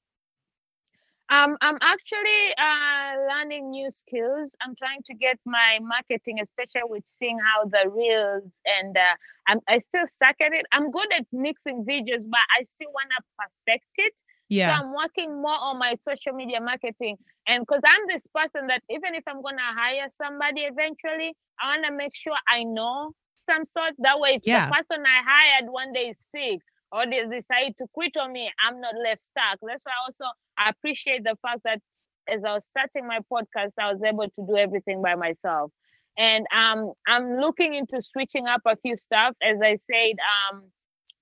Um, 1.29 1.57
I'm 1.61 1.77
actually 1.81 2.55
uh, 2.57 3.15
learning 3.29 3.69
new 3.71 3.89
skills. 3.91 4.55
I'm 4.61 4.75
trying 4.75 5.03
to 5.05 5.13
get 5.15 5.39
my 5.45 5.79
marketing, 5.81 6.39
especially 6.41 6.81
with 6.85 7.03
seeing 7.07 7.39
how 7.39 7.65
the 7.65 7.89
reels 7.89 8.51
and 8.65 8.97
uh, 8.97 9.15
I'm, 9.47 9.59
I 9.67 9.79
still 9.79 10.07
suck 10.07 10.35
at 10.41 10.53
it. 10.53 10.65
I'm 10.71 10.91
good 10.91 11.07
at 11.13 11.25
mixing 11.31 11.85
videos, 11.85 12.23
but 12.29 12.41
I 12.57 12.63
still 12.63 12.91
want 12.93 13.09
to 13.17 13.23
perfect 13.37 13.87
it. 13.97 14.13
Yeah. 14.49 14.81
So 14.81 14.85
I'm 14.85 14.93
working 14.93 15.41
more 15.41 15.57
on 15.59 15.79
my 15.79 15.95
social 16.01 16.33
media 16.33 16.61
marketing. 16.61 17.17
And 17.47 17.65
because 17.65 17.81
I'm 17.85 18.07
this 18.07 18.27
person 18.27 18.67
that 18.67 18.83
even 18.89 19.15
if 19.15 19.23
I'm 19.27 19.41
going 19.41 19.57
to 19.57 19.63
hire 19.79 20.07
somebody 20.09 20.61
eventually, 20.61 21.35
I 21.61 21.75
want 21.77 21.85
to 21.85 21.91
make 21.93 22.15
sure 22.15 22.35
I 22.47 22.63
know 22.63 23.13
some 23.37 23.65
sort. 23.65 23.93
That 23.99 24.19
way, 24.19 24.41
if 24.41 24.43
Yeah. 24.43 24.67
the 24.67 24.75
person 24.75 25.03
I 25.05 25.21
hired 25.25 25.71
one 25.71 25.93
day 25.93 26.09
is 26.09 26.19
sick 26.19 26.59
or 26.91 27.06
they 27.06 27.23
decide 27.25 27.75
to 27.78 27.88
quit 27.93 28.17
on 28.17 28.32
me, 28.32 28.52
I'm 28.65 28.80
not 28.82 28.95
left 29.04 29.23
stuck. 29.23 29.60
That's 29.62 29.86
why 29.86 29.91
also 30.06 30.25
I 30.58 30.69
appreciate 30.69 31.23
the 31.23 31.38
fact 31.41 31.62
that 31.65 31.80
as 32.28 32.43
I 32.43 32.54
was 32.54 32.65
starting 32.65 33.08
my 33.08 33.19
podcast, 33.32 33.71
I 33.80 33.91
was 33.91 34.02
able 34.04 34.25
to 34.25 34.47
do 34.47 34.58
everything 34.58 35.02
by 35.02 35.15
myself. 35.15 35.71
And 36.17 36.45
um, 36.54 36.91
I'm 37.08 37.39
looking 37.39 37.73
into 37.73 38.02
switching 38.02 38.47
up 38.47 38.62
a 38.65 38.75
few 38.78 38.97
stuff. 38.97 39.36
As 39.41 39.58
I 39.63 39.78
said, 39.89 40.17
um, 40.52 40.63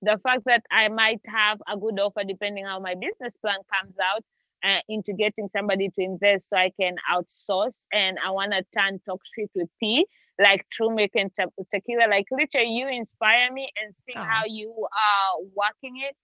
the 0.02 0.18
fact 0.22 0.42
that 0.46 0.64
I 0.70 0.88
might 0.88 1.20
have 1.26 1.60
a 1.72 1.76
good 1.76 1.98
offer 2.00 2.22
depending 2.26 2.64
how 2.64 2.80
my 2.80 2.94
business 2.94 3.36
plan 3.36 3.58
comes 3.72 3.94
out 4.02 4.24
uh, 4.64 4.80
into 4.88 5.12
getting 5.12 5.48
somebody 5.54 5.88
to 5.90 6.02
invest 6.02 6.50
so 6.50 6.56
I 6.56 6.72
can 6.78 6.96
outsource. 7.10 7.78
And 7.92 8.18
I 8.24 8.30
want 8.30 8.52
to 8.52 8.64
turn 8.76 9.00
Talk 9.06 9.20
Shit 9.34 9.50
with 9.54 9.68
P, 9.80 10.06
like 10.40 10.64
Turmeric 10.76 11.12
and 11.14 11.30
te- 11.34 11.64
Tequila. 11.70 12.08
Like 12.08 12.26
literally, 12.30 12.70
you 12.70 12.88
inspire 12.88 13.52
me 13.52 13.70
and 13.82 13.94
seeing 14.04 14.18
Aw. 14.18 14.24
how 14.24 14.42
you 14.46 14.72
are 14.72 15.44
working 15.54 16.00
it. 16.02 16.16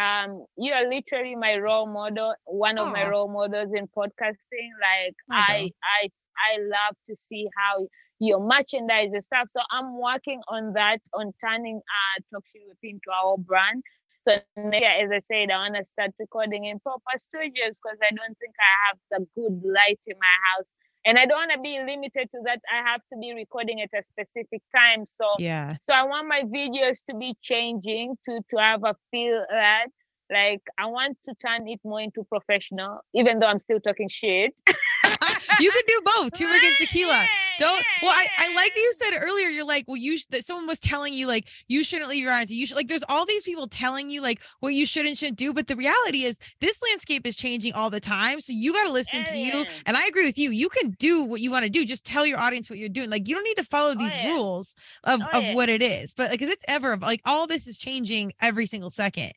Um, 0.00 0.44
you 0.56 0.72
are 0.72 0.88
literally 0.88 1.34
my 1.34 1.56
role 1.56 1.86
model, 1.86 2.34
one 2.44 2.78
of 2.78 2.88
my 2.92 3.08
role 3.08 3.28
models 3.28 3.70
in 3.74 3.88
podcasting. 3.88 4.70
Like 4.80 5.14
I, 5.32 5.70
I, 5.82 6.08
I 6.38 6.58
love 6.58 6.96
to 7.08 7.16
see 7.16 7.48
how 7.56 7.88
your 8.20 8.40
merchandise 8.40 9.10
and 9.12 9.22
stuff. 9.22 9.48
So 9.50 9.60
I'm 9.70 9.98
working 9.98 10.40
on 10.48 10.72
that, 10.74 11.00
on 11.14 11.32
turning 11.44 11.76
uh 11.78 12.22
Talk 12.32 12.44
Shit 12.52 12.76
into 12.82 13.10
our 13.12 13.36
brand. 13.38 13.82
So 14.26 14.36
next 14.56 14.82
year, 14.82 15.04
as 15.04 15.10
I 15.10 15.18
said, 15.20 15.50
I 15.50 15.58
want 15.58 15.76
to 15.76 15.84
start 15.84 16.10
recording 16.18 16.66
in 16.66 16.78
proper 16.80 17.16
studios 17.16 17.78
because 17.82 17.98
I 18.02 18.10
don't 18.14 18.36
think 18.38 18.54
I 18.60 18.72
have 18.88 18.98
the 19.10 19.26
good 19.34 19.62
light 19.64 20.00
in 20.06 20.16
my 20.20 20.36
house. 20.52 20.66
And 21.08 21.18
I 21.18 21.24
don't 21.24 21.38
want 21.38 21.52
to 21.52 21.60
be 21.60 21.78
limited 21.78 22.28
to 22.32 22.40
that. 22.44 22.60
I 22.70 22.86
have 22.86 23.00
to 23.10 23.18
be 23.18 23.32
recording 23.32 23.80
at 23.80 23.88
a 23.98 24.02
specific 24.02 24.60
time. 24.76 25.06
So 25.10 25.24
Yeah. 25.38 25.74
so 25.80 25.94
I 25.94 26.02
want 26.02 26.28
my 26.28 26.42
videos 26.42 26.98
to 27.08 27.16
be 27.16 27.34
changing 27.40 28.18
to 28.26 28.32
to 28.50 28.56
have 28.58 28.84
a 28.84 28.94
feel 29.10 29.42
that 29.48 29.86
like 30.30 30.60
I 30.76 30.86
want 30.86 31.16
to 31.26 31.34
turn 31.44 31.66
it 31.66 31.80
more 31.82 32.02
into 32.02 32.24
professional, 32.24 33.00
even 33.14 33.38
though 33.38 33.46
I'm 33.46 33.58
still 33.58 33.80
talking 33.80 34.10
shit. 34.10 34.52
you 35.64 35.70
can 35.76 35.84
do 35.94 35.98
both, 36.04 36.32
turmeric 36.34 36.64
and 36.64 36.76
tequila. 36.76 37.20
Yeah, 37.28 37.47
Don't. 37.58 37.84
Well, 38.02 38.12
I, 38.12 38.26
I 38.38 38.54
like 38.54 38.74
that 38.74 38.80
you 38.80 38.92
said 38.94 39.18
earlier. 39.20 39.48
You're 39.48 39.64
like, 39.64 39.84
well, 39.86 39.96
you 39.96 40.18
that 40.30 40.44
someone 40.44 40.66
was 40.66 40.80
telling 40.80 41.14
you 41.14 41.26
like 41.26 41.46
you 41.68 41.84
shouldn't 41.84 42.10
leave 42.10 42.22
your 42.22 42.32
auntie. 42.32 42.54
You 42.54 42.66
should 42.66 42.76
like. 42.76 42.88
There's 42.88 43.04
all 43.08 43.26
these 43.26 43.44
people 43.44 43.66
telling 43.68 44.08
you 44.10 44.20
like 44.22 44.40
what 44.60 44.74
you 44.74 44.86
should 44.86 45.06
and 45.06 45.16
shouldn't 45.16 45.38
do. 45.38 45.52
But 45.52 45.66
the 45.66 45.76
reality 45.76 46.24
is, 46.24 46.38
this 46.60 46.80
landscape 46.82 47.26
is 47.26 47.36
changing 47.36 47.74
all 47.74 47.90
the 47.90 48.00
time. 48.00 48.40
So 48.40 48.52
you 48.52 48.72
got 48.72 48.84
to 48.84 48.92
listen 48.92 49.24
to 49.24 49.36
you. 49.36 49.64
And 49.86 49.96
I 49.96 50.06
agree 50.06 50.24
with 50.24 50.38
you. 50.38 50.50
You 50.50 50.68
can 50.68 50.90
do 50.98 51.22
what 51.24 51.40
you 51.40 51.50
want 51.50 51.64
to 51.64 51.70
do. 51.70 51.84
Just 51.84 52.06
tell 52.06 52.24
your 52.24 52.38
audience 52.38 52.70
what 52.70 52.78
you're 52.78 52.88
doing. 52.88 53.10
Like 53.10 53.28
you 53.28 53.34
don't 53.34 53.44
need 53.44 53.56
to 53.56 53.64
follow 53.64 53.90
oh, 53.90 53.94
these 53.94 54.14
yeah. 54.14 54.28
rules 54.28 54.74
of 55.04 55.18
Oh, 55.20 55.38
of 55.38 55.42
yeah. 55.42 55.54
what 55.54 55.68
it 55.68 55.82
is. 55.82 56.14
But 56.14 56.30
like, 56.30 56.40
cause 56.40 56.48
it's 56.48 56.64
ever 56.68 56.96
like 56.96 57.20
all 57.24 57.46
this 57.46 57.66
is 57.66 57.78
changing 57.78 58.32
every 58.40 58.66
single 58.66 58.90
second. 58.90 59.32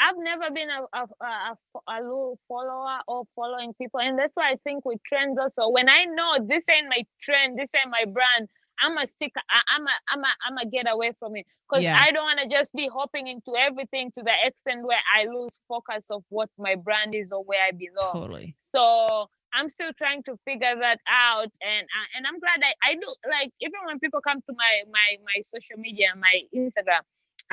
I've 0.00 0.16
never 0.18 0.50
been 0.52 0.68
a, 0.70 0.82
a, 0.96 1.06
a, 1.24 1.56
a 1.88 1.98
low 2.02 2.38
follower 2.48 2.98
or 3.08 3.24
following 3.34 3.74
people. 3.74 4.00
And 4.00 4.18
that's 4.18 4.34
why 4.34 4.50
I 4.50 4.56
think 4.64 4.84
with 4.84 5.00
trends 5.06 5.38
also, 5.38 5.68
when 5.70 5.88
I 5.88 6.04
know 6.04 6.38
this 6.46 6.64
ain't 6.68 6.88
my 6.88 7.04
trend, 7.20 7.58
this 7.58 7.72
ain't 7.74 7.90
my 7.90 8.04
brand, 8.04 8.48
I'm 8.82 8.96
a 8.96 9.06
stick. 9.06 9.32
I, 9.36 9.60
I'm 9.74 9.86
a, 9.86 9.90
I'm 10.10 10.20
a, 10.20 10.32
I'm 10.46 10.56
a 10.58 10.70
get 10.70 10.88
away 10.88 11.12
from 11.18 11.36
it 11.36 11.46
because 11.68 11.82
Yeah. 11.82 11.98
I 12.00 12.12
don't 12.12 12.24
want 12.24 12.40
to 12.40 12.48
just 12.48 12.72
be 12.74 12.88
hopping 12.92 13.26
into 13.26 13.56
everything 13.58 14.12
to 14.16 14.22
the 14.22 14.32
extent 14.44 14.84
where 14.84 15.00
I 15.16 15.24
lose 15.24 15.58
focus 15.68 16.06
of 16.10 16.22
what 16.28 16.48
my 16.58 16.76
brand 16.76 17.14
is 17.14 17.32
or 17.32 17.42
where 17.42 17.62
I 17.64 17.72
belong. 17.72 18.12
Totally. 18.12 18.54
So 18.74 19.28
I'm 19.52 19.68
still 19.70 19.92
trying 19.96 20.22
to 20.24 20.36
figure 20.44 20.74
that 20.80 21.00
out, 21.08 21.48
and 21.62 21.86
uh, 21.86 22.06
and 22.16 22.26
I'm 22.26 22.38
glad 22.38 22.60
I, 22.62 22.74
I 22.90 22.94
do 22.94 23.08
like 23.30 23.50
even 23.60 23.80
when 23.86 23.98
people 23.98 24.20
come 24.20 24.40
to 24.42 24.52
my 24.54 24.82
my 24.92 25.16
my 25.24 25.40
social 25.40 25.78
media, 25.78 26.08
my 26.16 26.42
Instagram, 26.54 27.00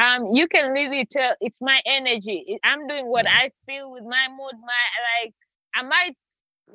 um, 0.01 0.33
you 0.33 0.47
can 0.47 0.71
really 0.71 1.05
tell 1.05 1.35
it's 1.41 1.59
my 1.61 1.81
energy. 1.85 2.59
I'm 2.63 2.87
doing 2.87 3.07
what 3.07 3.25
I 3.27 3.51
feel 3.65 3.91
with 3.91 4.03
my 4.03 4.27
mood. 4.29 4.53
My 4.61 4.83
like 5.23 5.33
I 5.75 5.83
might 5.83 6.15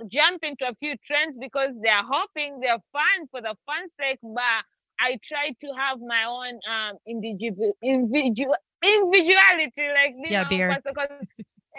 jump 0.09 0.43
into 0.43 0.69
a 0.69 0.75
few 0.75 0.95
trends 1.07 1.39
because 1.39 1.71
they're 1.83 2.03
hopping, 2.05 2.61
they're 2.61 2.83
fun 2.93 3.27
for 3.31 3.41
the 3.41 3.55
fun 3.67 3.89
sake, 4.01 4.19
but 4.23 4.65
I 5.01 5.19
try 5.25 5.51
to 5.61 5.69
have 5.77 5.99
my 6.01 6.25
own 6.25 6.59
um 6.71 6.97
individual 7.07 7.75
individual 7.83 8.57
individuality, 8.85 9.89
like 9.95 10.15
Yeah, 10.29 10.45
own 10.53 10.65
beer. 10.65 10.81
person, 10.83 10.95
'cause 10.95 11.09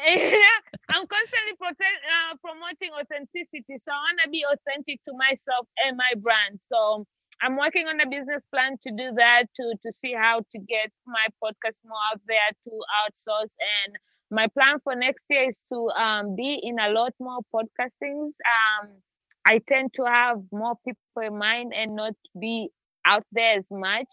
yeah, 0.05 0.59
I'm 0.91 1.05
constantly 1.07 1.55
uh, 1.59 2.35
promoting 2.43 2.91
authenticity. 2.99 3.77
So 3.77 3.91
I 3.91 3.97
want 3.97 4.19
to 4.23 4.29
be 4.29 4.45
authentic 4.45 4.99
to 5.07 5.13
myself 5.17 5.67
and 5.85 5.97
my 5.97 6.13
brand. 6.17 6.59
So 6.71 7.05
I'm 7.41 7.57
working 7.57 7.87
on 7.87 7.99
a 7.99 8.07
business 8.09 8.43
plan 8.53 8.77
to 8.83 8.91
do 8.91 9.11
that, 9.15 9.45
to 9.55 9.73
to 9.83 9.91
see 9.91 10.13
how 10.13 10.39
to 10.51 10.59
get 10.59 10.91
my 11.05 11.25
podcast 11.43 11.79
more 11.85 11.99
out 12.11 12.21
there, 12.27 12.49
to 12.65 12.71
outsource. 13.01 13.53
And 13.85 13.95
my 14.29 14.47
plan 14.47 14.79
for 14.83 14.95
next 14.95 15.25
year 15.29 15.47
is 15.49 15.61
to 15.71 15.89
um, 15.99 16.35
be 16.35 16.59
in 16.61 16.79
a 16.79 16.89
lot 16.89 17.13
more 17.19 17.39
podcastings. 17.53 18.33
Um, 18.55 19.01
I 19.45 19.59
tend 19.67 19.93
to 19.95 20.05
have 20.05 20.37
more 20.51 20.75
people 20.85 21.23
in 21.23 21.37
mind 21.37 21.73
and 21.75 21.95
not 21.95 22.13
be 22.39 22.69
out 23.05 23.25
there 23.31 23.57
as 23.57 23.65
much. 23.71 24.07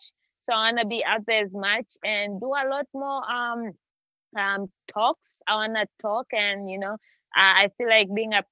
So 0.48 0.54
I 0.54 0.72
want 0.72 0.78
to 0.78 0.86
be 0.86 1.04
out 1.04 1.26
there 1.26 1.44
as 1.44 1.52
much 1.52 1.86
and 2.04 2.40
do 2.40 2.46
a 2.48 2.64
lot 2.68 2.86
more 2.94 3.22
um, 3.30 3.72
um, 4.36 4.66
talks. 4.92 5.40
I 5.46 5.56
want 5.56 5.74
to 5.76 5.86
talk, 6.00 6.26
and 6.32 6.70
you 6.70 6.78
know, 6.78 6.96
I 7.34 7.64
I 7.64 7.68
feel 7.76 7.88
like 7.88 8.08
being 8.14 8.32
a 8.34 8.42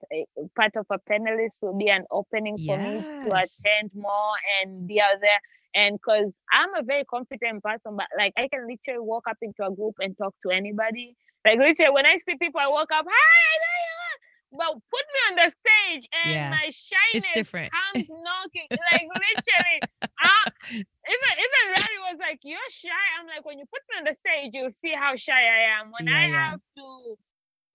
part 0.57 0.77
of 0.77 0.87
a 0.91 0.99
panelist 0.99 1.59
will 1.63 1.77
be 1.77 1.89
an 1.89 2.05
opening 2.11 2.61
for 2.65 2.79
me 2.79 3.05
to 3.25 3.33
attend 3.33 3.91
more 3.95 4.35
and 4.61 4.87
be 4.87 5.01
out 5.01 5.21
there. 5.21 5.41
And 5.75 5.97
because 5.99 6.33
I'm 6.53 6.75
a 6.75 6.83
very 6.83 7.05
confident 7.05 7.63
person, 7.63 7.97
but 7.97 8.07
like 8.17 8.33
I 8.37 8.49
can 8.49 8.67
literally 8.67 9.05
walk 9.05 9.25
up 9.29 9.37
into 9.43 9.65
a 9.67 9.75
group 9.75 9.97
and 10.01 10.17
talk 10.17 10.35
to 10.47 10.53
anybody. 10.53 11.17
Like 11.45 11.59
literally, 11.59 11.93
when 11.93 12.07
I 12.07 12.17
see 12.19 12.37
people, 12.39 12.61
I 12.61 12.69
walk 12.69 12.89
up, 12.93 13.07
hi, 13.09 13.39
I 13.53 13.57
know 13.63 13.77
you. 13.85 13.97
are." 14.05 14.19
But 14.53 14.73
put 14.91 15.05
me 15.13 15.21
on 15.31 15.35
the 15.37 15.51
stage, 15.53 16.09
and 16.13 16.49
Yeah, 16.49 16.59
my 16.63 16.71
shyness 16.71 17.45
comes 17.73 18.07
knocking. 18.09 18.69
Like 18.95 19.07
literally, 19.11 19.85
even 21.07 21.33
even 21.39 21.63
Larry 21.73 21.99
was 22.11 22.19
like, 22.19 22.41
"You're 22.43 22.71
shy." 22.71 23.05
I'm 23.19 23.27
like, 23.27 23.45
"When 23.45 23.59
you 23.59 23.67
put 23.67 23.83
me 23.91 23.99
on 23.99 24.05
the 24.05 24.15
stage, 24.15 24.51
you'll 24.55 24.71
see 24.75 24.93
how 24.95 25.17
shy 25.17 25.39
I 25.47 25.79
am." 25.81 25.91
When 25.93 26.07
Yeah, 26.07 26.23
I 26.23 26.25
yeah. 26.27 26.53
have 26.53 26.61
to, 26.79 27.17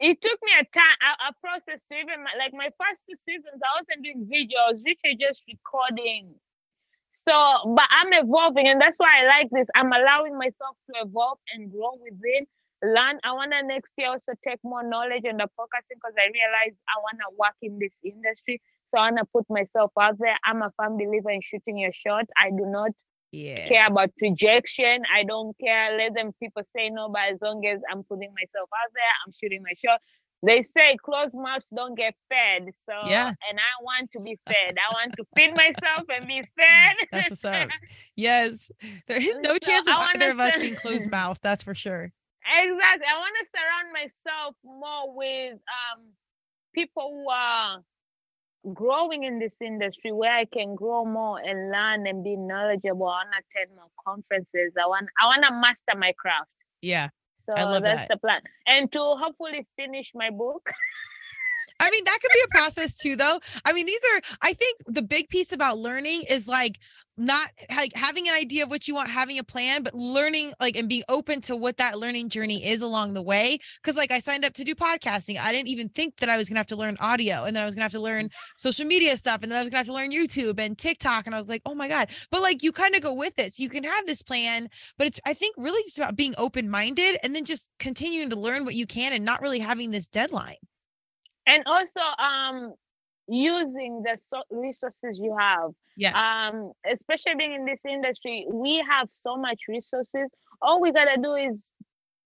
it 0.02 0.22
took 0.22 0.40
me 0.44 0.54
a 0.60 0.66
time, 0.66 0.98
a, 1.02 1.30
a 1.30 1.34
process 1.42 1.86
to 1.92 1.96
even 1.98 2.24
ma- 2.24 2.38
like 2.40 2.54
my 2.54 2.70
first 2.82 3.06
two 3.10 3.16
seasons. 3.16 3.62
I 3.64 3.80
wasn't 3.82 4.04
doing 4.04 4.28
videos 4.28 4.84
literally 4.86 5.18
just 5.20 5.44
recording. 5.48 6.36
So, 7.12 7.34
but 7.76 7.86
I'm 7.90 8.14
evolving, 8.14 8.68
and 8.68 8.82
that's 8.82 8.98
why 9.00 9.10
I 9.24 9.28
like 9.28 9.50
this. 9.52 9.68
I'm 9.76 9.92
allowing 9.94 10.38
myself 10.38 10.78
to 10.90 11.02
evolve 11.06 11.40
and 11.54 11.72
grow 11.72 11.98
within. 12.02 12.48
Learn. 12.84 13.20
I 13.24 13.34
want 13.34 13.54
to 13.54 13.64
next 13.68 13.94
year 13.98 14.10
also 14.10 14.34
take 14.44 14.60
more 14.64 14.84
knowledge 14.84 15.24
on 15.30 15.38
the 15.38 15.50
podcasting 15.60 15.98
because 16.02 16.16
I 16.18 16.30
realize 16.34 16.78
I 16.90 17.00
want 17.02 17.20
to 17.20 17.36
work 17.38 17.56
in 17.62 17.80
this 17.80 17.98
industry. 18.04 18.62
So 18.88 19.00
I 19.00 19.12
want 19.12 19.18
to 19.20 19.26
put 19.26 19.46
myself 19.50 19.92
out 20.00 20.18
there. 20.20 20.38
I'm 20.46 20.62
a 20.64 20.72
firm 20.78 20.98
believer 20.98 21.32
in 21.32 21.42
shooting 21.44 21.78
your 21.78 21.92
shot. 21.94 22.26
I 22.38 22.52
do 22.52 22.66
not 22.66 22.92
Yeah. 23.32 23.68
care 23.68 23.88
about 23.88 24.12
rejection. 24.22 25.04
I 25.14 25.24
don't 25.24 25.58
care. 25.60 25.98
Let 25.98 26.14
them 26.16 26.32
people 26.40 26.64
say 26.76 26.90
no, 26.90 27.10
but 27.10 27.22
as 27.34 27.38
long 27.42 27.66
as 27.66 27.80
I'm 27.92 28.04
putting 28.04 28.34
myself 28.34 28.70
out 28.74 28.92
there, 28.94 29.14
I'm 29.26 29.34
shooting 29.42 29.64
my 29.64 29.74
shot. 29.84 30.02
They 30.44 30.62
say 30.64 30.98
closed 30.98 31.36
mouths 31.36 31.68
don't 31.76 31.96
get 31.96 32.16
fed. 32.28 32.72
So 32.90 32.94
Yeah. 33.08 33.28
and 33.50 33.60
I 33.60 33.84
want 33.84 34.12
to 34.14 34.20
be 34.20 34.40
fed. 34.48 34.76
I 34.78 34.92
want 34.94 35.14
to 35.18 35.26
feed 35.36 35.54
myself 35.56 36.06
and 36.10 36.28
be 36.28 36.42
fed. 36.58 36.96
That's 37.12 37.30
what's 37.30 37.46
up. 37.46 37.70
Yes. 38.16 38.72
There 39.08 39.18
is 39.18 39.36
no 39.42 39.52
So 39.54 39.60
chance 39.60 39.88
of 39.88 39.94
either 40.16 40.32
of 40.32 40.40
us 40.40 40.58
being 40.58 40.76
closed 40.76 41.10
mouth. 41.20 41.40
That's 41.42 41.64
for 41.64 41.76
sure. 41.76 42.12
Exactly. 42.44 43.06
I 43.08 43.18
want 43.20 43.36
to 43.40 43.50
surround 43.50 43.94
myself 43.94 44.56
more 44.64 45.16
with 45.16 45.54
um, 45.54 46.04
people 46.74 47.10
who 47.24 47.30
are 47.30 47.80
growing 48.74 49.24
in 49.24 49.40
this 49.40 49.54
industry 49.62 50.12
where 50.12 50.34
I 50.34 50.46
can 50.46 50.76
grow 50.76 51.06
more 51.06 51.40
and 51.40 51.72
learn 51.72 52.08
and 52.08 52.24
be 52.24 52.36
knowledgeable. 52.36 53.08
I 53.08 53.24
want 53.24 53.30
to 53.32 53.60
attend 53.60 53.76
more 53.76 53.92
conferences. 54.06 54.74
I 54.82 54.88
want 54.88 55.08
I 55.22 55.26
want 55.26 55.44
to 55.44 55.52
master 55.52 55.98
my 55.98 56.14
craft. 56.18 56.50
Yeah. 56.82 57.10
So 57.50 57.80
that's 57.80 57.84
that. 57.84 58.10
the 58.10 58.18
plan. 58.18 58.42
And 58.68 58.92
to 58.92 59.00
hopefully 59.00 59.68
finish 59.76 60.12
my 60.14 60.30
book. 60.30 60.70
I 61.82 61.90
mean, 61.90 62.04
that 62.06 62.20
could 62.22 62.32
be 62.34 62.42
a 62.46 62.58
process 62.58 62.96
too, 62.96 63.16
though. 63.16 63.40
I 63.66 63.74
mean, 63.74 63.88
these 63.88 64.02
are, 64.14 64.22
I 64.42 64.54
think 64.54 64.78
the 64.86 65.02
big 65.02 65.30
piece 65.30 65.52
about 65.52 65.80
learning 65.80 66.24
is 66.30 66.48
like 66.48 66.80
not 67.18 67.50
like 67.76 67.94
having 67.96 68.28
an 68.28 68.34
idea 68.34 68.64
of 68.64 68.70
what 68.70 68.88
you 68.88 68.96
want, 68.96 69.10
having 69.10 69.38
a 69.38 69.44
plan, 69.44 69.84
but 69.84 69.94
learning 69.94 70.54
like 70.60 70.76
and 70.76 70.88
being 70.88 71.04
open 71.10 71.42
to 71.42 71.56
what 71.56 71.78
that 71.78 72.00
learning 72.00 72.30
journey 72.30 72.66
is 72.66 72.82
along 72.82 73.14
the 73.14 73.22
way. 73.22 73.60
Cause 73.84 73.96
like 73.96 74.12
I 74.12 74.20
signed 74.20 74.46
up 74.46 74.54
to 74.54 74.64
do 74.64 74.74
podcasting. 74.74 75.38
I 75.40 75.52
didn't 75.52 75.70
even 75.70 75.90
think 75.90 76.18
that 76.18 76.30
I 76.30 76.38
was 76.38 76.50
gonna 76.50 76.60
have 76.60 76.68
to 76.68 76.76
learn 76.76 76.98
audio 77.00 77.44
and 77.44 77.56
then 77.56 77.64
I 77.64 77.66
was 77.66 77.76
gonna 77.76 77.84
have 77.84 77.92
to 77.92 78.00
learn 78.00 78.26
mm-hmm. 78.26 78.52
social 78.58 78.86
media 78.86 79.18
stuff 79.18 79.42
and 79.44 79.52
then 79.52 79.58
I 79.58 79.62
was 79.62 79.70
gonna 79.70 79.80
have 79.80 79.88
to 79.88 79.94
learn 79.94 80.12
YouTube 80.12 80.60
and 80.60 80.78
TikTok. 80.78 81.26
And 81.26 81.36
I 81.36 81.38
was 81.38 81.50
like, 81.50 81.62
oh 81.66 81.76
my 81.76 81.88
God. 81.88 82.10
But 82.32 82.42
like 82.42 82.64
you 82.64 82.72
kind 82.72 82.96
of 82.96 83.02
go 83.02 83.14
with 83.14 83.38
it. 83.38 83.54
So 83.54 83.64
you 83.64 83.70
can 83.70 83.84
have 83.84 84.06
this 84.06 84.24
plan, 84.24 84.70
but 84.98 85.08
it's 85.08 85.20
I 85.26 85.34
think 85.34 85.56
really 85.58 85.84
just 85.84 85.98
about 85.98 86.16
being 86.16 86.34
open 86.38 86.70
minded 86.70 87.18
and 87.24 87.36
then 87.36 87.46
just 87.46 87.70
continuing 87.78 88.30
to 88.30 88.36
learn 88.36 88.66
what 88.66 88.76
you 88.76 88.88
can 88.88 89.14
and 89.14 89.26
not 89.26 89.42
really 89.42 89.60
having 89.60 89.92
this 89.92 90.08
deadline. 90.08 90.56
And 91.52 91.64
also 91.66 92.00
um 92.18 92.74
using 93.28 94.04
the 94.04 94.18
so- 94.18 94.44
resources 94.50 95.20
you 95.22 95.36
have. 95.38 95.72
Yes. 95.98 96.16
Um, 96.16 96.72
especially 96.90 97.36
being 97.36 97.54
in 97.54 97.66
this 97.66 97.84
industry, 97.86 98.46
we 98.52 98.78
have 98.90 99.08
so 99.10 99.38
much 99.38 99.62
resources. 99.68 100.28
All 100.62 100.82
we 100.82 100.92
gotta 100.92 101.18
do 101.22 101.34
is 101.36 101.68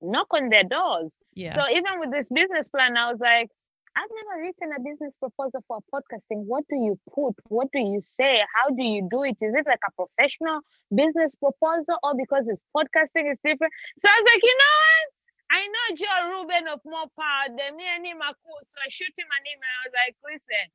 knock 0.02 0.28
on 0.32 0.50
their 0.50 0.64
doors. 0.64 1.16
Yeah. 1.34 1.56
So 1.56 1.70
even 1.70 2.00
with 2.00 2.12
this 2.12 2.28
business 2.30 2.68
plan, 2.68 2.98
I 2.98 3.12
was 3.12 3.20
like, 3.20 3.50
I've 3.98 4.12
never 4.12 4.44
written 4.44 4.70
a 4.78 4.82
business 4.82 5.16
proposal 5.16 5.64
for 5.68 5.80
podcasting. 5.94 6.44
What 6.44 6.66
do 6.70 6.76
you 6.76 7.00
put? 7.14 7.34
What 7.48 7.72
do 7.72 7.80
you 7.80 8.02
say? 8.02 8.42
How 8.54 8.70
do 8.76 8.84
you 8.84 9.08
do 9.10 9.24
it? 9.24 9.38
Is 9.42 9.54
it 9.54 9.66
like 9.66 9.80
a 9.88 9.92
professional 9.96 10.60
business 10.94 11.36
proposal 11.36 11.96
or 12.04 12.14
because 12.16 12.44
it's 12.48 12.64
podcasting 12.76 13.32
is 13.32 13.40
different? 13.44 13.72
So 14.00 14.10
I 14.10 14.20
was 14.20 14.32
like, 14.34 14.44
you 14.44 14.58
know 14.62 14.76
what? 14.84 15.15
I 15.52 15.62
know 15.68 15.88
Joe 15.96 16.22
Ruben 16.34 16.68
of 16.68 16.82
More 16.86 17.10
Power 17.14 17.54
than 17.54 17.78
me 17.78 17.86
and 17.86 18.06
him 18.06 18.22
are 18.22 18.34
cool. 18.46 18.62
So 18.64 18.76
I 18.82 18.90
shoot 18.90 19.14
him 19.14 19.30
an 19.30 19.44
email. 19.46 19.70
I 19.70 19.82
was 19.86 19.96
like, 19.96 20.16
listen, 20.26 20.66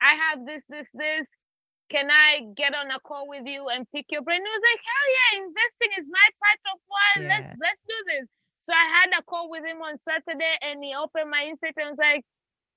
I 0.00 0.12
have 0.14 0.44
this, 0.44 0.62
this, 0.68 0.88
this. 0.94 1.28
Can 1.88 2.12
I 2.12 2.44
get 2.52 2.76
on 2.76 2.92
a 2.92 3.00
call 3.00 3.28
with 3.28 3.46
you 3.48 3.68
and 3.72 3.88
pick 3.90 4.12
your 4.12 4.20
brain? 4.20 4.44
He 4.44 4.52
was 4.52 4.64
like, 4.68 4.82
hell 4.84 5.08
yeah, 5.16 5.30
investing 5.48 5.92
is 5.96 6.06
my 6.12 6.28
part 6.36 6.60
of 6.68 6.76
what. 6.84 7.16
Yeah. 7.24 7.28
Let's 7.32 7.50
let's 7.56 7.82
do 7.88 7.98
this. 8.12 8.28
So 8.60 8.76
I 8.76 8.84
had 9.00 9.10
a 9.16 9.22
call 9.24 9.48
with 9.48 9.64
him 9.64 9.80
on 9.80 9.96
Saturday 10.04 10.54
and 10.60 10.84
he 10.84 10.92
opened 10.94 11.30
my 11.30 11.48
insight 11.48 11.72
and 11.80 11.96
was 11.96 11.98
like, 11.98 12.24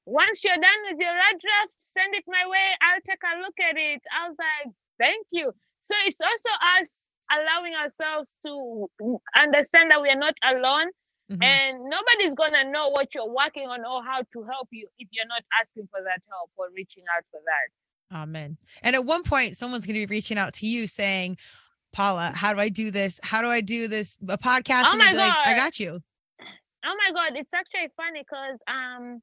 once 0.06 0.44
you're 0.44 0.56
done 0.56 0.82
with 0.88 1.00
your 1.00 1.12
red 1.12 1.36
draft, 1.44 1.76
send 1.80 2.16
it 2.16 2.24
my 2.28 2.48
way. 2.48 2.68
I'll 2.80 3.04
take 3.04 3.20
a 3.28 3.40
look 3.44 3.60
at 3.60 3.76
it. 3.76 4.02
I 4.08 4.30
was 4.30 4.38
like, 4.40 4.74
thank 4.98 5.28
you. 5.32 5.52
So 5.82 5.94
it's 6.08 6.22
also 6.22 6.50
us 6.80 7.08
allowing 7.36 7.76
ourselves 7.76 8.36
to 8.46 8.88
understand 9.36 9.92
that 9.92 10.02
we 10.02 10.10
are 10.10 10.16
not 10.16 10.36
alone 10.48 10.88
Mhm. 11.32 11.44
and 11.44 11.84
nobody's 11.86 12.34
gonna 12.34 12.66
know 12.66 12.90
what 12.90 13.16
you're 13.16 13.30
working 13.30 13.68
on 13.68 13.86
or 13.86 14.04
how 14.04 14.22
to 14.22 14.44
help 14.44 14.68
you 14.72 14.88
if 15.00 15.08
you're 15.12 15.28
not 15.28 15.44
asking 15.60 15.88
for 15.88 16.02
that 16.04 16.22
help 16.30 16.52
or 16.58 16.68
reaching 16.76 17.04
out 17.16 17.24
for 17.32 17.40
that. 17.46 18.18
Amen. 18.18 18.58
And 18.84 18.96
at 18.96 19.06
one 19.06 19.24
point, 19.24 19.56
someone's 19.56 19.86
going 19.86 20.00
to 20.00 20.06
be 20.06 20.14
reaching 20.14 20.38
out 20.38 20.54
to 20.56 20.68
you 20.68 20.86
saying, 20.86 21.38
Paula, 21.94 22.34
how 22.36 22.54
do 22.54 22.60
I 22.60 22.68
do 22.68 22.92
this? 22.92 23.20
How 23.24 23.42
do 23.42 23.48
I 23.48 23.62
do 23.62 23.88
this? 23.88 24.18
A 24.28 24.38
podcast. 24.38 24.84
Oh 24.88 24.98
my 24.98 25.12
be 25.12 25.18
like, 25.18 25.34
I 25.46 25.56
got 25.56 25.80
you. 25.80 26.02
Oh 26.84 26.98
my 26.98 27.12
god, 27.14 27.38
it's 27.38 27.54
actually 27.54 27.90
funny 27.96 28.24
because 28.24 28.58
um 28.68 29.22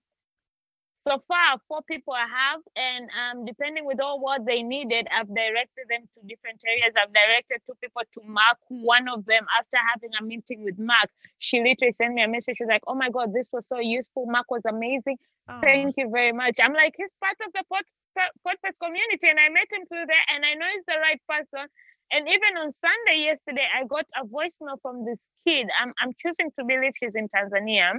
so 1.08 1.22
far 1.26 1.56
four 1.68 1.82
people 1.82 2.12
I 2.14 2.26
have 2.40 2.60
and 2.76 3.08
um 3.20 3.44
depending 3.46 3.84
with 3.84 4.00
all 4.00 4.20
what 4.20 4.44
they 4.44 4.62
needed, 4.62 5.06
I've 5.10 5.28
directed 5.28 5.84
them 5.88 6.02
to 6.14 6.18
different 6.26 6.60
areas. 6.66 6.92
I've 7.00 7.12
directed 7.12 7.58
two 7.66 7.74
people 7.82 8.02
to 8.14 8.20
Mark. 8.26 8.58
One 8.68 9.08
of 9.08 9.24
them, 9.26 9.44
after 9.58 9.78
having 9.92 10.10
a 10.20 10.22
meeting 10.22 10.64
with 10.64 10.78
Mark, 10.78 11.08
she 11.38 11.62
literally 11.62 11.92
sent 11.92 12.14
me 12.14 12.22
a 12.22 12.28
message. 12.28 12.56
she's 12.58 12.68
like, 12.68 12.82
Oh 12.86 12.94
my 12.94 13.10
god, 13.10 13.32
this 13.32 13.48
was 13.52 13.66
so 13.66 13.78
useful. 13.78 14.26
Mark 14.26 14.46
was 14.50 14.62
amazing. 14.68 15.16
Aw. 15.48 15.60
Thank 15.62 15.94
you 15.96 16.10
very 16.10 16.32
much. 16.32 16.56
I'm 16.62 16.74
like, 16.74 16.94
he's 16.96 17.14
part 17.24 17.36
of 17.46 17.52
the 17.54 17.62
pod, 17.72 17.84
pod- 18.16 18.36
podcast 18.46 18.76
community, 18.84 19.28
and 19.28 19.38
I 19.40 19.48
met 19.48 19.68
him 19.72 19.86
through 19.88 20.06
there, 20.06 20.24
and 20.34 20.44
I 20.44 20.52
know 20.54 20.66
he's 20.74 20.84
the 20.86 20.98
right 21.00 21.20
person. 21.28 21.66
And 22.12 22.28
even 22.28 22.56
on 22.62 22.72
Sunday 22.72 23.22
yesterday, 23.24 23.66
I 23.74 23.84
got 23.84 24.06
a 24.20 24.26
voicemail 24.26 24.76
from 24.82 25.04
this 25.04 25.20
kid. 25.46 25.68
I'm 25.80 25.92
I'm 26.00 26.12
choosing 26.22 26.50
to 26.58 26.64
believe 26.64 26.92
she's 27.00 27.14
in 27.14 27.28
Tanzania 27.28 27.92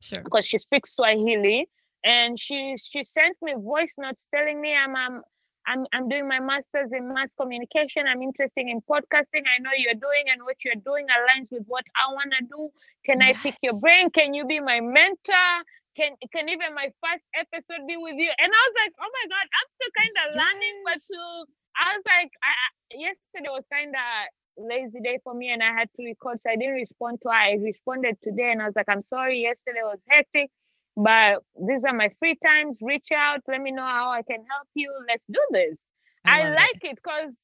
Sure. 0.00 0.22
because 0.22 0.46
she 0.46 0.58
speaks 0.58 0.94
Swahili, 0.96 1.68
and 2.04 2.38
she 2.38 2.76
she 2.78 3.02
sent 3.04 3.36
me 3.42 3.54
voice 3.56 3.94
notes 3.98 4.26
telling 4.34 4.60
me 4.60 4.74
I'm 4.74 4.94
um, 4.96 5.22
I'm 5.66 5.86
I'm 5.92 6.08
doing 6.08 6.28
my 6.28 6.40
master's 6.40 6.90
in 6.92 7.12
mass 7.12 7.28
communication. 7.40 8.06
I'm 8.06 8.22
interested 8.22 8.66
in 8.68 8.80
podcasting. 8.82 9.44
I 9.48 9.58
know 9.60 9.70
you're 9.76 9.94
doing, 9.98 10.24
and 10.32 10.42
what 10.42 10.56
you're 10.64 10.82
doing 10.84 11.06
aligns 11.08 11.48
with 11.50 11.64
what 11.66 11.84
I 11.96 12.12
want 12.12 12.32
to 12.38 12.44
do. 12.46 12.70
Can 13.06 13.22
I 13.22 13.34
pick 13.42 13.56
your 13.62 13.74
brain? 13.74 14.10
Can 14.10 14.34
you 14.34 14.46
be 14.46 14.60
my 14.60 14.80
mentor? 14.80 15.50
Can 15.96 16.12
can 16.32 16.48
even 16.48 16.74
my 16.74 16.90
first 17.02 17.24
episode 17.34 17.86
be 17.88 17.96
with 17.96 18.16
you? 18.16 18.30
And 18.38 18.50
I 18.52 18.60
was 18.68 18.74
like, 18.84 18.94
oh 19.00 19.10
my 19.10 19.24
god, 19.30 19.46
I'm 19.48 19.68
still 19.72 19.92
kind 19.96 20.14
of 20.22 20.26
learning, 20.36 20.76
but 20.84 20.98
Yes. 20.98 21.08
to 21.10 21.46
I 21.76 21.96
was 21.96 22.04
like, 22.06 22.30
I- 22.42 22.96
yesterday 22.96 23.50
was 23.50 23.64
kind 23.72 23.94
of 23.94 24.28
lazy 24.56 25.00
day 25.00 25.18
for 25.24 25.34
me, 25.34 25.50
and 25.50 25.62
I 25.62 25.72
had 25.72 25.88
to 25.96 26.04
record, 26.04 26.40
so 26.40 26.50
I 26.50 26.56
didn't 26.56 26.74
respond 26.74 27.20
to 27.22 27.28
her. 27.28 27.34
I 27.34 27.54
responded 27.62 28.18
today, 28.22 28.52
and 28.52 28.62
I 28.62 28.66
was 28.66 28.76
like, 28.76 28.88
I'm 28.88 29.02
sorry, 29.02 29.40
yesterday 29.42 29.82
was 29.82 29.98
hectic, 30.08 30.50
but 30.96 31.42
these 31.68 31.82
are 31.86 31.94
my 31.94 32.10
free 32.18 32.36
times. 32.44 32.78
Reach 32.82 33.08
out, 33.14 33.40
let 33.48 33.60
me 33.60 33.70
know 33.72 33.82
how 33.86 34.10
I 34.10 34.22
can 34.22 34.44
help 34.50 34.68
you. 34.74 34.92
Let's 35.08 35.24
do 35.26 35.40
this. 35.50 35.76
I, 36.24 36.42
it. 36.48 36.54
like 36.54 36.80
it 36.84 36.96
because 36.96 37.38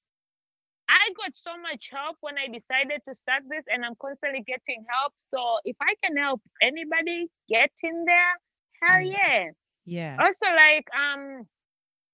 I 0.88 0.98
got 1.16 1.32
so 1.36 1.52
much 1.60 1.90
help 1.92 2.16
when 2.20 2.36
I 2.38 2.46
decided 2.52 3.00
to 3.08 3.14
start 3.14 3.42
this, 3.48 3.64
and 3.72 3.84
I'm 3.84 3.94
constantly 4.00 4.42
getting 4.42 4.84
help. 4.90 5.12
So 5.32 5.58
if 5.64 5.76
I 5.80 5.94
can 6.02 6.16
help 6.16 6.40
anybody 6.62 7.28
get 7.48 7.70
in 7.82 8.04
there, 8.06 8.34
hell 8.82 9.00
Mm. 9.00 9.12
yeah. 9.12 9.44
Yeah. 9.86 10.16
Also, 10.20 10.46
like 10.54 10.86
um, 10.94 11.46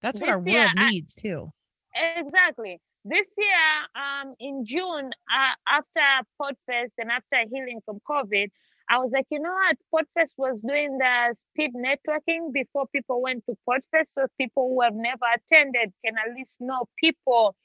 That's 0.02 0.20
what 0.20 0.30
our 0.30 0.40
year, 0.48 0.60
world 0.60 0.70
I- 0.76 0.90
needs 0.90 1.14
too. 1.14 1.50
exactly. 1.94 2.80
This 3.04 3.34
year, 3.38 3.72
um, 3.94 4.34
in 4.40 4.64
June, 4.64 5.10
uh, 5.32 5.54
after 5.68 6.26
Podfest 6.40 6.90
and 6.98 7.10
after 7.10 7.38
healing 7.50 7.80
from 7.84 8.00
COVID, 8.08 8.48
I 8.88 8.98
was 8.98 9.10
like, 9.12 9.26
you 9.30 9.40
know 9.40 9.52
what? 9.52 9.76
Podfest 9.92 10.34
was 10.36 10.62
doing 10.62 10.98
the 10.98 11.34
speed 11.52 11.72
networking 11.74 12.52
before 12.52 12.86
people 12.88 13.20
went 13.20 13.44
to 13.46 13.56
Podfest, 13.68 14.10
so 14.12 14.26
people 14.38 14.68
who 14.68 14.82
have 14.82 14.94
never 14.94 15.24
attended 15.34 15.92
can 16.04 16.14
at 16.18 16.34
least 16.36 16.60
know 16.60 16.84
people. 16.98 17.56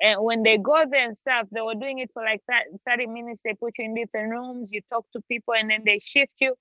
And 0.00 0.22
when 0.22 0.42
they 0.42 0.56
go 0.56 0.82
there 0.90 1.08
and 1.08 1.18
stuff, 1.18 1.48
they 1.52 1.60
were 1.60 1.74
doing 1.74 1.98
it 1.98 2.10
for 2.14 2.22
like 2.22 2.40
30 2.88 3.06
minutes. 3.08 3.40
They 3.44 3.54
put 3.54 3.74
you 3.78 3.84
in 3.84 3.94
different 3.94 4.30
rooms, 4.30 4.72
you 4.72 4.80
talk 4.90 5.04
to 5.12 5.20
people, 5.28 5.52
and 5.54 5.70
then 5.70 5.82
they 5.84 5.98
shift 6.02 6.32
you. 6.40 6.54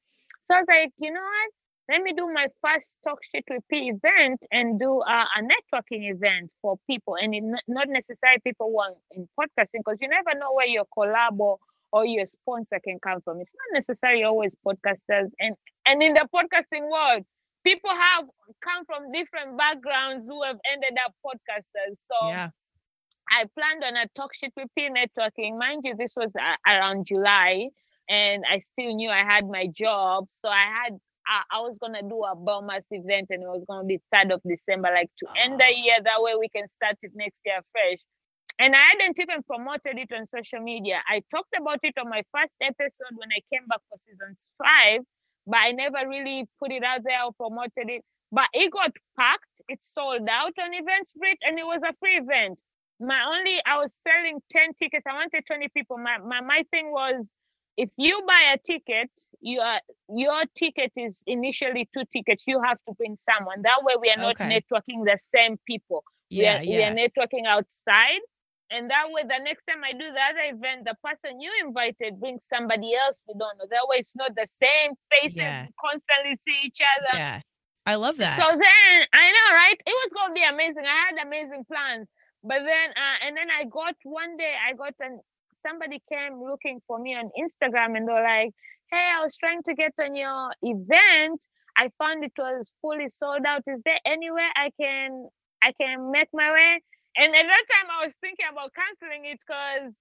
So 0.46 0.56
I 0.56 0.60
was 0.60 0.68
like, 0.68 0.92
you 0.98 1.14
know 1.14 1.22
what? 1.22 1.52
Let 1.90 2.04
me 2.04 2.14
do 2.14 2.32
my 2.32 2.48
first 2.62 2.98
talk 3.04 3.20
shit 3.34 3.46
with 3.50 3.64
P 3.70 3.90
event 3.90 4.46
and 4.52 4.80
do 4.80 5.02
a, 5.02 5.26
a 5.38 5.42
networking 5.42 6.12
event 6.12 6.52
for 6.62 6.78
people, 6.88 7.16
and 7.16 7.34
it, 7.34 7.44
not 7.68 7.88
necessarily 7.88 8.40
people 8.44 8.68
who 8.70 8.80
are 8.80 8.94
in 9.12 9.28
podcasting, 9.40 9.80
because 9.86 9.98
you 10.02 10.10
never 10.10 10.38
know 10.38 10.54
where 10.54 10.68
your 10.68 10.86
collab 10.96 11.40
or, 11.40 11.58
or 11.92 12.06
your 12.06 12.26
sponsor 12.26 12.80
can 12.84 13.00
come 13.00 13.22
from. 13.22 13.42
It's 13.42 13.52
not 13.54 13.78
necessarily 13.78 14.24
always 14.24 14.56
podcasters, 14.66 15.30
and 15.40 15.56
and 15.86 16.02
in 16.02 16.14
the 16.14 16.28
podcasting 16.34 16.90
world, 16.90 17.26
people 17.64 17.90
have 17.90 18.26
come 18.64 18.86
from 18.86 19.12
different 19.12 19.58
backgrounds 19.58 20.28
who 20.28 20.44
have 20.44 20.58
ended 20.72 20.98
up 21.06 21.14
podcasters. 21.26 21.98
So 22.10 22.30
yeah. 22.30 22.50
I 23.32 23.46
planned 23.58 23.84
on 23.84 23.96
a 23.96 24.08
talk 24.16 24.34
shit 24.34 24.54
with 24.56 24.68
P 24.76 24.90
networking. 24.90 25.58
Mind 25.58 25.82
you, 25.84 25.96
this 25.96 26.16
was 26.16 26.32
uh, 26.40 26.56
around 26.68 27.06
July, 27.06 27.70
and 28.10 28.44
I 28.50 28.60
still 28.60 28.96
knew 28.96 29.10
I 29.10 29.24
had 29.24 29.48
my 29.48 29.68
job, 29.68 30.28
so 30.30 30.50
I 30.50 30.66
had 30.84 31.00
I, 31.52 31.60
was 31.62 31.78
gonna 31.78 32.02
do 32.02 32.24
a 32.24 32.36
Belmas 32.36 32.86
event, 32.92 33.28
and 33.30 33.44
it 33.44 33.48
was 33.48 33.64
gonna 33.68 33.86
be 33.86 34.00
third 34.12 34.32
of 34.32 34.42
December, 34.48 34.90
like 34.94 35.12
to 35.20 35.28
end 35.40 35.60
the 35.60 35.72
year. 35.76 35.98
That 36.04 36.22
way 36.22 36.34
we 36.36 36.50
can 36.50 36.68
start 36.68 36.98
it 37.02 37.12
next 37.14 37.42
year 37.46 37.60
fresh. 37.72 38.00
And 38.60 38.76
I 38.76 38.80
hadn't 38.92 39.20
even 39.20 39.44
promoted 39.44 39.98
it 39.98 40.12
on 40.14 40.28
social 40.28 40.60
media. 40.60 41.02
I 41.08 41.24
talked 41.32 41.56
about 41.60 41.80
it 41.84 41.96
on 41.98 42.10
my 42.10 42.24
first 42.36 42.56
episode 42.62 43.16
when 43.16 43.30
I 43.32 43.42
came 43.54 43.66
back 43.68 43.80
for 43.90 43.98
season 43.98 44.36
five, 44.62 45.02
but 45.48 45.58
I 45.58 45.72
never 45.72 46.08
really 46.08 46.48
put 46.60 46.72
it 46.72 46.84
out 46.84 47.02
there 47.06 47.24
or 47.26 47.34
promoted 47.34 47.90
it. 47.90 48.04
But 48.32 48.48
it 48.54 48.72
got 48.72 48.92
packed. 49.18 49.46
It 49.70 49.80
sold 49.84 50.28
out 50.30 50.54
on 50.62 50.72
Eventbrite, 50.74 51.40
and 51.44 51.58
it 51.60 51.66
was 51.66 51.82
a 51.84 51.94
free 52.00 52.18
event 52.18 52.60
my 53.00 53.24
only 53.26 53.62
I 53.66 53.78
was 53.78 53.94
selling 54.08 54.40
10 54.52 54.74
tickets. 54.76 55.06
I 55.08 55.14
wanted 55.14 55.46
20 55.46 55.70
people. 55.70 55.98
My 55.98 56.18
my, 56.20 56.42
my 56.42 56.66
thing 56.72 56.92
was 56.92 57.28
if 57.78 57.90
you 57.98 58.22
buy 58.28 58.54
a 58.54 58.58
ticket, 58.58 59.10
you 59.40 59.62
are 59.62 59.80
your 60.10 60.44
ticket 60.56 60.92
is 60.98 61.24
initially 61.26 61.90
two 61.94 62.04
tickets. 62.12 62.44
You 62.48 62.62
have 62.62 62.78
to 62.88 62.94
bring 62.96 63.16
someone. 63.18 63.62
That 63.64 63.84
way 63.84 63.96
we 64.02 64.10
are 64.12 64.18
not 64.18 64.38
Okay. 64.40 64.46
networking 64.46 65.06
the 65.06 65.18
same 65.18 65.58
people. 65.66 66.04
Yeah. 66.30 66.62
we, 66.62 66.68
are, 66.74 66.80
Yeah. 66.80 66.94
we 66.94 67.02
are 67.02 67.08
networking 67.10 67.46
outside. 67.48 68.20
And 68.72 68.90
that 68.90 69.10
way 69.12 69.24
the 69.24 69.40
next 69.44 69.64
time 69.66 69.84
I 69.84 69.94
do 69.94 70.12
the 70.12 70.22
other 70.22 70.46
event, 70.56 70.86
the 70.86 70.96
person 71.04 71.42
you 71.42 71.52
invited 71.66 72.20
brings 72.20 72.46
somebody 72.46 72.94
else 72.96 73.24
we 73.28 73.34
don't 73.38 73.58
know. 73.58 73.66
That 73.70 73.88
way 73.88 73.98
it's 73.98 74.16
not 74.16 74.36
the 74.36 74.46
same 74.46 74.94
faces 75.12 75.38
Yeah. 75.38 75.68
constantly 75.80 76.36
see 76.36 76.58
each 76.64 76.80
other. 76.82 77.18
Yeah. 77.18 77.42
I 77.86 77.96
love 77.96 78.18
that. 78.18 78.38
So 78.40 78.46
then 78.52 79.08
I 79.14 79.32
know, 79.32 79.56
right? 79.56 79.82
It 79.86 79.96
was 80.04 80.14
gonna 80.14 80.34
be 80.34 80.44
amazing. 80.44 80.86
I 80.86 81.08
had 81.10 81.26
amazing 81.26 81.66
plans, 81.66 82.08
but 82.44 82.60
then 82.64 82.90
uh, 82.96 83.26
and 83.26 83.36
then 83.36 83.50
I 83.50 83.64
got 83.66 83.96
one 84.04 84.38
day 84.38 84.54
I 84.68 84.74
got 84.74 84.94
an 85.00 85.20
somebody 85.66 86.02
came 86.12 86.42
looking 86.42 86.80
for 86.88 87.00
me 87.00 87.16
on 87.16 87.32
Instagram 87.38 87.98
and 87.98 88.08
they're 88.08 88.24
like, 88.24 88.54
"Hey, 88.92 89.10
I 89.18 89.22
was 89.24 89.36
trying 89.36 89.64
to 89.64 89.74
get 89.74 89.94
on 90.00 90.16
your 90.16 90.52
event. 90.62 91.42
I 91.78 91.90
found 91.98 92.24
it 92.24 92.34
was 92.38 92.72
fully 92.82 93.10
sold 93.10 93.46
out. 93.46 93.64
Is 93.68 93.82
there 93.86 94.00
anywhere 94.06 94.50
I 94.56 94.72
can 94.80 95.28
I 95.64 95.72
can 95.74 96.12
make 96.12 96.30
my 96.34 96.52
way? 96.52 96.82
And 97.18 97.36
at 97.36 97.46
that 97.48 97.66
time, 97.72 97.90
I 97.92 98.06
was 98.06 98.16
thinking 98.18 98.46
about 98.50 98.74
canceling 98.74 99.26
it 99.26 99.40
because 99.40 99.94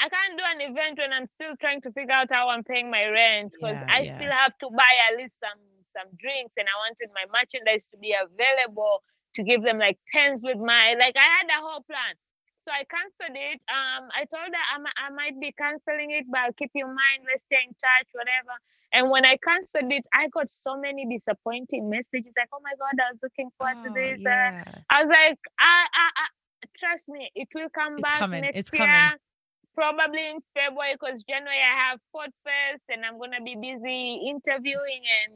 I 0.00 0.08
can't 0.08 0.38
do 0.38 0.44
an 0.44 0.60
event 0.60 0.98
when 0.98 1.12
I'm 1.12 1.26
still 1.26 1.56
trying 1.60 1.80
to 1.82 1.92
figure 1.92 2.12
out 2.14 2.30
how 2.30 2.48
I'm 2.48 2.64
paying 2.64 2.90
my 2.90 3.06
rent 3.06 3.52
because 3.52 3.78
Yeah, 3.78 3.88
I 3.88 4.04
yeah. 4.04 4.04
still 4.04 4.30
have 4.32 4.56
to 4.58 4.70
buy 4.70 4.92
at 5.10 5.16
least 5.16 5.38
some 5.40 5.58
some 5.92 6.08
drinks 6.18 6.54
and 6.56 6.66
I 6.68 6.76
wanted 6.86 7.10
my 7.14 7.24
merchandise 7.32 7.86
to 7.90 7.96
be 7.98 8.12
available 8.14 9.02
to 9.34 9.42
give 9.44 9.62
them 9.62 9.78
like 9.78 9.98
pens 10.12 10.42
with 10.42 10.58
my 10.58 10.94
like 10.98 11.16
I 11.16 11.28
had 11.38 11.48
a 11.48 11.60
whole 11.62 11.82
plan. 11.82 12.14
So 12.64 12.72
I 12.72 12.84
canceled 12.88 13.36
it. 13.36 13.60
Um, 13.68 14.08
I 14.16 14.24
told 14.24 14.48
her 14.48 14.64
I, 14.74 14.78
mi- 14.80 14.96
I 14.96 15.10
might 15.12 15.38
be 15.38 15.52
canceling 15.52 16.10
it, 16.12 16.24
but 16.30 16.40
I'll 16.40 16.52
keep 16.56 16.70
you 16.74 16.84
in 16.88 16.94
mind. 16.96 17.28
Let's 17.28 17.44
stay 17.44 17.60
in 17.60 17.74
touch, 17.76 18.08
whatever. 18.12 18.56
And 18.92 19.10
when 19.10 19.24
I 19.24 19.36
canceled 19.36 19.92
it, 19.92 20.06
I 20.14 20.28
got 20.28 20.50
so 20.50 20.76
many 20.80 21.04
disappointing 21.06 21.90
messages 21.90 22.32
like, 22.36 22.48
"Oh 22.52 22.60
my 22.62 22.72
God, 22.78 22.96
I 22.96 23.12
was 23.12 23.20
looking 23.22 23.50
forward 23.58 23.76
to 23.84 23.90
Oh, 23.90 23.94
this." 23.94 24.20
Uh. 24.24 24.64
I 24.90 25.04
was 25.04 25.10
like, 25.10 25.38
I, 25.60 25.86
I, 25.92 26.06
I, 26.16 26.26
trust 26.78 27.08
me, 27.08 27.30
it 27.34 27.48
will 27.54 27.68
come 27.74 27.98
It's 27.98 28.02
back 28.02 28.18
coming, 28.18 28.42
next 28.42 28.56
it's 28.58 28.72
year. 28.72 28.86
coming. 28.86 29.18
Probably 29.74 30.24
in 30.30 30.38
February, 30.54 30.94
because 30.94 31.24
January 31.28 31.58
I 31.58 31.90
have 31.90 31.98
Fort 32.12 32.30
Fest, 32.44 32.84
and 32.88 33.04
I'm 33.04 33.18
gonna 33.18 33.42
be 33.42 33.56
busy 33.56 34.30
interviewing. 34.30 35.02
And 35.26 35.34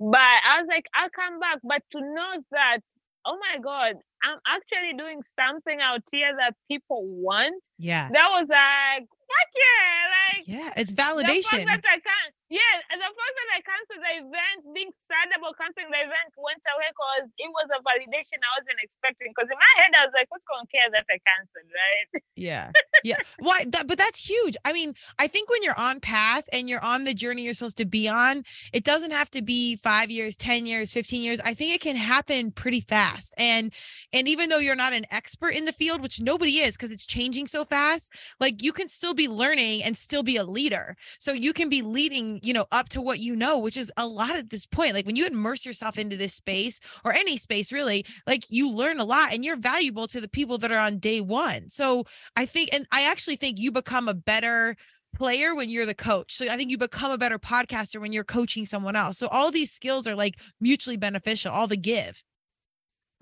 but 0.00 0.18
I 0.42 0.60
was 0.60 0.66
like, 0.68 0.86
I'll 0.94 1.10
come 1.10 1.38
back. 1.38 1.58
But 1.62 1.82
to 1.92 2.00
know 2.00 2.42
that, 2.50 2.80
oh 3.26 3.38
my 3.38 3.60
God, 3.62 3.96
I'm 4.22 4.38
actually 4.46 4.96
doing 4.96 5.20
something 5.38 5.80
out 5.80 6.02
here 6.10 6.34
that 6.38 6.54
people 6.68 7.04
want. 7.06 7.54
Yeah. 7.78 8.08
That 8.12 8.28
was 8.30 8.48
like, 8.48 9.08
fuck 9.08 9.50
yeah, 9.56 10.34
like 10.34 10.44
Yeah. 10.46 10.72
It's 10.76 10.92
the 10.92 10.96
fact 10.96 11.16
validation. 11.16 11.64
that 11.66 11.84
I 11.86 11.98
can 12.00 12.32
yeah, 12.54 12.74
the 12.86 13.10
fact 13.10 13.34
that 13.34 13.50
I 13.50 13.60
canceled 13.66 13.98
the 13.98 14.14
event, 14.22 14.58
being 14.70 14.94
sad 14.94 15.26
about 15.34 15.58
canceling 15.58 15.90
the 15.90 16.06
event 16.06 16.30
went 16.38 16.62
away 16.62 16.86
because 16.94 17.26
it 17.34 17.50
was 17.50 17.66
a 17.74 17.82
validation 17.82 18.38
I 18.38 18.62
wasn't 18.62 18.78
expecting. 18.78 19.34
Because 19.34 19.50
in 19.50 19.58
my 19.58 19.72
head, 19.82 19.90
I 19.98 20.06
was 20.06 20.14
like, 20.14 20.30
who's 20.30 20.46
gonna 20.46 20.70
care 20.70 20.86
that 20.94 21.02
I 21.10 21.18
canceled, 21.18 21.70
right? 21.74 22.22
Yeah. 22.36 22.70
Yeah. 23.04 23.18
Why 23.38 23.64
that 23.68 23.86
but 23.86 23.96
that's 23.96 24.18
huge. 24.18 24.56
I 24.64 24.72
mean, 24.72 24.94
I 25.18 25.28
think 25.28 25.50
when 25.50 25.62
you're 25.62 25.78
on 25.78 26.00
path 26.00 26.48
and 26.52 26.68
you're 26.68 26.82
on 26.82 27.04
the 27.04 27.14
journey 27.14 27.42
you're 27.42 27.54
supposed 27.54 27.76
to 27.78 27.84
be 27.84 28.08
on, 28.08 28.44
it 28.72 28.82
doesn't 28.82 29.12
have 29.12 29.30
to 29.32 29.42
be 29.42 29.76
5 29.76 30.10
years, 30.10 30.36
10 30.36 30.66
years, 30.66 30.92
15 30.92 31.22
years. 31.22 31.40
I 31.44 31.54
think 31.54 31.74
it 31.74 31.80
can 31.80 31.94
happen 31.96 32.50
pretty 32.50 32.80
fast. 32.80 33.34
And 33.38 33.72
and 34.12 34.26
even 34.26 34.48
though 34.48 34.58
you're 34.58 34.74
not 34.74 34.92
an 34.92 35.06
expert 35.10 35.54
in 35.54 35.64
the 35.64 35.72
field, 35.72 36.02
which 36.02 36.20
nobody 36.20 36.58
is 36.58 36.76
because 36.76 36.90
it's 36.90 37.06
changing 37.06 37.46
so 37.46 37.64
fast, 37.64 38.12
like 38.40 38.62
you 38.62 38.72
can 38.72 38.88
still 38.88 39.14
be 39.14 39.28
learning 39.28 39.82
and 39.82 39.96
still 39.96 40.22
be 40.22 40.36
a 40.36 40.44
leader. 40.44 40.96
So 41.18 41.32
you 41.32 41.52
can 41.52 41.68
be 41.68 41.82
leading, 41.82 42.40
you 42.44 42.52
know, 42.52 42.66
up 42.72 42.88
to 42.90 43.00
what 43.00 43.18
you 43.18 43.34
know, 43.36 43.58
which 43.58 43.76
is 43.76 43.92
a 43.96 44.06
lot 44.06 44.36
at 44.36 44.50
this 44.50 44.66
point. 44.66 44.94
Like 44.94 45.06
when 45.06 45.16
you 45.16 45.26
immerse 45.26 45.64
yourself 45.64 45.98
into 45.98 46.16
this 46.16 46.34
space 46.34 46.80
or 47.04 47.12
any 47.12 47.36
space 47.36 47.72
really, 47.72 48.04
like 48.26 48.44
you 48.48 48.70
learn 48.70 49.00
a 49.00 49.04
lot 49.04 49.32
and 49.32 49.44
you're 49.44 49.56
valuable 49.56 50.06
to 50.08 50.20
the 50.20 50.28
people 50.28 50.58
that 50.58 50.72
are 50.72 50.78
on 50.78 50.98
day 50.98 51.20
1. 51.20 51.68
So 51.68 52.04
I 52.36 52.46
think, 52.46 52.70
and 52.72 52.86
I 52.92 53.10
actually 53.10 53.36
think 53.36 53.58
you 53.58 53.72
become 53.72 54.08
a 54.08 54.14
better 54.14 54.76
player 55.14 55.54
when 55.54 55.68
you're 55.68 55.86
the 55.86 55.94
coach. 55.94 56.34
So 56.34 56.46
I 56.46 56.56
think 56.56 56.70
you 56.70 56.78
become 56.78 57.10
a 57.10 57.18
better 57.18 57.38
podcaster 57.38 58.00
when 58.00 58.12
you're 58.12 58.24
coaching 58.24 58.66
someone 58.66 58.96
else. 58.96 59.18
So 59.18 59.28
all 59.28 59.50
these 59.50 59.72
skills 59.72 60.06
are 60.06 60.14
like 60.14 60.34
mutually 60.60 60.96
beneficial, 60.96 61.52
all 61.52 61.66
the 61.66 61.76
give. 61.76 62.22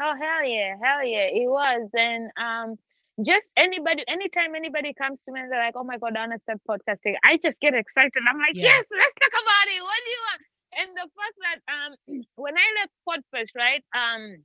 Oh 0.01 0.15
hell 0.19 0.49
yeah, 0.49 0.75
hell 0.83 1.07
yeah, 1.07 1.29
it 1.31 1.49
was. 1.49 1.89
And 1.95 2.31
um 2.37 2.79
just 3.25 3.53
anybody 3.57 4.05
anytime 4.09 4.55
anybody 4.55 4.93
comes 4.95 5.23
to 5.25 5.33
me 5.33 5.41
and 5.41 5.51
they're 5.51 5.63
like, 5.65 5.75
Oh 5.77 5.85
my 5.85 5.99
god, 5.99 6.17
I 6.17 6.23
understand 6.25 6.61
podcasting, 6.69 7.15
I 7.25 7.39
just 7.43 7.61
get 7.61 7.75
excited. 7.75 8.23
I'm 8.29 8.39
like, 8.39 8.57
Yeah. 8.57 8.63
Yes, 8.63 8.87
let's 8.91 9.15
talk 9.15 9.33
about 9.33 9.67
it. 9.69 9.83
What 9.83 10.01
do 10.05 10.11
you 10.11 10.23
want? 10.29 10.43
And 10.79 10.89
the 10.97 11.09
fact 11.17 11.37
that 11.45 11.59
um 11.73 11.93
when 12.37 12.55
I 12.57 12.67
left 12.81 12.93
Podfest, 13.07 13.55
right? 13.57 13.85
Um 13.95 14.45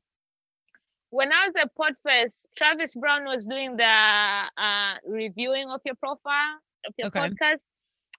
when 1.10 1.32
I 1.32 1.48
was 1.48 1.56
at 1.56 1.72
Podfest, 1.76 2.42
Travis 2.58 2.96
Brown 2.96 3.26
was 3.26 3.46
doing 3.46 3.76
the 3.78 3.84
uh 3.86 4.96
reviewing 5.08 5.70
of 5.70 5.82
your 5.86 5.96
profile 5.96 6.60
of 6.86 6.94
your 6.98 7.08
Okay. 7.08 7.18
podcast. 7.18 7.60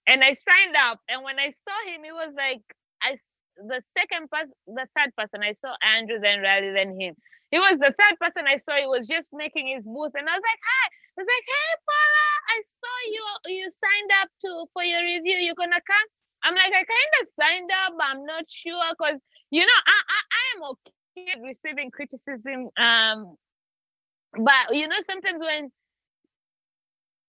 And 0.06 0.22
I 0.24 0.32
signed 0.32 0.76
up 0.76 1.00
and 1.08 1.22
when 1.24 1.38
I 1.38 1.50
saw 1.50 1.78
him, 1.92 2.04
it 2.04 2.12
was 2.12 2.34
like 2.36 2.62
I 3.02 3.16
the 3.56 3.82
second 3.96 4.30
person 4.30 4.52
the 4.66 4.86
third 4.96 5.14
person 5.16 5.42
I 5.42 5.52
saw 5.52 5.74
Andrew 5.82 6.18
then 6.20 6.40
rather 6.40 6.72
then 6.72 6.98
him. 7.00 7.14
He 7.50 7.58
was 7.58 7.78
the 7.80 7.94
third 7.96 8.16
person 8.20 8.46
I 8.46 8.56
saw. 8.56 8.76
He 8.76 8.86
was 8.86 9.06
just 9.06 9.30
making 9.32 9.68
his 9.68 9.84
booth, 9.84 10.12
and 10.14 10.28
I 10.28 10.34
was 10.36 10.44
like, 10.44 10.62
"Hi!" 10.62 10.86
I 10.88 11.16
was 11.22 11.28
like, 11.28 11.46
"Hey, 11.48 11.70
Paula, 11.88 12.28
I 12.54 12.58
saw 12.62 12.96
you. 13.12 13.24
You 13.56 13.70
signed 13.70 14.10
up 14.22 14.28
to 14.44 14.66
for 14.72 14.84
your 14.84 15.02
review. 15.02 15.38
You're 15.38 15.56
gonna 15.56 15.80
come?" 15.86 16.08
I'm 16.44 16.54
like, 16.54 16.72
"I 16.72 16.84
kind 16.84 17.12
of 17.22 17.28
signed 17.28 17.70
up, 17.72 17.94
but 17.96 18.06
I'm 18.06 18.24
not 18.26 18.44
sure 18.50 18.84
because 18.92 19.20
you 19.50 19.64
know 19.64 19.80
I, 19.86 19.98
I 20.16 20.20
I 20.38 20.44
am 20.56 20.62
okay 20.76 21.40
receiving 21.42 21.90
criticism. 21.90 22.68
Um, 22.76 23.36
but 24.32 24.74
you 24.74 24.88
know 24.88 25.00
sometimes 25.06 25.40
when 25.40 25.70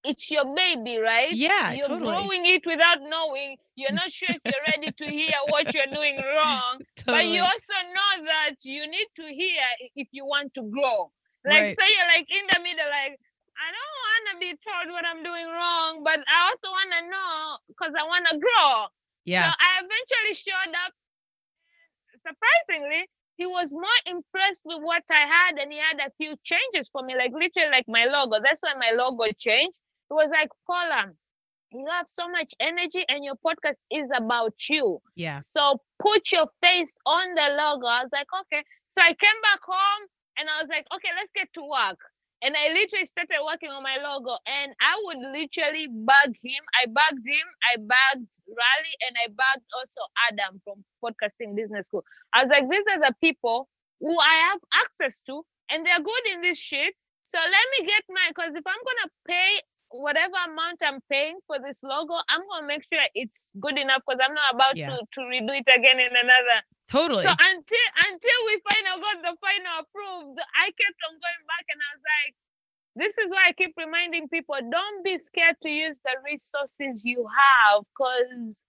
it's 0.03 0.29
your 0.31 0.45
baby, 0.55 0.97
right? 0.97 1.33
Yeah, 1.33 1.73
you're 1.73 1.87
totally. 1.87 2.07
growing 2.07 2.45
it 2.45 2.65
without 2.65 2.99
knowing. 3.01 3.57
You're 3.75 3.93
not 3.93 4.11
sure 4.11 4.29
if 4.31 4.41
you're 4.45 4.65
ready 4.75 4.91
to 4.91 5.05
hear 5.05 5.35
what 5.49 5.73
you're 5.73 5.91
doing 5.93 6.17
wrong. 6.35 6.79
But 7.05 7.25
you 7.27 7.41
also 7.41 7.77
know 7.93 8.25
that 8.25 8.55
you 8.63 8.87
need 8.87 9.07
to 9.17 9.23
hear 9.27 9.63
if 9.95 10.07
you 10.11 10.25
want 10.25 10.53
to 10.55 10.63
grow. 10.63 11.11
Like 11.45 11.71
Right. 11.71 11.77
say 11.79 11.87
you're 11.87 12.11
like 12.15 12.27
in 12.29 12.45
the 12.51 12.59
middle, 12.63 12.89
like 12.91 13.15
I 13.59 13.67
don't 13.75 13.95
want 14.07 14.23
to 14.31 14.35
be 14.39 14.51
told 14.63 14.87
what 14.91 15.03
I'm 15.05 15.23
doing 15.23 15.47
wrong, 15.47 16.03
but 16.03 16.19
I 16.27 16.37
also 16.47 16.67
want 16.71 16.91
to 16.95 17.01
know 17.11 17.57
because 17.67 17.93
I 17.97 18.03
want 18.07 18.25
to 18.31 18.37
grow. 18.39 18.87
yeah. 19.25 19.47
So 19.47 19.55
I 19.59 19.71
eventually 19.83 20.35
showed 20.35 20.73
up. 20.85 20.93
Surprisingly, 22.19 23.07
he 23.37 23.45
was 23.45 23.71
more 23.71 23.99
impressed 24.05 24.61
with 24.65 24.83
what 24.83 25.03
I 25.09 25.23
had, 25.25 25.57
and 25.57 25.71
he 25.71 25.79
had 25.79 25.99
a 26.05 26.11
few 26.17 26.35
changes 26.43 26.89
for 26.91 27.01
me, 27.03 27.15
like 27.15 27.31
literally 27.31 27.71
like 27.71 27.87
my 27.87 28.05
logo. 28.05 28.39
That's 28.43 28.61
why 28.61 28.73
my 28.75 28.91
logo 28.91 29.23
changed. 29.37 29.78
It 30.09 30.13
was 30.13 30.29
like, 30.31 30.49
Paula, 30.65 31.11
you 31.71 31.85
have 31.89 32.07
so 32.09 32.27
much 32.27 32.53
energy, 32.59 33.05
and 33.07 33.23
your 33.23 33.35
podcast 33.45 33.77
is 33.91 34.09
about 34.15 34.55
you. 34.69 34.99
Yeah. 35.15 35.39
So 35.39 35.81
put 36.01 36.31
your 36.31 36.47
face 36.61 36.93
on 37.05 37.35
the 37.35 37.55
logo. 37.55 37.85
I 37.85 38.03
was 38.03 38.09
like, 38.11 38.27
okay. 38.41 38.63
So 38.91 39.01
I 39.01 39.13
came 39.13 39.39
back 39.43 39.61
home 39.61 40.03
and 40.37 40.49
I 40.49 40.61
was 40.61 40.69
like, 40.69 40.85
okay, 40.95 41.09
let's 41.15 41.31
get 41.35 41.47
to 41.53 41.61
work. 41.61 41.99
And 42.41 42.55
I 42.55 42.71
literally 42.71 43.05
started 43.05 43.43
working 43.43 43.69
on 43.69 43.83
my 43.83 43.99
logo. 43.99 44.39
And 44.47 44.71
I 44.79 44.95
would 45.03 45.19
literally 45.19 45.91
bug 45.91 46.31
him. 46.41 46.63
I 46.73 46.87
bugged 46.87 47.21
him. 47.27 47.47
I 47.67 47.77
bugged 47.77 48.31
Raleigh 48.47 48.99
and 49.05 49.13
I 49.19 49.27
bugged 49.27 49.67
also 49.75 50.01
Adam 50.31 50.61
from 50.63 50.81
Podcasting 51.03 51.55
Business 51.55 51.87
School. 51.87 52.03
I 52.33 52.43
was 52.43 52.49
like, 52.49 52.69
these 52.71 52.87
are 52.95 52.99
the 52.99 53.13
people 53.21 53.67
who 53.99 54.17
I 54.17 54.35
have 54.49 54.59
access 54.73 55.21
to 55.27 55.43
and 55.69 55.85
they're 55.85 56.01
good 56.01 56.25
in 56.33 56.41
this 56.41 56.57
shit. 56.57 56.95
So 57.27 57.37
let 57.37 57.65
me 57.77 57.85
get 57.85 58.03
my 58.09 58.31
because 58.33 58.55
if 58.55 58.65
I'm 58.65 58.83
gonna 58.87 59.11
pay 59.27 59.61
whatever 59.91 60.35
amount 60.47 60.79
I'm 60.83 61.01
paying 61.09 61.39
for 61.47 61.57
this 61.59 61.81
logo, 61.83 62.15
I'm 62.29 62.41
gonna 62.49 62.67
make 62.67 62.83
sure 62.91 63.01
it's 63.15 63.39
good 63.59 63.77
enough 63.77 64.01
because 64.07 64.19
I'm 64.23 64.33
not 64.33 64.55
about 64.55 64.77
Yeah. 64.77 64.89
to, 64.89 64.97
to 64.99 65.19
redo 65.21 65.53
it 65.57 65.67
again 65.67 65.99
in 65.99 66.13
another. 66.15 66.59
Totally. 66.89 67.23
So 67.23 67.29
until 67.29 67.87
until 68.09 68.39
we 68.45 68.61
final 68.65 69.01
got 69.01 69.17
the 69.21 69.35
final 69.41 69.73
approved, 69.81 70.39
I 70.55 70.65
kept 70.65 70.99
on 71.09 71.13
going 71.17 71.43
back 71.47 71.65
and 71.69 71.79
I 71.81 71.89
was 71.95 72.03
like, 72.03 72.35
this 72.95 73.17
is 73.17 73.31
why 73.31 73.47
I 73.49 73.53
keep 73.53 73.73
reminding 73.77 74.29
people 74.29 74.57
don't 74.69 75.03
be 75.03 75.17
scared 75.17 75.55
to 75.63 75.69
use 75.69 75.97
the 76.03 76.15
resources 76.25 77.03
you 77.05 77.27
have 77.27 77.83
because 77.93 78.63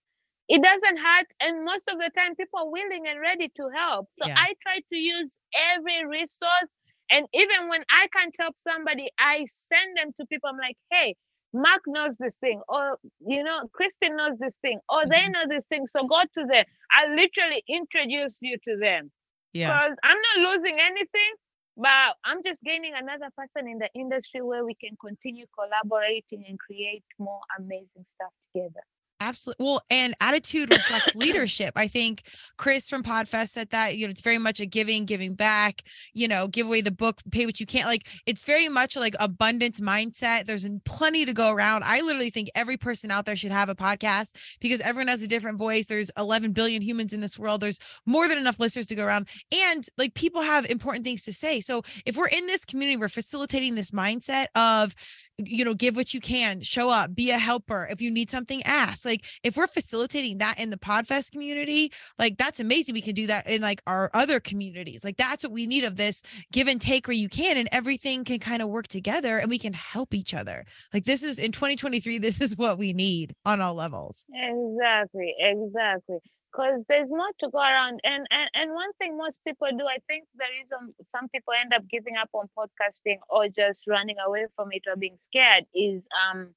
it 0.47 0.61
doesn't 0.61 0.97
hurt 0.97 1.27
and 1.39 1.65
most 1.65 1.87
of 1.87 1.97
the 1.97 2.09
time 2.15 2.35
people 2.35 2.59
are 2.59 2.69
willing 2.69 3.07
and 3.07 3.19
ready 3.19 3.49
to 3.57 3.69
help. 3.73 4.09
So 4.19 4.27
Yeah. 4.27 4.35
I 4.35 4.53
try 4.61 4.79
to 4.89 4.95
use 4.97 5.39
every 5.75 6.05
resource 6.05 6.71
and 7.11 7.27
even 7.33 7.69
when 7.69 7.83
I 7.91 8.07
can't 8.15 8.35
help 8.39 8.55
somebody, 8.59 9.09
I 9.19 9.45
send 9.49 9.97
them 9.97 10.13
to 10.19 10.27
people. 10.27 10.49
I'm 10.49 10.57
like, 10.57 10.77
hey, 10.91 11.15
Mark 11.53 11.81
knows 11.87 12.17
this 12.17 12.37
thing, 12.37 12.61
or 12.69 12.99
you 13.27 13.43
know, 13.43 13.69
Kristen 13.73 14.17
knows 14.17 14.37
this 14.39 14.57
thing, 14.57 14.79
or 14.89 15.07
they 15.07 15.21
Mhm. 15.21 15.33
know 15.33 15.45
this 15.49 15.67
thing. 15.67 15.87
So 15.87 16.07
go 16.07 16.21
to 16.23 16.45
them. 16.47 16.65
I 16.91 17.07
literally 17.07 17.63
introduce 17.69 18.39
you 18.41 18.57
to 18.67 18.77
them 18.77 19.11
yeah. 19.53 19.79
because 19.79 19.93
I'm 20.03 20.17
not 20.35 20.51
losing 20.51 20.79
anything, 20.81 21.33
but 21.77 22.15
I'm 22.25 22.43
just 22.45 22.63
gaining 22.63 22.93
another 22.95 23.29
person 23.37 23.69
in 23.69 23.79
the 23.79 23.89
industry 23.95 24.41
where 24.41 24.65
we 24.65 24.75
can 24.75 24.97
continue 25.01 25.47
collaborating 25.59 26.45
and 26.47 26.59
create 26.59 27.03
more 27.19 27.41
amazing 27.59 28.05
stuff 28.07 28.33
together. 28.55 28.83
Absolutely. 29.21 29.63
Well, 29.63 29.83
and 29.91 30.15
attitude 30.19 30.71
reflects 30.71 31.15
leadership. 31.15 31.73
I 31.75 31.87
think 31.87 32.23
Chris 32.57 32.89
from 32.89 33.03
Podfest 33.03 33.49
said 33.49 33.69
that, 33.69 33.95
you 33.95 34.07
know, 34.07 34.11
it's 34.11 34.21
very 34.21 34.39
much 34.39 34.59
a 34.59 34.65
giving, 34.65 35.05
giving 35.05 35.35
back, 35.35 35.83
you 36.13 36.27
know, 36.27 36.47
give 36.47 36.65
away 36.65 36.81
the 36.81 36.91
book, 36.91 37.21
pay 37.31 37.45
what 37.45 37.59
you 37.59 37.67
can't. 37.67 37.85
Like 37.85 38.07
it's 38.25 38.41
very 38.41 38.67
much 38.67 38.95
like 38.95 39.15
abundance 39.19 39.79
mindset. 39.79 40.47
There's 40.47 40.67
plenty 40.85 41.23
to 41.25 41.33
go 41.33 41.51
around. 41.51 41.83
I 41.85 42.01
literally 42.01 42.31
think 42.31 42.49
every 42.55 42.77
person 42.77 43.11
out 43.11 43.27
there 43.27 43.35
should 43.35 43.51
have 43.51 43.69
a 43.69 43.75
podcast 43.75 44.35
because 44.59 44.81
everyone 44.81 45.09
has 45.09 45.21
a 45.21 45.27
different 45.27 45.59
voice. 45.59 45.85
There's 45.85 46.09
11 46.17 46.53
billion 46.53 46.81
humans 46.81 47.13
in 47.13 47.21
this 47.21 47.37
world. 47.37 47.61
There's 47.61 47.79
more 48.07 48.27
than 48.27 48.39
enough 48.39 48.59
listeners 48.59 48.87
to 48.87 48.95
go 48.95 49.05
around. 49.05 49.27
And 49.51 49.87
like 49.99 50.15
people 50.15 50.41
have 50.41 50.65
important 50.65 51.05
things 51.05 51.23
to 51.25 51.33
say. 51.33 51.59
So 51.61 51.83
if 52.07 52.17
we're 52.17 52.27
in 52.27 52.47
this 52.47 52.65
community, 52.65 52.97
we're 52.97 53.07
facilitating 53.07 53.75
this 53.75 53.91
mindset 53.91 54.47
of 54.55 54.95
you 55.37 55.65
know, 55.65 55.73
give 55.73 55.95
what 55.95 56.13
you 56.13 56.19
can, 56.19 56.61
show 56.61 56.89
up, 56.89 57.15
be 57.15 57.31
a 57.31 57.37
helper. 57.37 57.87
If 57.89 58.01
you 58.01 58.11
need 58.11 58.29
something, 58.29 58.61
ask. 58.63 59.05
Like 59.05 59.25
if 59.43 59.57
we're 59.57 59.67
facilitating 59.67 60.37
that 60.39 60.59
in 60.59 60.69
the 60.69 60.77
Podfest 60.77 61.31
community, 61.31 61.91
like 62.19 62.37
that's 62.37 62.59
amazing. 62.59 62.93
We 62.93 63.01
can 63.01 63.15
do 63.15 63.27
that 63.27 63.47
in 63.47 63.61
like 63.61 63.81
our 63.87 64.09
other 64.13 64.39
communities. 64.39 65.03
Like 65.03 65.17
that's 65.17 65.43
what 65.43 65.51
we 65.51 65.65
need 65.67 65.83
of 65.83 65.95
this 65.95 66.21
give 66.51 66.67
and 66.67 66.79
take 66.79 67.07
where 67.07 67.15
you 67.15 67.29
can, 67.29 67.57
and 67.57 67.69
everything 67.71 68.23
can 68.23 68.39
kind 68.39 68.61
of 68.61 68.69
work 68.69 68.87
together 68.87 69.37
and 69.37 69.49
we 69.49 69.59
can 69.59 69.73
help 69.73 70.13
each 70.13 70.33
other. 70.33 70.65
Like 70.93 71.05
this 71.05 71.23
is 71.23 71.39
in 71.39 71.51
2023, 71.51 72.19
this 72.19 72.41
is 72.41 72.57
what 72.57 72.77
we 72.77 72.93
need 72.93 73.35
on 73.45 73.61
all 73.61 73.73
levels. 73.73 74.25
Exactly, 74.33 75.33
exactly 75.39 76.17
because 76.51 76.81
there's 76.89 77.09
more 77.09 77.31
to 77.39 77.49
go 77.49 77.59
around. 77.59 77.99
And, 78.03 78.25
and 78.29 78.49
and 78.53 78.73
one 78.73 78.91
thing 78.93 79.17
most 79.17 79.39
people 79.45 79.67
do, 79.71 79.85
I 79.85 79.97
think 80.07 80.25
the 80.35 80.45
reason 80.57 80.93
some 81.15 81.29
people 81.29 81.53
end 81.59 81.73
up 81.73 81.87
giving 81.87 82.15
up 82.17 82.29
on 82.33 82.49
podcasting 82.57 83.17
or 83.29 83.47
just 83.47 83.83
running 83.87 84.17
away 84.25 84.47
from 84.55 84.69
it 84.71 84.83
or 84.87 84.95
being 84.95 85.17
scared 85.21 85.65
is 85.73 86.03
um 86.25 86.49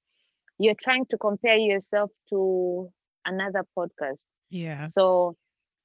you're 0.59 0.77
trying 0.81 1.07
to 1.07 1.19
compare 1.19 1.57
yourself 1.57 2.11
to 2.31 2.91
another 3.27 3.65
podcast. 3.77 4.19
Yeah. 4.51 4.87
So 4.87 5.37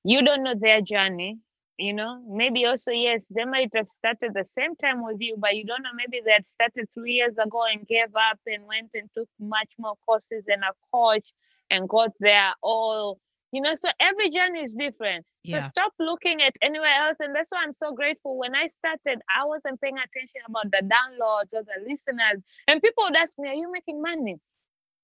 you 0.04 0.24
don't 0.24 0.44
know 0.44 0.56
their 0.60 0.82
journey. 0.82 1.40
You 1.78 1.94
know, 1.94 2.22
maybe 2.28 2.66
also 2.66 2.92
yes, 2.92 3.22
they 3.30 3.46
might 3.46 3.70
have 3.74 3.88
started 3.88 4.34
the 4.34 4.44
same 4.44 4.76
time 4.76 5.02
with 5.02 5.18
you, 5.22 5.36
but 5.38 5.56
you 5.56 5.66
don't 5.66 5.82
know. 5.82 5.96
Maybe 5.96 6.22
they 6.24 6.34
had 6.34 6.46
started 6.46 6.90
three 6.94 7.14
years 7.14 7.38
ago 7.38 7.64
and 7.72 7.88
gave 7.88 8.14
up 8.16 8.40
and 8.46 8.66
went 8.68 8.90
and 8.94 9.10
took 9.16 9.30
much 9.40 9.70
more 9.78 9.94
courses 10.06 10.44
and 10.48 10.62
a 10.62 10.74
coach 10.94 11.26
and 11.70 11.88
got 11.88 12.12
there 12.20 12.52
all 12.62 13.22
you 13.52 13.62
know 13.62 13.76
so 13.76 13.90
every 14.00 14.30
journey 14.30 14.62
is 14.62 14.74
different 14.74 15.26
yeah. 15.44 15.62
so 15.62 15.68
stop 15.68 15.94
looking 16.00 16.42
at 16.42 16.54
anywhere 16.62 16.94
else 17.04 17.18
and 17.20 17.36
that's 17.36 17.52
why 17.52 17.62
i'm 17.64 17.74
so 17.74 17.94
grateful 17.94 18.38
when 18.38 18.56
i 18.56 18.68
started 18.68 19.20
i 19.36 19.46
wasn't 19.46 19.80
paying 19.82 19.98
attention 19.98 20.42
about 20.48 20.70
the 20.72 20.82
downloads 20.84 21.54
or 21.54 21.64
the 21.64 21.80
listeners 21.88 22.42
and 22.68 22.82
people 22.82 23.04
would 23.04 23.16
ask 23.16 23.38
me 23.40 23.50
are 23.50 23.56
you 23.56 23.72
making 23.72 24.02
money 24.02 24.38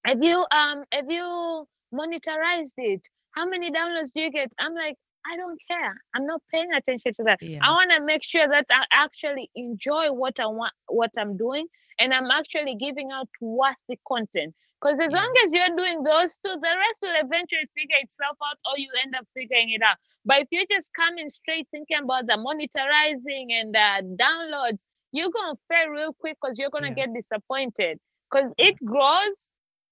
have 0.05 0.21
you 0.21 0.45
um 0.51 0.83
have 0.91 1.09
you 1.09 1.65
monetized 1.93 2.73
it 2.77 3.01
how 3.31 3.45
many 3.45 3.71
downloads 3.71 4.09
do 4.13 4.21
you 4.21 4.31
get 4.31 4.51
i'm 4.59 4.73
like 4.73 4.95
I 5.27 5.37
don't 5.37 5.59
care. 5.67 5.95
I'm 6.13 6.25
not 6.25 6.41
paying 6.51 6.71
attention 6.73 7.13
to 7.15 7.23
that. 7.23 7.39
Yeah. 7.41 7.59
I 7.63 7.71
want 7.71 7.91
to 7.91 8.01
make 8.01 8.23
sure 8.23 8.47
that 8.47 8.67
I 8.69 8.83
actually 8.91 9.49
enjoy 9.55 10.11
what 10.11 10.39
I 10.39 10.45
want, 10.45 10.73
what 10.87 11.09
I'm 11.17 11.35
doing, 11.35 11.65
and 11.99 12.13
I'm 12.13 12.29
actually 12.29 12.75
giving 12.75 13.11
out 13.11 13.27
worthy 13.41 13.99
content. 14.07 14.53
Because 14.81 14.99
as 14.99 15.13
long 15.13 15.33
as 15.43 15.53
you're 15.53 15.75
doing 15.75 16.03
those 16.03 16.37
two, 16.45 16.53
the 16.53 16.73
rest 16.77 16.99
will 17.01 17.15
eventually 17.15 17.67
figure 17.73 17.97
itself 18.01 18.37
out 18.43 18.57
or 18.69 18.77
you 18.77 18.89
end 19.03 19.15
up 19.15 19.25
figuring 19.33 19.71
it 19.71 19.81
out. 19.81 19.97
But 20.25 20.41
if 20.41 20.47
you're 20.51 20.69
just 20.69 20.91
coming 20.93 21.29
straight 21.29 21.67
thinking 21.71 22.03
about 22.03 22.27
the 22.27 22.33
monetizing 22.33 23.51
and 23.51 23.73
the 23.73 24.17
downloads, 24.21 24.79
you're 25.11 25.29
going 25.29 25.55
to 25.55 25.61
fail 25.69 25.87
real 25.89 26.13
quick 26.13 26.37
because 26.41 26.57
you're 26.59 26.69
going 26.69 26.83
to 26.83 26.89
yeah. 26.89 27.07
get 27.07 27.13
disappointed. 27.13 27.99
Because 28.29 28.51
it 28.57 28.75
grows, 28.83 29.37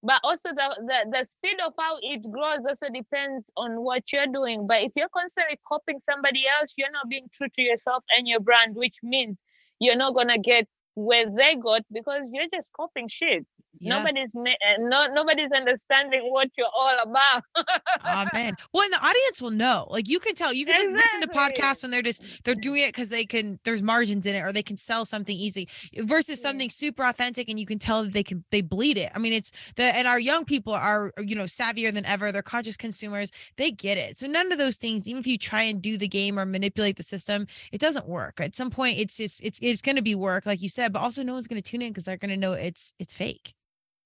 but 0.02 0.20
also 0.24 0.50
the, 0.54 0.76
the, 0.86 1.18
the 1.18 1.24
speed 1.24 1.58
of 1.66 1.74
how 1.80 1.98
it 2.02 2.22
grows 2.30 2.60
also 2.68 2.88
depends 2.94 3.50
on 3.56 3.82
what 3.82 4.04
you're 4.12 4.28
doing. 4.28 4.68
But 4.68 4.82
if 4.82 4.92
you're 4.96 5.10
constantly 5.16 5.60
copying 5.68 6.02
somebody 6.10 6.44
else, 6.60 6.74
you're 6.76 6.92
not 6.92 7.08
being 7.10 7.30
true 7.34 7.48
to 7.56 7.62
yourself 7.62 8.04
and 8.16 8.28
your 8.28 8.42
brand, 8.42 8.76
which 8.76 8.96
means 9.02 9.38
you're 9.80 9.96
not 9.96 10.14
going 10.14 10.28
to 10.28 10.40
get 10.40 10.68
where 10.96 11.26
they 11.30 11.56
got 11.56 11.84
because 11.92 12.24
you're 12.32 12.50
just 12.54 12.72
copying 12.74 13.08
shit. 13.10 13.46
Yeah. 13.84 13.98
Nobody's 13.98 14.34
uh, 14.36 14.80
no 14.80 15.08
nobody's 15.08 15.52
understanding 15.52 16.32
what 16.32 16.50
you're 16.58 16.68
all 16.74 16.98
about. 17.04 17.44
oh 17.56 18.26
man. 18.34 18.56
Well, 18.74 18.84
and 18.84 18.94
the 18.94 19.06
audience 19.06 19.42
will 19.42 19.52
know. 19.52 19.88
Like 19.90 20.08
you 20.08 20.20
can 20.20 20.36
tell. 20.36 20.54
You 20.54 20.66
can 20.66 20.76
exactly. 20.76 21.00
just 21.00 21.14
listen 21.14 21.30
to 21.30 21.38
podcasts 21.38 21.82
when 21.84 21.92
they're 21.92 22.02
just 22.02 22.24
they're 22.46 22.56
doing 22.56 22.84
it 22.84 22.88
because 22.88 23.10
they 23.10 23.26
can. 23.26 23.60
There's 23.66 23.84
margins 23.84 24.26
in 24.26 24.36
it, 24.36 24.40
or 24.40 24.54
they 24.54 24.64
can 24.64 24.78
sell 24.78 25.04
something 25.04 25.36
easy 25.36 25.68
versus 25.98 26.42
something 26.42 26.70
super 26.70 27.04
authentic, 27.04 27.50
and 27.50 27.60
you 27.60 27.66
can 27.66 27.78
tell 27.78 28.04
that 28.04 28.14
they 28.14 28.24
can 28.24 28.44
they 28.52 28.62
bleed 28.62 28.98
it. 28.98 29.12
I 29.14 29.20
mean, 29.20 29.34
it's 29.34 29.52
the 29.76 29.84
and 29.84 30.08
our 30.08 30.20
young 30.20 30.46
people 30.46 30.74
are 30.74 31.12
you 31.22 31.36
know 31.36 31.44
savvier 31.44 31.94
than 31.94 32.06
ever. 32.06 32.32
They're 32.32 32.42
conscious 32.42 32.78
consumers. 32.78 33.32
They 33.58 33.72
get 33.72 33.98
it. 33.98 34.18
So 34.18 34.28
none 34.28 34.52
of 34.52 34.58
those 34.58 34.78
things, 34.78 35.08
even 35.08 35.20
if 35.20 35.28
you 35.28 35.38
try 35.38 35.64
and 35.64 35.82
do 35.82 35.98
the 35.98 36.08
game 36.08 36.40
or 36.40 36.46
manipulate 36.46 36.96
the 36.96 37.04
system, 37.04 37.48
it 37.72 37.82
doesn't 37.82 38.08
work. 38.08 38.40
At 38.40 38.56
some 38.56 38.70
point, 38.70 39.00
it's 39.00 39.18
just 39.18 39.44
it's 39.44 39.60
it's 39.62 39.82
going 39.82 39.98
to 39.98 40.02
be 40.02 40.16
work, 40.16 40.46
like 40.46 40.62
you 40.62 40.70
said, 40.70 40.94
but 40.94 41.00
also 41.00 41.24
no 41.24 41.34
one's 41.34 41.48
going 41.48 41.62
to 41.62 41.70
tune 41.70 41.82
in 41.82 41.92
because 41.92 42.06
they're 42.06 42.18
going 42.18 42.32
to 42.32 42.38
know 42.38 42.54
it's 42.54 42.94
it's 43.00 43.14
fake. 43.14 43.54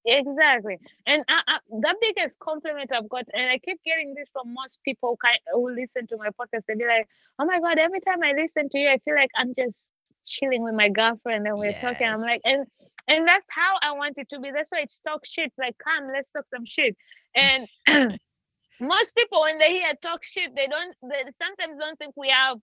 Exactly. 0.08 0.78
And 1.06 1.24
I, 1.28 1.42
I, 1.48 1.58
the 1.70 1.96
biggest 2.00 2.40
compliment 2.40 2.92
I've 2.94 3.10
got, 3.10 3.26
and 3.34 3.50
I 3.50 3.58
keep 3.58 3.84
getting 3.84 4.14
this 4.14 4.30
from 4.32 4.54
most 4.54 4.80
people 4.86 5.20
who 5.54 5.70
listen 5.70 6.08
to 6.08 6.18
my 6.18 6.30
podcast, 6.30 6.64
they 6.68 6.76
be 6.76 6.86
like, 6.88 7.08
oh 7.40 7.46
my 7.46 7.60
God, 7.60 7.78
every 7.78 8.00
time 8.00 8.24
I 8.24 8.32
listen 8.32 8.70
to 8.70 8.78
you, 8.78 8.90
I 8.90 9.00
feel 9.00 9.16
like 9.16 9.32
I'm 9.36 9.54
just 9.54 9.78
chilling 10.26 10.64
with 10.64 10.76
my 10.76 10.88
girlfriend 10.88 11.46
and 11.46 11.58
we're 11.58 11.72
yes. 11.72 11.82
talking. 11.82 12.08
I'm 12.08 12.22
like, 12.22 12.42
and 12.46 12.66
and 13.10 13.28
that's 13.28 13.46
how 13.50 13.76
I 13.82 13.94
want 13.94 14.18
it 14.18 14.30
to 14.30 14.40
be. 14.40 14.52
That's 14.52 14.72
why 14.72 14.80
it's 14.82 15.00
talk 15.00 15.26
shit. 15.26 15.52
Like, 15.58 15.76
come, 15.78 16.10
let's 16.14 16.30
talk 16.30 16.46
some 16.54 16.66
shit. 16.66 16.96
And 17.36 17.68
most 18.80 19.16
people, 19.16 19.42
when 19.42 19.60
they 19.60 19.74
hear 19.74 19.94
talk 20.02 20.24
shit, 20.24 20.56
they 20.56 20.68
don't, 20.68 20.96
they 21.02 21.24
sometimes 21.42 21.80
don't 21.80 21.98
think 21.98 22.14
we 22.18 22.30
have 22.30 22.58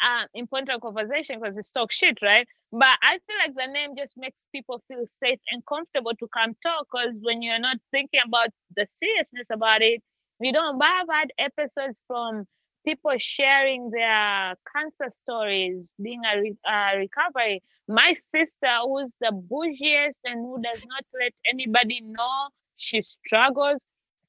uh, 0.00 0.26
important 0.34 0.80
conversation 0.82 1.40
because 1.40 1.56
it's 1.56 1.70
talk 1.70 1.92
shit, 1.92 2.18
right? 2.22 2.46
But 2.72 2.98
I 3.02 3.18
feel 3.26 3.36
like 3.44 3.54
the 3.54 3.72
name 3.72 3.90
just 3.96 4.14
makes 4.16 4.46
people 4.52 4.82
feel 4.88 5.04
safe 5.22 5.40
and 5.50 5.62
comfortable 5.66 6.12
to 6.14 6.28
come 6.32 6.54
talk 6.62 6.86
because 6.90 7.14
when 7.20 7.42
you're 7.42 7.58
not 7.58 7.76
thinking 7.90 8.20
about 8.26 8.48
the 8.76 8.86
seriousness 9.02 9.48
about 9.50 9.82
it, 9.82 10.02
you 10.40 10.52
don't. 10.52 10.78
But 10.78 10.88
I've 10.88 11.08
had 11.10 11.30
episodes 11.38 12.00
from 12.06 12.46
people 12.84 13.12
sharing 13.18 13.90
their 13.90 14.54
cancer 14.74 15.10
stories, 15.10 15.86
being 16.02 16.22
a, 16.24 16.40
re- 16.40 16.56
a 16.66 16.98
recovery. 16.98 17.62
My 17.88 18.12
sister, 18.14 18.68
who's 18.84 19.14
the 19.20 19.32
bougiest 19.32 20.18
and 20.24 20.40
who 20.40 20.60
does 20.62 20.80
not 20.86 21.04
let 21.20 21.32
anybody 21.46 22.00
know 22.02 22.48
she 22.76 23.02
struggles, 23.02 23.82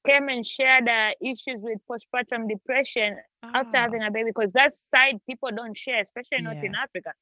came 0.04 0.28
and 0.28 0.46
shared 0.46 0.88
uh, 0.88 1.10
issues 1.20 1.60
with 1.60 1.78
postpartum 1.90 2.48
depression 2.48 3.16
oh. 3.42 3.50
after 3.54 3.76
having 3.76 4.02
a 4.02 4.10
baby 4.10 4.30
because 4.34 4.52
that 4.52 4.74
side 4.94 5.18
people 5.28 5.50
don't 5.54 5.76
share, 5.76 6.00
especially 6.00 6.42
not 6.42 6.56
yeah. 6.56 6.64
in 6.64 6.74
Africa. 6.74 7.12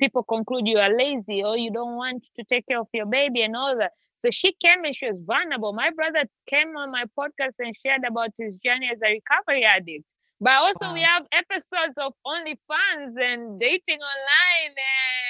People 0.00 0.22
conclude 0.22 0.66
you 0.66 0.78
are 0.78 0.96
lazy 0.96 1.42
or 1.44 1.56
you 1.56 1.70
don't 1.70 1.96
want 1.96 2.24
to 2.36 2.44
take 2.44 2.66
care 2.66 2.80
of 2.80 2.88
your 2.94 3.06
baby 3.06 3.42
and 3.42 3.54
all 3.54 3.76
that. 3.76 3.92
So 4.24 4.30
she 4.30 4.54
came 4.62 4.84
and 4.84 4.94
she 4.94 5.08
was 5.08 5.20
vulnerable. 5.20 5.72
My 5.72 5.90
brother 5.90 6.24
came 6.48 6.76
on 6.76 6.90
my 6.90 7.04
podcast 7.18 7.54
and 7.58 7.74
shared 7.84 8.02
about 8.06 8.30
his 8.38 8.54
journey 8.64 8.90
as 8.92 8.98
a 9.04 9.10
recovery 9.12 9.64
addict. 9.64 10.04
But 10.42 10.54
also 10.54 10.86
wow. 10.86 10.94
we 10.94 11.02
have 11.02 11.24
episodes 11.32 11.94
of 11.98 12.14
OnlyFans 12.26 13.20
and 13.20 13.60
dating 13.60 13.98
online 13.98 14.74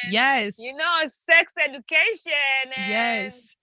and 0.05 0.13
yes, 0.13 0.57
you 0.59 0.75
know, 0.75 1.01
sex 1.09 1.53
education. 1.59 2.33
yes 2.77 3.55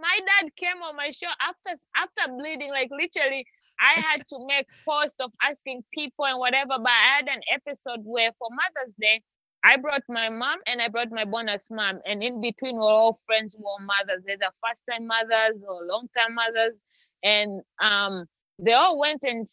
my 0.00 0.18
dad 0.26 0.50
came 0.56 0.82
on 0.82 0.96
my 0.96 1.10
show 1.10 1.30
after 1.40 1.80
after 1.96 2.32
bleeding, 2.32 2.70
like 2.70 2.90
literally. 2.90 3.46
I 3.80 3.98
had 3.98 4.28
to 4.28 4.46
make 4.46 4.66
posts 4.86 5.16
of 5.20 5.32
asking 5.42 5.82
people 5.94 6.26
and 6.26 6.38
whatever, 6.38 6.76
but 6.76 6.92
I 6.92 7.16
had 7.16 7.28
an 7.28 7.40
episode 7.50 8.00
where 8.04 8.30
for 8.38 8.48
Mother's 8.50 8.92
Day, 9.00 9.22
I 9.64 9.76
brought 9.76 10.02
my 10.08 10.28
mom 10.28 10.58
and 10.66 10.80
I 10.82 10.88
brought 10.88 11.10
my 11.10 11.24
bonus 11.24 11.66
mom, 11.70 12.00
and 12.06 12.22
in 12.22 12.40
between 12.40 12.76
we're 12.76 12.92
all 12.92 13.20
friends 13.26 13.54
who 13.56 13.66
are 13.66 13.84
mothers, 13.84 14.22
either 14.28 14.52
first 14.60 14.80
time 14.90 15.06
mothers 15.06 15.62
or 15.66 15.84
long 15.86 16.08
time 16.16 16.34
mothers, 16.34 16.74
and 17.22 17.62
um, 17.82 18.26
they 18.58 18.72
all 18.72 18.98
went 18.98 19.20
and 19.22 19.48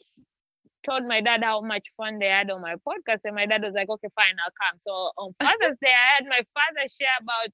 told 0.85 1.05
my 1.05 1.19
dad 1.21 1.43
how 1.43 1.61
much 1.61 1.83
fun 1.97 2.19
they 2.19 2.27
had 2.27 2.49
on 2.49 2.61
my 2.61 2.75
podcast, 2.87 3.19
and 3.25 3.35
my 3.35 3.45
dad 3.45 3.63
was 3.63 3.73
like, 3.73 3.89
"Okay, 3.89 4.07
fine, 4.15 4.35
I'll 4.43 4.55
come." 4.61 4.79
So 4.79 4.91
on 5.17 5.33
Father's 5.41 5.77
Day, 5.81 5.91
I 5.91 6.15
had 6.15 6.25
my 6.25 6.41
father 6.53 6.87
share 6.99 7.17
about 7.21 7.49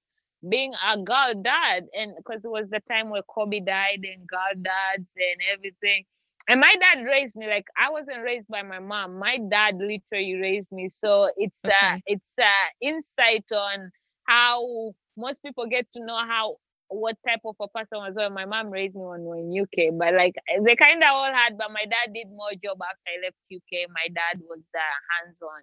being 0.49 0.73
a 0.87 0.97
girl 0.97 1.33
dad 1.41 1.85
and 1.93 2.13
because 2.17 2.41
it 2.43 2.49
was 2.49 2.67
the 2.69 2.81
time 2.89 3.09
where 3.09 3.23
kobe 3.23 3.59
died 3.59 4.01
and 4.03 4.27
girl 4.27 4.53
dads 4.61 5.07
and 5.15 5.41
everything. 5.53 6.03
And 6.47 6.59
my 6.59 6.75
dad 6.79 7.03
raised 7.05 7.35
me 7.35 7.47
like 7.47 7.65
i 7.77 7.89
wasn't 7.89 8.21
raised 8.23 8.47
by 8.47 8.61
my 8.63 8.79
mom. 8.79 9.19
My 9.19 9.37
dad 9.49 9.75
literally 9.77 10.35
raised 10.35 10.71
me. 10.71 10.89
So 11.03 11.29
it's 11.37 11.55
okay. 11.65 11.65
uh 11.65 11.97
it's 12.05 12.33
uh 12.39 12.67
insight 12.81 13.45
on 13.53 13.91
how 14.25 14.93
most 15.17 15.41
people 15.43 15.67
get 15.67 15.87
to 15.95 16.03
know 16.03 16.17
how 16.17 16.57
what 16.89 17.17
type 17.27 17.41
of 17.45 17.55
a 17.61 17.67
person 17.69 17.97
was. 17.99 18.13
Well 18.15 18.29
my 18.29 18.45
mom 18.45 18.69
raised 18.69 18.95
me 18.95 19.01
when 19.03 19.25
we 19.25 19.39
in 19.39 19.61
uk 19.63 19.97
but 19.97 20.13
like 20.15 20.35
they 20.65 20.75
kind 20.75 21.01
of 21.03 21.09
all 21.11 21.33
had 21.33 21.57
but 21.57 21.71
my 21.71 21.85
dad 21.85 22.13
did 22.13 22.27
more 22.29 22.51
job 22.63 22.77
after 22.81 23.07
i 23.07 23.23
left 23.23 23.37
uk 23.53 23.71
my 23.93 24.07
dad 24.13 24.41
was 24.47 24.59
the 24.73 24.87
hands-on 25.19 25.61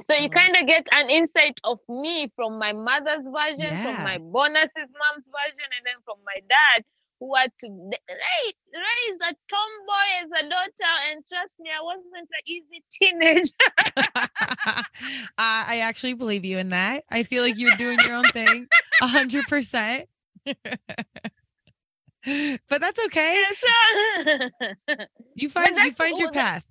so 0.00 0.16
you 0.16 0.28
kind 0.28 0.56
of 0.56 0.66
get 0.66 0.86
an 0.92 1.08
insight 1.08 1.58
of 1.62 1.78
me 1.88 2.30
from 2.34 2.58
my 2.58 2.72
mother's 2.72 3.24
version, 3.24 3.60
yeah. 3.60 3.82
from 3.94 4.02
my 4.02 4.18
bonus's 4.18 4.70
mom's 4.74 5.26
version, 5.30 5.70
and 5.76 5.86
then 5.86 5.94
from 6.04 6.16
my 6.26 6.40
dad, 6.48 6.84
who 7.20 7.34
had 7.36 7.52
to 7.60 7.68
raise, 7.68 8.54
raise 8.74 9.20
a 9.20 9.34
tomboy 9.48 10.08
as 10.22 10.30
a 10.44 10.48
daughter. 10.48 10.94
And 11.10 11.24
trust 11.32 11.54
me, 11.60 11.70
I 11.70 11.82
wasn't 11.82 12.12
an 12.14 12.26
easy 12.46 12.82
teenager. 12.92 13.52
I 15.38 15.78
actually 15.82 16.14
believe 16.14 16.44
you 16.44 16.58
in 16.58 16.70
that. 16.70 17.04
I 17.10 17.22
feel 17.22 17.42
like 17.42 17.56
you're 17.56 17.76
doing 17.76 17.98
your 18.04 18.16
own 18.16 18.28
thing, 18.28 18.66
a 19.00 19.06
hundred 19.06 19.44
percent. 19.46 20.08
But 22.70 22.80
that's 22.80 22.98
okay. 23.04 23.44
you 25.34 25.50
find 25.50 25.76
you 25.76 25.92
find 25.92 26.18
your 26.18 26.32
path 26.32 26.66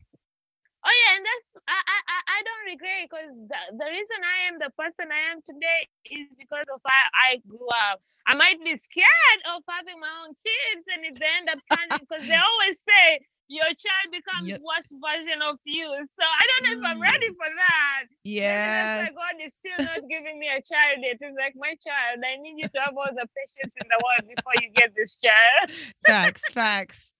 Oh 0.85 0.91
yeah, 0.91 1.15
and 1.15 1.25
that's 1.25 1.47
I 1.67 1.79
I 1.79 2.19
I 2.27 2.39
don't 2.43 2.65
regret 2.75 2.99
because 3.07 3.31
the, 3.47 3.59
the 3.79 3.87
reason 3.87 4.19
I 4.23 4.37
am 4.51 4.55
the 4.59 4.71
person 4.75 5.07
I 5.11 5.31
am 5.31 5.39
today 5.45 5.87
is 6.11 6.27
because 6.35 6.67
of 6.73 6.81
how 6.83 7.05
I 7.13 7.39
grew 7.47 7.67
up. 7.91 8.01
I 8.27 8.35
might 8.35 8.59
be 8.63 8.75
scared 8.79 9.41
of 9.51 9.63
having 9.67 9.99
my 9.99 10.11
own 10.23 10.31
kids, 10.39 10.83
and 10.95 11.03
if 11.03 11.19
they 11.19 11.27
end 11.27 11.51
up 11.51 11.59
turning, 11.67 11.99
because 12.07 12.23
they 12.23 12.39
always 12.39 12.79
say 12.87 13.19
your 13.51 13.67
child 13.75 14.07
becomes 14.11 14.47
yep. 14.47 14.61
worse 14.63 14.87
version 14.95 15.43
of 15.43 15.59
you. 15.65 15.87
So 15.87 16.23
I 16.23 16.43
don't 16.47 16.63
know 16.63 16.75
if 16.79 16.83
I'm 16.87 17.01
ready 17.01 17.29
mm. 17.29 17.35
for 17.35 17.51
that. 17.51 18.03
Yeah. 18.23 19.03
Why 19.03 19.09
God 19.11 19.35
is 19.43 19.53
still 19.53 19.77
not 19.77 20.07
giving 20.09 20.39
me 20.39 20.47
a 20.47 20.61
child 20.63 21.03
yet. 21.03 21.17
It's 21.19 21.37
like 21.37 21.53
my 21.55 21.75
child. 21.83 22.23
I 22.23 22.39
need 22.41 22.55
you 22.57 22.67
to 22.69 22.79
have 22.79 22.95
all 22.95 23.11
the 23.11 23.27
patience 23.35 23.75
in 23.79 23.87
the 23.91 23.99
world 23.99 24.25
before 24.35 24.55
you 24.61 24.71
get 24.71 24.95
this 24.95 25.17
child. 25.19 25.71
facts, 26.05 26.43
facts. 26.51 27.13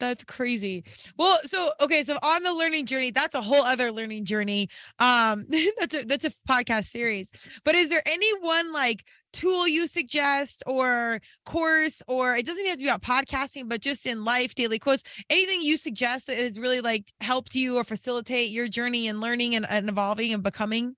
That's 0.00 0.24
crazy. 0.24 0.84
Well, 1.16 1.38
so 1.44 1.72
okay, 1.80 2.02
so 2.04 2.18
on 2.22 2.42
the 2.42 2.52
learning 2.52 2.86
journey, 2.86 3.10
that's 3.10 3.34
a 3.34 3.40
whole 3.40 3.62
other 3.62 3.90
learning 3.92 4.24
journey. 4.24 4.68
Um, 4.98 5.46
that's 5.78 5.94
a 5.94 6.04
that's 6.04 6.24
a 6.24 6.32
podcast 6.48 6.86
series. 6.86 7.30
But 7.64 7.74
is 7.74 7.88
there 7.88 8.02
any 8.06 8.38
one 8.40 8.72
like 8.72 9.04
tool 9.32 9.66
you 9.66 9.86
suggest 9.86 10.62
or 10.64 11.20
course 11.44 12.00
or 12.06 12.36
it 12.36 12.46
doesn't 12.46 12.66
have 12.66 12.76
to 12.76 12.82
be 12.82 12.88
about 12.88 13.02
podcasting, 13.02 13.68
but 13.68 13.80
just 13.80 14.06
in 14.06 14.24
life, 14.24 14.54
daily 14.54 14.78
quotes, 14.78 15.02
anything 15.28 15.60
you 15.60 15.76
suggest 15.76 16.28
that 16.28 16.38
has 16.38 16.58
really 16.58 16.80
like 16.80 17.10
helped 17.20 17.54
you 17.54 17.76
or 17.76 17.84
facilitate 17.84 18.50
your 18.50 18.68
journey 18.68 19.08
in 19.08 19.20
learning 19.20 19.54
and, 19.56 19.66
and 19.68 19.88
evolving 19.88 20.32
and 20.32 20.42
becoming? 20.42 20.94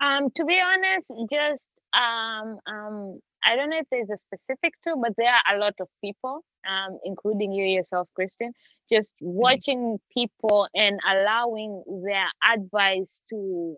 Um, 0.00 0.30
to 0.36 0.44
be 0.44 0.60
honest, 0.60 1.10
just 1.32 1.64
um 1.94 2.58
um 2.66 3.20
I 3.46 3.54
don't 3.54 3.70
know 3.70 3.78
if 3.78 3.86
there's 3.90 4.10
a 4.10 4.18
specific 4.18 4.74
tool, 4.82 5.00
but 5.00 5.12
there 5.16 5.32
are 5.32 5.56
a 5.56 5.58
lot 5.58 5.74
of 5.80 5.88
people, 6.04 6.42
um, 6.68 6.98
including 7.04 7.52
you 7.52 7.64
yourself, 7.64 8.08
Christian, 8.16 8.52
just 8.92 9.12
watching 9.20 9.98
people 10.12 10.66
and 10.74 10.98
allowing 11.08 11.84
their 12.04 12.26
advice 12.44 13.22
to, 13.30 13.76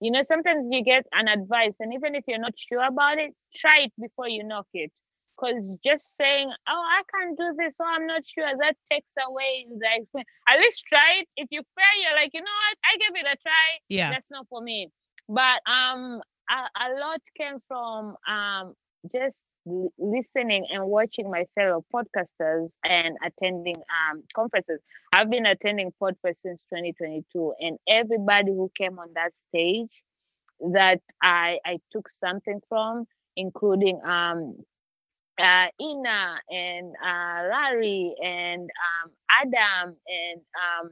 you 0.00 0.10
know, 0.10 0.22
sometimes 0.22 0.66
you 0.70 0.82
get 0.82 1.06
an 1.12 1.28
advice, 1.28 1.76
and 1.78 1.94
even 1.94 2.14
if 2.14 2.24
you're 2.26 2.40
not 2.40 2.54
sure 2.56 2.84
about 2.84 3.18
it, 3.18 3.32
try 3.54 3.82
it 3.86 3.92
before 4.00 4.28
you 4.28 4.42
knock 4.42 4.66
it. 4.74 4.90
Because 5.36 5.76
just 5.84 6.16
saying, 6.16 6.50
oh, 6.68 6.84
I 6.98 7.02
can't 7.12 7.36
do 7.36 7.54
this, 7.58 7.76
oh, 7.80 7.84
I'm 7.84 8.06
not 8.06 8.22
sure, 8.26 8.46
that 8.60 8.76
takes 8.90 9.08
away 9.26 9.66
the 9.68 9.88
experience. 9.92 10.28
At 10.48 10.58
least 10.60 10.84
try 10.88 11.20
it. 11.20 11.28
If 11.36 11.48
you 11.50 11.62
fail, 11.76 12.02
you're 12.02 12.14
like, 12.20 12.30
you 12.34 12.40
know 12.40 12.58
what, 12.68 12.78
I 12.84 12.96
gave 12.98 13.24
it 13.24 13.32
a 13.32 13.36
try. 13.42 13.68
Yeah. 13.88 14.10
That's 14.10 14.30
not 14.30 14.46
for 14.48 14.60
me. 14.60 14.90
But 15.28 15.60
um, 15.66 16.20
a, 16.48 16.86
a 16.86 17.00
lot 17.00 17.20
came 17.36 17.58
from 17.66 18.16
um, 18.28 18.74
just 19.12 19.42
listening 19.66 20.66
and 20.70 20.86
watching 20.86 21.30
my 21.30 21.44
fellow 21.54 21.84
podcasters 21.94 22.74
and 22.84 23.16
attending 23.24 23.76
um, 23.76 24.22
conferences. 24.34 24.80
I've 25.12 25.30
been 25.30 25.46
attending 25.46 25.92
Podfest 26.00 26.36
since 26.42 26.64
2022, 26.72 27.54
and 27.60 27.78
everybody 27.88 28.52
who 28.52 28.70
came 28.76 28.98
on 28.98 29.08
that 29.14 29.32
stage 29.48 29.90
that 30.72 31.00
I 31.22 31.58
I 31.64 31.78
took 31.92 32.08
something 32.08 32.60
from, 32.68 33.06
including 33.36 34.00
um, 34.04 34.56
uh, 35.40 35.66
Ina 35.80 36.38
and 36.50 36.92
uh, 37.04 37.42
Larry 37.50 38.14
and 38.22 38.62
um, 38.62 39.10
Adam 39.30 39.96
and 40.06 40.40
um, 40.54 40.90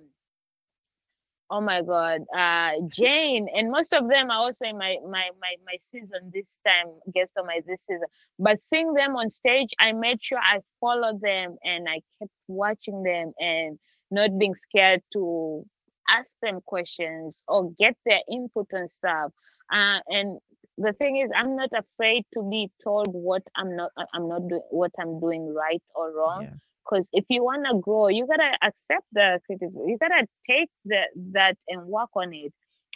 oh 1.53 1.61
my 1.61 1.82
god 1.82 2.22
uh 2.34 2.72
jane 2.88 3.46
and 3.55 3.70
most 3.70 3.92
of 3.92 4.09
them 4.09 4.30
are 4.30 4.38
also 4.38 4.64
in 4.64 4.78
my 4.78 4.96
my 5.05 5.28
my, 5.40 5.55
my 5.66 5.76
season 5.78 6.30
this 6.32 6.57
time 6.66 6.86
guest 7.14 7.34
on 7.38 7.46
my 7.46 7.61
this 7.66 7.82
season. 7.86 8.07
But 8.38 8.59
seeing 8.64 8.94
them 8.94 9.14
on 9.16 9.28
stage 9.28 9.68
i 9.78 9.92
made 9.92 10.18
sure 10.22 10.38
i 10.38 10.61
followed 10.80 11.20
them 11.20 11.57
and 11.62 11.86
i 11.88 12.00
kept 12.18 12.32
watching 12.48 13.03
them 13.03 13.32
and 13.38 13.78
not 14.11 14.38
being 14.38 14.55
scared 14.55 15.03
to 15.12 15.64
ask 16.09 16.36
them 16.42 16.61
questions 16.64 17.42
or 17.46 17.70
get 17.78 17.96
their 18.05 18.20
input 18.30 18.66
and 18.72 18.90
stuff. 18.90 19.30
Uh, 19.72 20.00
and 20.09 20.38
the 20.78 20.92
thing 20.94 21.18
is 21.18 21.30
i'm 21.36 21.55
not 21.55 21.70
afraid 21.76 22.24
to 22.32 22.42
be 22.50 22.70
told 22.82 23.09
what 23.09 23.42
i'm 23.57 23.76
not 23.76 23.90
i'm 24.14 24.26
not 24.26 24.48
doing 24.48 24.62
what 24.70 24.90
i'm 24.98 25.20
doing 25.20 25.55
right 25.55 25.82
or 25.94 26.16
wrong. 26.16 26.44
Yeah 26.44 26.57
because 26.85 27.09
if 27.12 27.24
you 27.28 27.45
want 27.45 27.66
to 27.70 27.78
grow 27.78 28.09
you 28.09 28.26
gotta 28.26 28.53
accept 28.62 29.07
the 29.12 29.41
criticism 29.47 29.89
you 29.89 29.99
gotta 29.99 30.26
take 30.49 30.70
the, 30.85 31.03
that 31.33 31.57
and 31.68 31.87
work 31.87 32.11
on 32.16 32.33
it. 32.33 32.53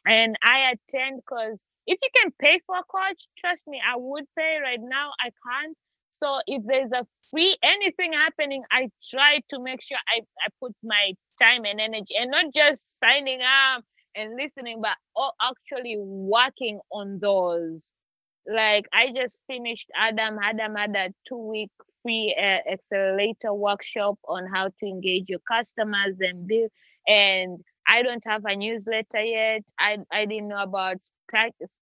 And 0.07 0.37
i 0.43 0.72
attend 0.72 1.20
because 1.24 1.61
if 1.87 1.99
you 2.03 2.11
can 2.20 2.32
pay 2.41 2.61
for 2.66 2.76
a 2.76 2.84
coach 2.84 3.20
trust 3.39 3.66
me 3.66 3.80
i 3.87 3.97
would 3.97 4.24
pay. 4.37 4.59
Right 4.62 4.80
now 4.82 5.11
i 5.20 5.30
can't. 5.47 5.76
So 6.11 6.41
if 6.47 6.62
there's 6.66 6.93
a 6.93 7.07
free 7.30 7.57
anything 7.62 8.12
happening 8.12 8.62
i 8.70 8.89
try 9.11 9.41
to 9.51 9.61
make 9.61 9.82
sure 9.82 9.99
i, 10.09 10.20
I 10.20 10.49
put 10.61 10.74
my 10.82 11.12
time 11.41 11.64
and 11.64 11.80
energy 11.80 12.14
and 12.18 12.30
not 12.30 12.47
just 12.55 12.99
signing 12.99 13.41
up 13.43 13.84
and 14.14 14.34
listening 14.37 14.80
but 14.80 14.97
actually 15.43 15.97
working 15.99 16.80
on 16.93 17.18
those. 17.20 17.80
Like 18.53 18.87
i 18.93 19.12
just 19.14 19.37
finished 19.47 19.89
adam 19.97 20.39
adam 20.43 20.74
had 20.76 20.95
a 20.97 21.12
two 21.28 21.37
week 21.39 21.70
free 22.07 22.36
uh, 22.38 22.72
accelerator 22.72 23.54
workshop 23.54 24.18
on 24.28 24.46
how 24.52 24.68
to 24.68 24.86
engage 24.86 25.24
your 25.28 25.40
customers 25.50 26.16
and 26.20 26.46
build. 26.46 26.70
And 27.09 27.61
I 27.88 28.02
don't 28.02 28.22
have 28.26 28.44
a 28.46 28.57
newsletter 28.57 29.22
yet. 29.24 29.62
I 29.78 29.98
I 30.12 30.26
didn't 30.26 30.48
know 30.48 30.62
about 30.62 30.98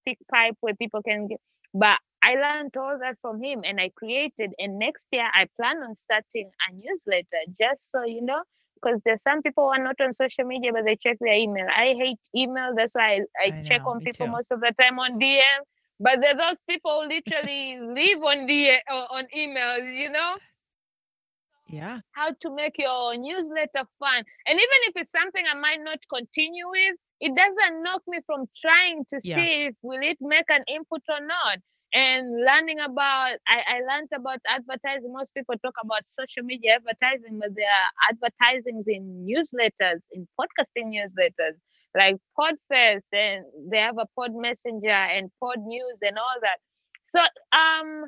speak 0.01 0.19
pipe 0.31 0.57
where 0.61 0.75
people 0.75 1.03
can 1.03 1.29
get, 1.29 1.41
but 1.75 1.99
I 2.23 2.35
learned 2.35 2.77
all 2.77 2.99
that 3.01 3.17
from 3.23 3.43
him 3.43 3.63
and 3.65 3.81
I 3.81 3.91
created. 3.97 4.53
And 4.59 4.79
next 4.79 5.07
year 5.13 5.29
I 5.35 5.49
plan 5.61 5.79
on 5.79 5.97
starting 6.05 6.51
a 6.69 6.75
newsletter 6.75 7.43
just 7.61 7.91
so 7.93 8.05
you 8.05 8.23
know, 8.23 8.43
because 8.83 9.01
there's 9.05 9.23
some 9.23 9.43
people 9.43 9.65
who 9.65 9.71
are 9.81 9.85
not 9.85 9.97
on 10.01 10.13
social 10.13 10.45
media 10.45 10.73
but 10.73 10.85
they 10.85 10.97
check 10.97 11.19
their 11.21 11.35
email. 11.35 11.67
I 11.75 11.95
hate 11.99 12.21
email. 12.35 12.75
That's 12.77 12.95
why 12.95 13.15
I, 13.17 13.21
I, 13.47 13.53
I 13.53 13.65
check 13.65 13.83
know, 13.83 13.87
on 13.87 14.01
people 14.03 14.27
too. 14.27 14.29
most 14.29 14.51
of 14.53 14.61
the 14.61 14.73
time 14.81 14.99
on 14.99 15.19
DM 15.19 15.65
but 16.01 16.21
there 16.21 16.37
those 16.37 16.59
people 16.69 17.07
literally 17.09 17.79
live 17.81 18.23
on 18.23 18.47
the 18.47 18.73
uh, 18.91 19.07
on 19.11 19.27
emails, 19.37 19.95
you 19.95 20.11
know. 20.11 20.37
Yeah. 21.67 22.01
How 22.13 22.31
to 22.43 22.55
make 22.55 22.77
your 22.79 23.17
newsletter 23.17 23.89
fun, 23.99 24.25
and 24.47 24.59
even 24.59 24.81
if 24.89 24.97
it's 24.97 25.13
something 25.13 25.45
I 25.51 25.59
might 25.59 25.81
not 25.83 25.99
continue 26.13 26.69
with, 26.69 26.97
it 27.21 27.35
doesn't 27.35 27.83
knock 27.83 28.03
me 28.07 28.21
from 28.27 28.47
trying 28.61 29.05
to 29.11 29.21
yeah. 29.23 29.37
see 29.37 29.65
if 29.69 29.75
will 29.83 30.03
it 30.03 30.19
make 30.21 30.51
an 30.51 30.63
input 30.69 31.03
or 31.09 31.25
not 31.25 31.59
and 31.95 32.27
learning 32.45 32.81
about 32.81 33.39
I, 33.47 33.63
I 33.67 33.81
learned 33.89 34.11
about 34.15 34.41
advertising 34.49 35.13
most 35.13 35.33
people 35.33 35.55
talk 35.65 35.75
about 35.83 36.03
social 36.13 36.43
media 36.45 36.77
advertising 36.77 37.39
but 37.39 37.55
there 37.55 37.71
are 37.71 38.11
advertisings 38.11 38.85
in 38.89 39.25
newsletters 39.25 40.01
in 40.13 40.27
podcasting 40.39 40.91
newsletters 40.91 41.57
like 41.97 42.17
Podfest, 42.39 43.03
and 43.13 43.45
they 43.71 43.79
have 43.79 43.99
a 43.99 44.07
Pod 44.17 44.35
Messenger 44.35 44.89
and 44.89 45.31
Podnews 45.43 45.99
and 46.03 46.19
all 46.19 46.37
that. 46.43 46.59
So 47.07 47.21
um 47.53 48.05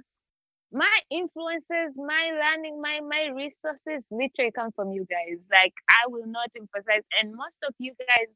my 0.72 0.98
influences, 1.10 1.96
my 1.96 2.32
learning, 2.32 2.80
my 2.80 3.00
my 3.00 3.30
resources 3.34 4.06
literally 4.10 4.52
come 4.52 4.72
from 4.72 4.92
you 4.92 5.06
guys. 5.08 5.38
Like 5.50 5.74
I 5.88 6.08
will 6.08 6.26
not 6.26 6.50
emphasize, 6.56 7.04
and 7.20 7.34
most 7.34 7.58
of 7.66 7.74
you 7.78 7.92
guys 7.98 8.28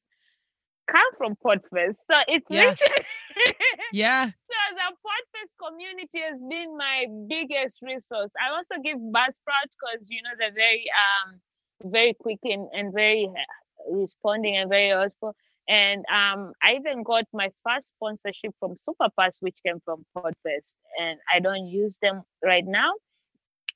come 0.86 1.12
from 1.16 1.36
Podfest. 1.44 1.98
So 2.10 2.16
it's 2.28 2.46
yeah. 2.48 2.70
literally 2.70 3.04
yeah. 3.92 4.26
So 4.26 4.58
the 4.74 4.96
Podfest 5.04 5.54
community 5.68 6.20
has 6.28 6.40
been 6.40 6.76
my 6.76 7.06
biggest 7.28 7.80
resource. 7.82 8.30
I 8.40 8.54
also 8.54 8.80
give 8.82 8.98
Buzzsprout 8.98 9.68
because 9.70 10.06
you 10.08 10.22
know 10.22 10.34
they're 10.38 10.54
very 10.54 10.84
um 10.94 11.40
very 11.90 12.14
quick 12.14 12.40
and, 12.44 12.68
and 12.72 12.92
very 12.92 13.28
responding 13.90 14.56
and 14.56 14.68
very 14.70 14.88
helpful. 14.88 15.34
And 15.68 16.04
um, 16.12 16.52
I 16.62 16.74
even 16.74 17.04
got 17.04 17.24
my 17.32 17.50
first 17.64 17.88
sponsorship 17.88 18.54
from 18.58 18.74
Superpass, 18.76 19.36
which 19.40 19.56
came 19.64 19.80
from 19.84 20.04
Podfest. 20.16 20.74
And 21.00 21.18
I 21.32 21.38
don't 21.38 21.66
use 21.68 21.96
them 22.02 22.22
right 22.44 22.66
now, 22.66 22.92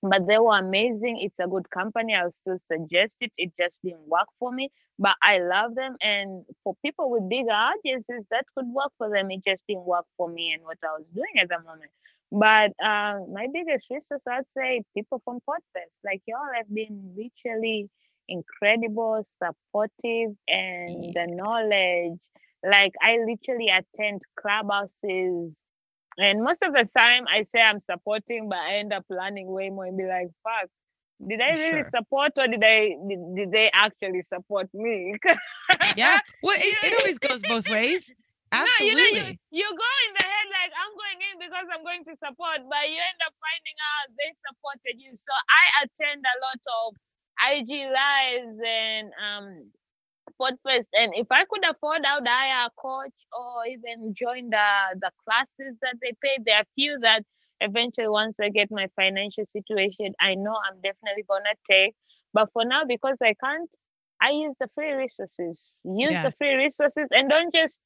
but 0.02 0.26
they 0.26 0.38
were 0.38 0.58
amazing. 0.58 1.18
It's 1.20 1.38
a 1.38 1.46
good 1.46 1.70
company. 1.70 2.14
I'll 2.14 2.32
still 2.32 2.58
suggest 2.70 3.16
it. 3.20 3.32
It 3.38 3.52
just 3.58 3.78
didn't 3.84 4.08
work 4.08 4.26
for 4.40 4.50
me, 4.52 4.70
but 4.98 5.14
I 5.22 5.38
love 5.38 5.76
them. 5.76 5.96
And 6.02 6.44
for 6.64 6.74
people 6.84 7.10
with 7.10 7.28
bigger 7.28 7.52
audiences, 7.52 8.24
that 8.30 8.44
could 8.56 8.66
work 8.66 8.92
for 8.98 9.08
them. 9.10 9.30
It 9.30 9.42
just 9.46 9.62
didn't 9.68 9.86
work 9.86 10.06
for 10.16 10.28
me 10.28 10.52
and 10.52 10.64
what 10.64 10.78
I 10.82 10.98
was 10.98 11.08
doing 11.10 11.38
at 11.40 11.48
the 11.48 11.58
moment. 11.60 11.90
But 12.32 12.72
uh, 12.84 13.20
my 13.32 13.46
biggest 13.52 13.86
resource, 13.90 14.22
I'd 14.28 14.44
say, 14.56 14.82
people 14.96 15.20
from 15.24 15.38
Podfest. 15.48 16.00
Like 16.04 16.22
y'all 16.26 16.50
have 16.56 16.72
been 16.74 17.14
literally 17.16 17.88
incredible, 18.28 19.24
supportive, 19.42 20.36
and 20.48 21.14
the 21.14 21.26
knowledge. 21.28 22.20
Like 22.64 22.94
I 23.02 23.18
literally 23.18 23.68
attend 23.68 24.22
clubhouses, 24.36 25.60
and 26.16 26.42
most 26.42 26.62
of 26.62 26.72
the 26.72 26.88
time 26.96 27.24
I 27.28 27.42
say 27.42 27.60
I'm 27.60 27.78
supporting, 27.78 28.48
but 28.48 28.58
I 28.58 28.76
end 28.76 28.92
up 28.92 29.04
learning 29.10 29.48
way 29.48 29.68
more 29.70 29.84
and 29.84 29.98
be 29.98 30.06
like, 30.06 30.28
"Fuck, 30.42 30.70
did 31.26 31.40
I 31.40 31.50
really 31.50 31.82
sure. 31.82 31.90
support, 31.94 32.32
or 32.38 32.48
did 32.48 32.64
I 32.64 32.96
did, 33.08 33.20
did 33.36 33.52
they 33.52 33.70
actually 33.72 34.22
support 34.22 34.68
me?" 34.72 35.14
yeah, 35.96 36.20
well, 36.42 36.56
it, 36.56 36.72
it 36.84 36.98
always 36.98 37.18
goes 37.18 37.42
both 37.42 37.68
ways. 37.68 38.12
Absolutely. 38.52 38.54
No, 38.54 38.86
you 38.86 38.94
know, 38.94 39.34
you, 39.50 39.66
you 39.66 39.66
go 39.66 39.90
in 40.06 40.12
the 40.14 40.26
head 40.30 40.46
like 40.54 40.72
I'm 40.78 40.94
going 40.94 41.20
in 41.26 41.36
because 41.42 41.66
I'm 41.74 41.82
going 41.82 42.06
to 42.06 42.14
support, 42.14 42.62
but 42.70 42.86
you 42.86 43.02
end 43.02 43.20
up 43.26 43.34
finding 43.42 43.78
out 43.82 44.14
they 44.14 44.30
supported 44.46 44.94
you. 45.02 45.10
So 45.18 45.34
I 45.34 45.64
attend 45.82 46.22
a 46.22 46.36
lot 46.38 46.62
of 46.62 46.94
IG 47.40 47.68
lives 47.68 48.58
and 48.64 49.10
um 49.22 49.70
Podfest. 50.40 50.88
And 50.94 51.12
if 51.14 51.26
I 51.30 51.44
could 51.44 51.64
afford, 51.68 52.02
I 52.04 52.18
would 52.18 52.26
hire 52.26 52.66
a 52.66 52.70
coach 52.80 53.14
or 53.32 53.66
even 53.66 54.14
join 54.14 54.50
the 54.50 54.98
the 55.00 55.10
classes 55.24 55.76
that 55.82 55.96
they 56.02 56.12
pay. 56.22 56.38
There 56.44 56.56
are 56.56 56.64
few 56.74 56.98
that 57.00 57.22
eventually 57.60 58.08
once 58.08 58.38
I 58.40 58.48
get 58.48 58.70
my 58.70 58.88
financial 58.96 59.44
situation, 59.44 60.14
I 60.20 60.34
know 60.34 60.56
I'm 60.66 60.76
definitely 60.82 61.24
gonna 61.28 61.54
take. 61.70 61.94
But 62.32 62.50
for 62.52 62.64
now, 62.64 62.84
because 62.84 63.16
I 63.22 63.34
can't, 63.42 63.70
I 64.20 64.30
use 64.30 64.54
the 64.58 64.68
free 64.74 64.92
resources. 64.92 65.56
Use 65.84 66.12
yeah. 66.12 66.24
the 66.24 66.32
free 66.32 66.54
resources 66.54 67.06
and 67.12 67.28
don't 67.28 67.54
just 67.54 67.78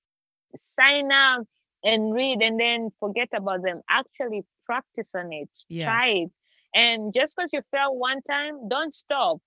sign 0.57 1.13
up 1.13 1.47
and 1.85 2.15
read 2.15 2.41
and 2.43 2.59
then 2.59 2.91
forget 2.99 3.29
about 3.35 3.63
them. 3.63 3.83
Actually 3.91 4.45
practice 4.65 5.11
on 5.15 5.33
it. 5.33 5.51
Yeah. 5.69 5.87
Try 5.91 6.09
it. 6.09 6.31
And 6.75 7.13
just 7.15 7.37
because 7.37 7.51
you 7.53 7.63
fail 7.71 7.97
one 7.97 8.23
time, 8.23 8.69
don't 8.69 8.95
stop. 8.95 9.39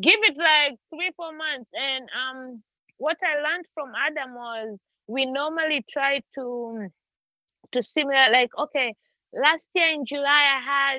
Give 0.00 0.18
it 0.22 0.36
like 0.36 0.78
three, 0.90 1.10
four 1.16 1.36
months. 1.36 1.70
And 1.72 2.08
um 2.18 2.62
what 2.98 3.18
I 3.22 3.40
learned 3.40 3.66
from 3.74 3.92
Adam 3.94 4.34
was 4.34 4.78
we 5.06 5.26
normally 5.26 5.84
try 5.90 6.20
to 6.34 6.88
to 7.72 7.82
simulate 7.82 8.32
like, 8.32 8.50
okay, 8.58 8.94
last 9.32 9.68
year 9.74 9.88
in 9.88 10.04
July 10.06 10.56
I 10.56 10.60
had 10.60 10.98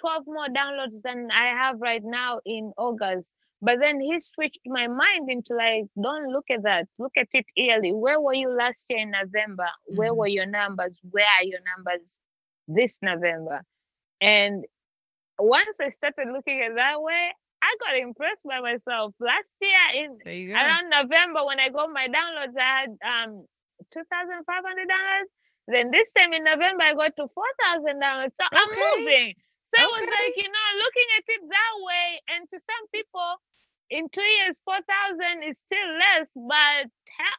12 0.00 0.24
more 0.26 0.46
downloads 0.48 1.00
than 1.02 1.28
I 1.32 1.46
have 1.48 1.80
right 1.80 2.02
now 2.04 2.40
in 2.44 2.72
August. 2.76 3.26
But 3.60 3.80
then 3.80 4.00
he 4.00 4.20
switched 4.20 4.60
my 4.66 4.86
mind 4.86 5.28
into 5.28 5.54
like, 5.54 5.86
don't 6.00 6.30
look 6.32 6.44
at 6.50 6.62
that. 6.62 6.86
Look 6.98 7.12
at 7.16 7.28
it 7.32 7.46
early. 7.58 7.92
Where 7.92 8.20
were 8.20 8.34
you 8.34 8.50
last 8.50 8.84
year 8.88 9.00
in 9.00 9.10
November? 9.10 9.66
Where 9.86 10.10
mm-hmm. 10.10 10.18
were 10.18 10.28
your 10.28 10.46
numbers? 10.46 10.94
Where 11.10 11.26
are 11.26 11.44
your 11.44 11.58
numbers 11.76 12.08
this 12.68 12.98
November? 13.02 13.62
And 14.20 14.64
once 15.38 15.76
I 15.80 15.90
started 15.90 16.28
looking 16.32 16.60
at 16.62 16.74
that 16.76 17.00
way, 17.02 17.30
I 17.62 17.74
got 17.80 17.98
impressed 17.98 18.44
by 18.44 18.60
myself. 18.60 19.14
Last 19.20 19.50
year 19.60 19.86
in 19.94 20.54
around 20.54 20.90
November 20.90 21.44
when 21.46 21.58
I 21.58 21.68
got 21.70 21.90
my 21.92 22.06
downloads, 22.06 22.56
I 22.58 22.86
had 22.86 22.90
um 23.02 23.44
2,500 23.92 24.44
dollars. 24.44 25.28
Then 25.68 25.90
this 25.90 26.12
time 26.12 26.32
in 26.32 26.44
November, 26.44 26.82
I 26.84 26.94
got 26.94 27.12
to 27.16 27.28
4,000 27.28 28.00
dollars. 28.00 28.32
So 28.40 28.46
okay. 28.46 28.56
I'm 28.56 28.70
moving. 28.72 29.34
So 29.68 29.76
okay. 29.76 29.84
it 29.84 29.90
was 29.92 30.06
like, 30.08 30.34
you 30.36 30.48
know, 30.48 30.68
looking 30.80 31.08
at 31.18 31.24
it 31.28 31.42
that 31.44 31.74
way, 31.84 32.08
and 32.32 32.42
to 32.48 32.56
some 32.56 32.84
people, 32.88 33.36
in 33.90 34.08
two 34.08 34.24
years, 34.24 34.60
4,000 34.64 35.44
is 35.44 35.58
still 35.60 35.88
less, 35.98 36.28
but 36.32 36.88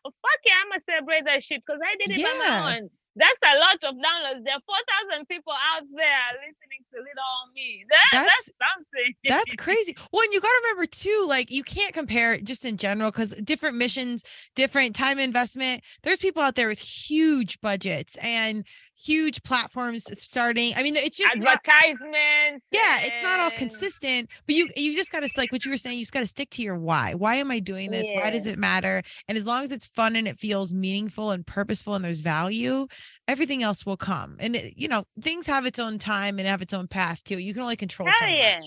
fuck 0.04 0.42
yeah, 0.46 0.62
I'm 0.62 0.70
gonna 0.70 0.82
celebrate 0.86 1.26
that 1.26 1.44
shit 1.44 1.62
because 1.66 1.82
I 1.82 1.96
did 1.98 2.14
it 2.14 2.22
yeah. 2.22 2.30
by 2.30 2.46
my 2.46 2.78
own. 2.78 2.90
That's 3.20 3.40
a 3.44 3.60
lot 3.60 3.76
of 3.84 3.96
downloads. 3.96 4.46
There 4.46 4.56
are 4.56 4.64
4,000 5.12 5.28
people 5.28 5.52
out 5.52 5.84
there 5.94 6.26
listening 6.40 6.88
to 6.94 7.00
Little 7.00 7.30
on 7.44 7.54
Me. 7.54 7.84
That, 7.90 8.00
that's, 8.14 8.28
that's 8.28 8.50
something. 8.64 9.14
That's 9.28 9.56
crazy. 9.58 9.96
Well, 10.12 10.24
and 10.24 10.34
you 10.34 10.40
got 10.40 10.48
to 10.48 10.62
remember 10.64 10.86
too, 10.86 11.26
like 11.28 11.52
you 11.52 11.64
can't 11.64 11.94
compare 11.94 12.38
just 12.38 12.64
in 12.64 12.78
general 12.78 13.12
because 13.12 13.32
different 13.32 13.76
missions, 13.76 14.24
different 14.56 14.96
time 14.96 15.20
investment. 15.20 15.84
There's 16.04 16.20
people 16.20 16.42
out 16.42 16.56
there 16.56 16.70
with 16.70 16.80
huge 16.80 17.60
budgets 17.60 18.16
and 18.24 18.66
huge 19.02 19.42
platforms 19.44 20.06
starting. 20.20 20.74
I 20.76 20.84
mean, 20.84 20.96
it's 20.96 21.18
just 21.18 21.36
advertisements. 21.36 22.02
Not, 22.02 22.62
yeah, 22.72 23.00
it's 23.02 23.22
not 23.22 23.40
all 23.40 23.52
consistent, 23.52 24.30
but 24.46 24.56
you 24.56 24.70
you 24.76 24.96
just 24.96 25.12
got 25.12 25.22
to 25.22 25.30
like 25.38 25.52
what 25.52 25.66
you 25.66 25.72
were 25.72 25.78
saying. 25.78 25.98
You 25.98 26.04
just 26.04 26.12
got 26.12 26.22
to 26.22 26.28
stick 26.28 26.50
to 26.52 26.62
your 26.62 26.78
why. 26.78 27.14
Why 27.14 27.36
am 27.36 27.52
I 27.52 27.60
doing 27.60 27.92
this? 27.92 28.08
Yeah. 28.10 28.20
Why 28.20 28.30
does 28.30 28.46
it 28.46 28.58
matter? 28.58 29.02
And 29.28 29.38
as 29.38 29.46
long 29.46 29.64
as 29.64 29.72
it's 29.72 29.86
fun 29.86 30.16
and 30.16 30.28
it 30.28 30.38
feels 30.38 30.74
meaningful 30.74 31.32
and 31.32 31.46
purposeful 31.46 31.96
and 31.96 32.04
there's 32.04 32.20
value, 32.20 32.88
everything 33.28 33.64
else 33.64 33.86
will 33.86 33.98
come. 33.98 34.36
And 34.40 34.56
it, 34.56 34.74
you 34.78 34.88
know, 34.88 35.06
things 35.22 35.48
have 35.48 35.66
its 35.66 35.80
own 35.80 35.98
time 35.98 36.40
and 36.40 36.48
have 36.48 36.62
its 36.62 36.74
own 36.74 36.88
path 36.88 37.24
too. 37.24 37.38
You 37.38 37.54
can 37.54 37.64
only 37.64 37.78
control 37.78 38.10
Hell 38.10 38.20
so 38.20 38.26
yeah. 38.26 38.56
much. 38.56 38.66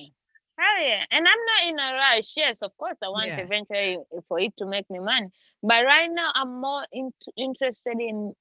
Hell 0.59 0.85
yeah. 0.85 1.05
And 1.11 1.27
I'm 1.27 1.69
not 1.69 1.69
in 1.69 1.79
a 1.79 1.95
rush. 1.95 2.33
Yes, 2.37 2.63
of 2.63 2.77
course, 2.77 2.97
I 3.03 3.09
want 3.09 3.27
yeah. 3.27 3.41
eventually 3.41 3.99
for 4.29 4.39
it 4.39 4.53
to 4.59 4.67
make 4.67 4.89
me 4.91 4.99
money. 4.99 5.29
But 5.63 5.85
right 5.85 6.11
now, 6.11 6.31
I'm 6.35 6.61
more 6.61 6.85
in, 6.93 7.13
interested 7.37 7.99
in 8.01 8.35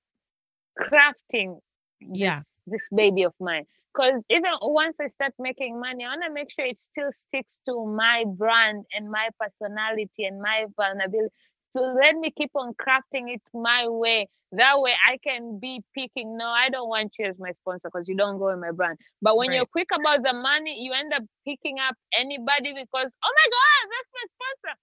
crafting 0.80 1.60
yeah. 2.02 2.40
this, 2.40 2.54
this 2.68 2.90
baby 2.94 3.24
of 3.24 3.34
mine. 3.40 3.66
Because 3.94 4.24
even 4.30 4.52
once 4.62 4.96
I 5.02 5.08
start 5.10 5.34
making 5.38 5.80
money, 5.80 6.06
I 6.06 6.10
want 6.10 6.24
to 6.26 6.34
make 6.34 6.50
sure 6.52 6.66
it 6.66 6.80
still 6.80 7.12
sticks 7.12 7.60
to 7.68 7.86
my 7.86 8.24
brand 8.26 8.86
and 8.94 9.12
my 9.12 9.30
personality 9.38 10.26
and 10.26 10.42
my 10.42 10.66
vulnerability. 10.78 11.34
So 11.74 11.82
let 11.82 12.16
me 12.16 12.32
keep 12.32 12.52
on 12.56 12.74
crafting 12.74 13.34
it 13.34 13.42
my 13.54 13.88
way. 13.88 14.28
That 14.54 14.82
way 14.82 14.94
I 15.08 15.18
can 15.18 15.60
be 15.60 15.82
picking. 15.96 16.38
No, 16.38 16.48
I 16.48 16.70
don't 16.70 16.90
want 16.90 17.14
you 17.18 17.28
as 17.28 17.40
my 17.40 17.52
sponsor 17.54 17.90
because 17.92 18.08
you 18.10 18.16
don't 18.16 18.38
go 18.38 18.50
in 18.50 18.60
my 18.60 18.72
brand. 18.72 18.98
But 19.22 19.38
when 19.38 19.50
right. 19.50 19.56
you're 19.56 19.66
quick 19.66 19.88
about 19.98 20.24
the 20.24 20.34
money, 20.34 20.78
you 20.82 20.92
end 20.92 21.14
up 21.14 21.24
picking 21.46 21.80
up 21.80 21.96
anybody 22.18 22.74
because, 22.74 23.16
oh 23.24 23.34
my 23.36 23.48
God, 23.50 23.90
that's 23.92 24.10
my 24.14 24.26
sponsor. 24.28 24.78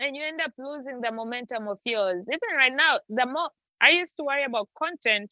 And 0.00 0.16
you 0.16 0.22
end 0.22 0.40
up 0.40 0.52
losing 0.58 1.00
the 1.00 1.12
momentum 1.12 1.68
of 1.68 1.78
yours. 1.84 2.24
Even 2.28 2.56
right 2.56 2.72
now, 2.74 3.00
the 3.08 3.24
more 3.24 3.50
I 3.80 3.90
used 3.90 4.16
to 4.18 4.24
worry 4.24 4.44
about 4.44 4.68
content 4.76 5.30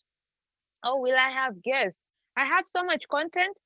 oh 0.85 0.99
will 1.01 1.17
i 1.17 1.31
have 1.31 1.63
guests? 1.63 2.01
I 2.37 2.45
have 2.45 2.65
so 2.67 2.85
much 2.85 3.03
content 3.11 3.57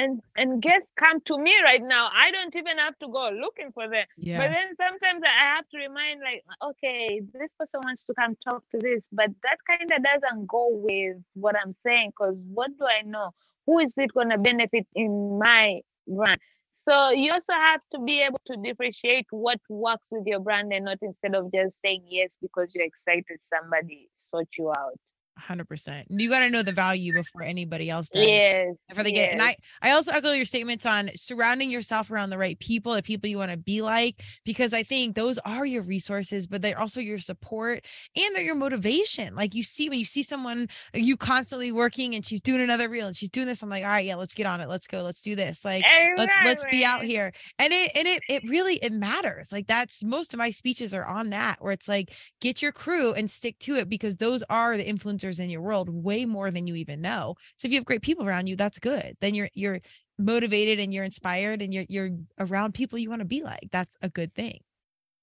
and 0.00 0.20
and 0.36 0.62
guests 0.62 0.88
come 0.96 1.20
to 1.22 1.36
me 1.36 1.54
right 1.62 1.82
now. 1.82 2.08
I 2.12 2.30
don't 2.30 2.54
even 2.56 2.78
have 2.78 2.98
to 3.00 3.08
go 3.08 3.30
looking 3.30 3.70
for 3.72 3.88
them. 3.88 4.06
Yeah. 4.16 4.38
but 4.38 4.48
then 4.56 4.68
sometimes 4.76 5.22
i 5.22 5.56
have 5.56 5.68
to 5.72 5.78
remind 5.78 6.20
like 6.20 6.42
okay 6.62 7.20
this 7.32 7.50
person 7.58 7.80
wants 7.84 8.04
to 8.04 8.14
come 8.14 8.36
talk 8.48 8.62
to 8.72 8.78
this 8.78 9.02
but 9.12 9.30
that 9.42 9.58
kind 9.70 9.90
of 9.96 10.02
doesn't 10.02 10.46
go 10.46 10.68
with 10.70 11.16
what 11.34 11.56
i'm 11.62 11.74
saying 11.86 12.10
because 12.10 12.36
what 12.54 12.70
do 12.78 12.86
i 12.86 13.02
know? 13.02 13.30
Who 13.66 13.78
is 13.78 13.94
it 13.96 14.12
going 14.14 14.30
to 14.30 14.38
benefit 14.38 14.86
in 14.94 15.38
my 15.38 15.80
brand? 16.08 16.40
So 16.74 17.10
you 17.10 17.30
also 17.32 17.52
have 17.52 17.82
to 17.92 17.98
be 18.00 18.22
able 18.22 18.40
to 18.46 18.56
differentiate 18.56 19.26
what 19.30 19.60
works 19.68 20.08
with 20.10 20.26
your 20.26 20.40
brand 20.40 20.72
and 20.72 20.86
not 20.86 20.98
instead 21.02 21.34
of 21.34 21.52
just 21.52 21.78
saying 21.80 22.04
yes 22.08 22.38
because 22.40 22.74
you're 22.74 22.86
excited 22.86 23.38
somebody 23.42 24.08
sought 24.16 24.48
you 24.58 24.70
out 24.70 24.98
hundred 25.40 25.68
percent. 25.68 26.06
You 26.10 26.28
got 26.28 26.40
to 26.40 26.50
know 26.50 26.62
the 26.62 26.72
value 26.72 27.12
before 27.12 27.42
anybody 27.42 27.90
else 27.90 28.08
does. 28.08 28.26
Yes. 28.26 28.74
Before 28.88 29.04
they 29.04 29.12
yes. 29.12 29.30
get, 29.30 29.32
and 29.32 29.42
I, 29.42 29.56
I 29.82 29.92
also 29.92 30.12
echo 30.12 30.32
your 30.32 30.44
statements 30.44 30.86
on 30.86 31.10
surrounding 31.16 31.70
yourself 31.70 32.10
around 32.10 32.30
the 32.30 32.38
right 32.38 32.58
people, 32.58 32.94
the 32.94 33.02
people 33.02 33.28
you 33.28 33.38
want 33.38 33.50
to 33.50 33.56
be 33.56 33.82
like, 33.82 34.22
because 34.44 34.72
I 34.72 34.82
think 34.82 35.14
those 35.14 35.38
are 35.38 35.64
your 35.64 35.82
resources, 35.82 36.46
but 36.46 36.62
they're 36.62 36.78
also 36.78 37.00
your 37.00 37.18
support 37.18 37.84
and 38.16 38.36
they're 38.36 38.44
your 38.44 38.54
motivation. 38.54 39.34
Like 39.34 39.54
you 39.54 39.62
see 39.62 39.88
when 39.88 39.98
you 39.98 40.04
see 40.04 40.22
someone 40.22 40.68
you 40.94 41.16
constantly 41.16 41.72
working 41.72 42.14
and 42.14 42.24
she's 42.24 42.42
doing 42.42 42.60
another 42.60 42.88
reel 42.88 43.06
and 43.06 43.16
she's 43.16 43.30
doing 43.30 43.46
this, 43.46 43.62
I'm 43.62 43.70
like, 43.70 43.84
all 43.84 43.90
right, 43.90 44.04
yeah, 44.04 44.16
let's 44.16 44.34
get 44.34 44.46
on 44.46 44.60
it. 44.60 44.68
Let's 44.68 44.86
go. 44.86 45.02
Let's 45.02 45.22
do 45.22 45.36
this. 45.36 45.64
Like 45.64 45.82
exactly. 45.84 46.14
let's 46.16 46.38
let's 46.44 46.64
be 46.70 46.84
out 46.84 47.04
here. 47.04 47.32
And 47.58 47.72
it 47.72 47.92
and 47.94 48.06
it 48.06 48.22
it 48.28 48.42
really 48.48 48.74
it 48.76 48.92
matters. 48.92 49.52
Like 49.52 49.66
that's 49.66 50.02
most 50.04 50.34
of 50.34 50.38
my 50.38 50.50
speeches 50.50 50.94
are 50.94 51.04
on 51.04 51.30
that 51.30 51.60
where 51.60 51.72
it's 51.72 51.88
like 51.88 52.12
get 52.40 52.62
your 52.62 52.72
crew 52.72 53.12
and 53.12 53.30
stick 53.30 53.58
to 53.60 53.76
it 53.76 53.88
because 53.88 54.16
those 54.16 54.42
are 54.50 54.76
the 54.76 54.84
influencers 54.84 55.29
in 55.38 55.50
your 55.50 55.62
world 55.62 55.88
way 55.88 56.24
more 56.24 56.50
than 56.50 56.66
you 56.66 56.74
even 56.76 57.00
know. 57.00 57.34
So 57.56 57.66
if 57.66 57.72
you 57.72 57.78
have 57.78 57.84
great 57.84 58.02
people 58.02 58.26
around 58.26 58.46
you, 58.46 58.56
that's 58.56 58.78
good. 58.78 59.16
Then 59.20 59.34
you're 59.34 59.48
you're 59.54 59.80
motivated 60.18 60.80
and 60.80 60.92
you're 60.92 61.04
inspired 61.04 61.62
and 61.62 61.72
you're 61.72 61.86
you're 61.88 62.10
around 62.38 62.74
people 62.74 62.98
you 62.98 63.10
want 63.10 63.20
to 63.20 63.26
be 63.26 63.42
like. 63.42 63.68
That's 63.70 63.96
a 64.02 64.08
good 64.08 64.34
thing. 64.34 64.60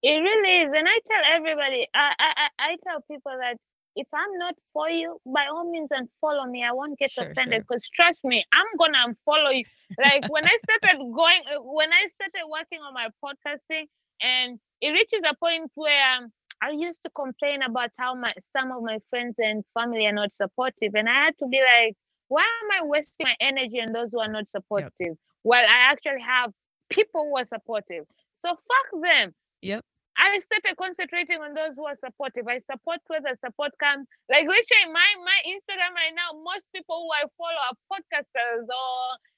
It 0.03 0.11
really 0.11 0.61
is. 0.61 0.71
And 0.75 0.87
I 0.87 0.99
tell 1.05 1.35
everybody, 1.35 1.87
I 1.93 2.13
I, 2.19 2.47
I 2.59 2.75
tell 2.85 3.01
people 3.09 3.33
that 3.39 3.57
if 3.97 4.07
I'm 4.13 4.37
not 4.37 4.53
for 4.73 4.89
you, 4.89 5.19
by 5.25 5.47
all 5.51 5.69
means 5.69 5.89
unfollow 5.89 6.49
me. 6.49 6.63
I 6.63 6.71
won't 6.71 6.99
get 6.99 7.11
sure, 7.11 7.31
offended 7.31 7.63
because 7.67 7.83
sure. 7.85 8.05
trust 8.05 8.23
me, 8.23 8.45
I'm 8.53 8.65
gonna 8.77 8.99
unfollow 9.07 9.57
you. 9.57 9.65
Like 9.97 10.29
when 10.29 10.45
I 10.45 10.55
started 10.57 10.99
going, 11.15 11.41
when 11.63 11.91
I 11.91 12.05
started 12.07 12.47
working 12.49 12.79
on 12.79 12.93
my 12.93 13.09
podcasting, 13.23 13.85
and 14.21 14.59
it 14.81 14.89
reaches 14.91 15.21
a 15.27 15.35
point 15.35 15.71
where 15.75 16.17
um, 16.17 16.31
I 16.61 16.71
used 16.71 17.01
to 17.03 17.11
complain 17.11 17.61
about 17.61 17.91
how 17.97 18.15
my 18.15 18.33
some 18.55 18.71
of 18.71 18.83
my 18.83 18.99
friends 19.09 19.35
and 19.37 19.63
family 19.73 20.05
are 20.07 20.13
not 20.13 20.33
supportive, 20.33 20.95
and 20.95 21.07
I 21.07 21.25
had 21.25 21.37
to 21.39 21.47
be 21.47 21.61
like, 21.61 21.95
why 22.29 22.43
am 22.63 22.83
I 22.83 22.85
wasting 22.85 23.25
my 23.25 23.35
energy 23.39 23.79
on 23.81 23.93
those 23.93 24.11
who 24.11 24.19
are 24.19 24.31
not 24.31 24.47
supportive? 24.47 24.91
Yep. 24.99 25.17
Well, 25.43 25.63
I 25.63 25.91
actually 25.91 26.21
have 26.21 26.51
people 26.89 27.29
who 27.29 27.37
are 27.37 27.45
supportive. 27.45 28.05
So 28.37 28.49
fuck 28.49 29.01
them. 29.01 29.33
Yep. 29.61 29.83
I 30.17 30.39
started 30.39 30.75
concentrating 30.77 31.37
on 31.41 31.53
those 31.53 31.75
who 31.77 31.85
are 31.85 31.95
supportive. 31.95 32.47
I 32.47 32.59
support 32.65 33.01
where 33.05 33.21
the 33.21 33.37
support 33.45 33.71
comes. 33.79 34.07
Like 34.29 34.47
literally, 34.47 34.89
my 34.91 35.09
my 35.23 35.39
Instagram 35.45 35.93
right 35.93 36.15
now, 36.15 36.33
most 36.43 36.69
people 36.73 37.05
who 37.05 37.11
I 37.13 37.29
follow 37.37 37.61
are 37.69 37.77
podcasters 37.85 38.65
or 38.65 38.91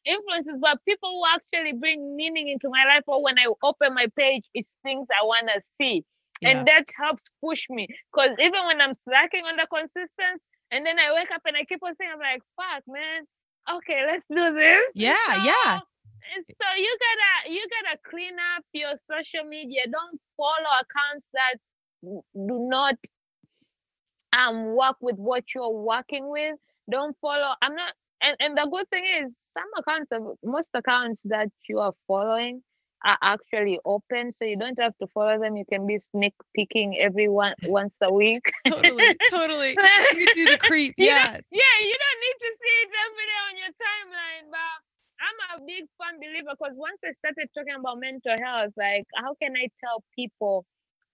influencers, 0.07 0.59
but 0.61 0.79
people 0.85 1.19
who 1.19 1.23
actually 1.35 1.73
bring 1.77 2.15
meaning 2.15 2.47
into 2.47 2.69
my 2.69 2.85
life. 2.85 3.03
Or 3.07 3.21
when 3.21 3.37
I 3.37 3.47
open 3.61 3.93
my 3.93 4.07
page, 4.17 4.47
it's 4.53 4.75
things 4.83 5.07
I 5.11 5.25
wanna 5.25 5.59
see 5.79 6.05
yeah. 6.41 6.49
and 6.49 6.67
that 6.67 6.85
helps 6.97 7.23
push 7.43 7.65
me 7.69 7.87
because 8.11 8.35
even 8.39 8.65
when 8.65 8.81
i'm 8.81 8.93
slacking 8.93 9.43
on 9.45 9.55
the 9.57 9.67
consistency 9.67 10.43
and 10.71 10.85
then 10.85 10.97
i 10.99 11.13
wake 11.13 11.31
up 11.31 11.41
and 11.45 11.55
i 11.55 11.63
keep 11.63 11.81
on 11.83 11.95
saying 11.95 12.11
i'm 12.13 12.19
like 12.19 12.41
fuck 12.55 12.83
man. 12.87 13.23
Okay 13.71 14.03
let's 14.07 14.25
do 14.25 14.53
this. 14.53 14.91
Yeah 14.95 15.15
so, 15.25 15.43
yeah. 15.43 15.79
so 16.47 16.67
you 16.77 16.97
gotta 17.05 17.53
you 17.53 17.67
gotta 17.69 17.99
clean 18.09 18.33
up 18.55 18.63
your 18.73 18.93
social 19.09 19.47
media. 19.47 19.81
Don't 19.91 20.19
follow 20.37 20.73
accounts 20.81 21.27
that 21.33 21.55
do 22.01 22.67
not 22.69 22.95
um 24.33 24.75
work 24.75 24.97
with 25.01 25.17
what 25.17 25.43
you're 25.53 25.69
working 25.69 26.29
with. 26.29 26.55
Don't 26.89 27.15
follow 27.21 27.53
i'm 27.61 27.75
not 27.75 27.93
and, 28.21 28.35
and 28.39 28.57
the 28.57 28.67
good 28.71 28.89
thing 28.89 29.05
is 29.23 29.37
some 29.53 29.67
accounts 29.77 30.11
of 30.11 30.37
most 30.43 30.69
accounts 30.73 31.21
that 31.25 31.49
you 31.67 31.79
are 31.79 31.93
following 32.07 32.61
are 33.05 33.17
actually 33.21 33.79
open, 33.85 34.31
so 34.31 34.45
you 34.45 34.57
don't 34.57 34.79
have 34.79 34.97
to 34.97 35.07
follow 35.07 35.39
them. 35.39 35.55
You 35.57 35.65
can 35.65 35.87
be 35.87 35.97
sneak 35.99 36.33
peeking 36.55 36.97
every 36.99 37.27
one 37.27 37.53
once 37.63 37.95
a 38.01 38.11
week. 38.13 38.51
totally, 38.67 39.15
totally. 39.29 39.77
You 40.15 40.25
do 40.33 40.45
the 40.45 40.57
creep, 40.57 40.95
yeah. 40.97 41.37
yeah, 41.51 41.75
you 41.81 41.95
don't 42.03 42.21
need 42.25 42.39
to 42.39 42.51
see 42.59 42.75
it 42.83 42.91
every 43.05 43.25
day 43.31 43.39
on 43.47 43.57
your 43.57 43.73
timeline, 43.75 44.51
but 44.51 44.75
I'm 45.19 45.61
a 45.61 45.65
big 45.65 45.85
fan 45.97 46.19
believer 46.19 46.55
because 46.59 46.75
once 46.77 46.99
I 47.03 47.11
started 47.19 47.49
talking 47.55 47.75
about 47.79 47.99
mental 47.99 48.35
health, 48.43 48.73
like 48.77 49.05
how 49.15 49.35
can 49.41 49.53
I 49.55 49.67
tell 49.79 50.03
people 50.15 50.65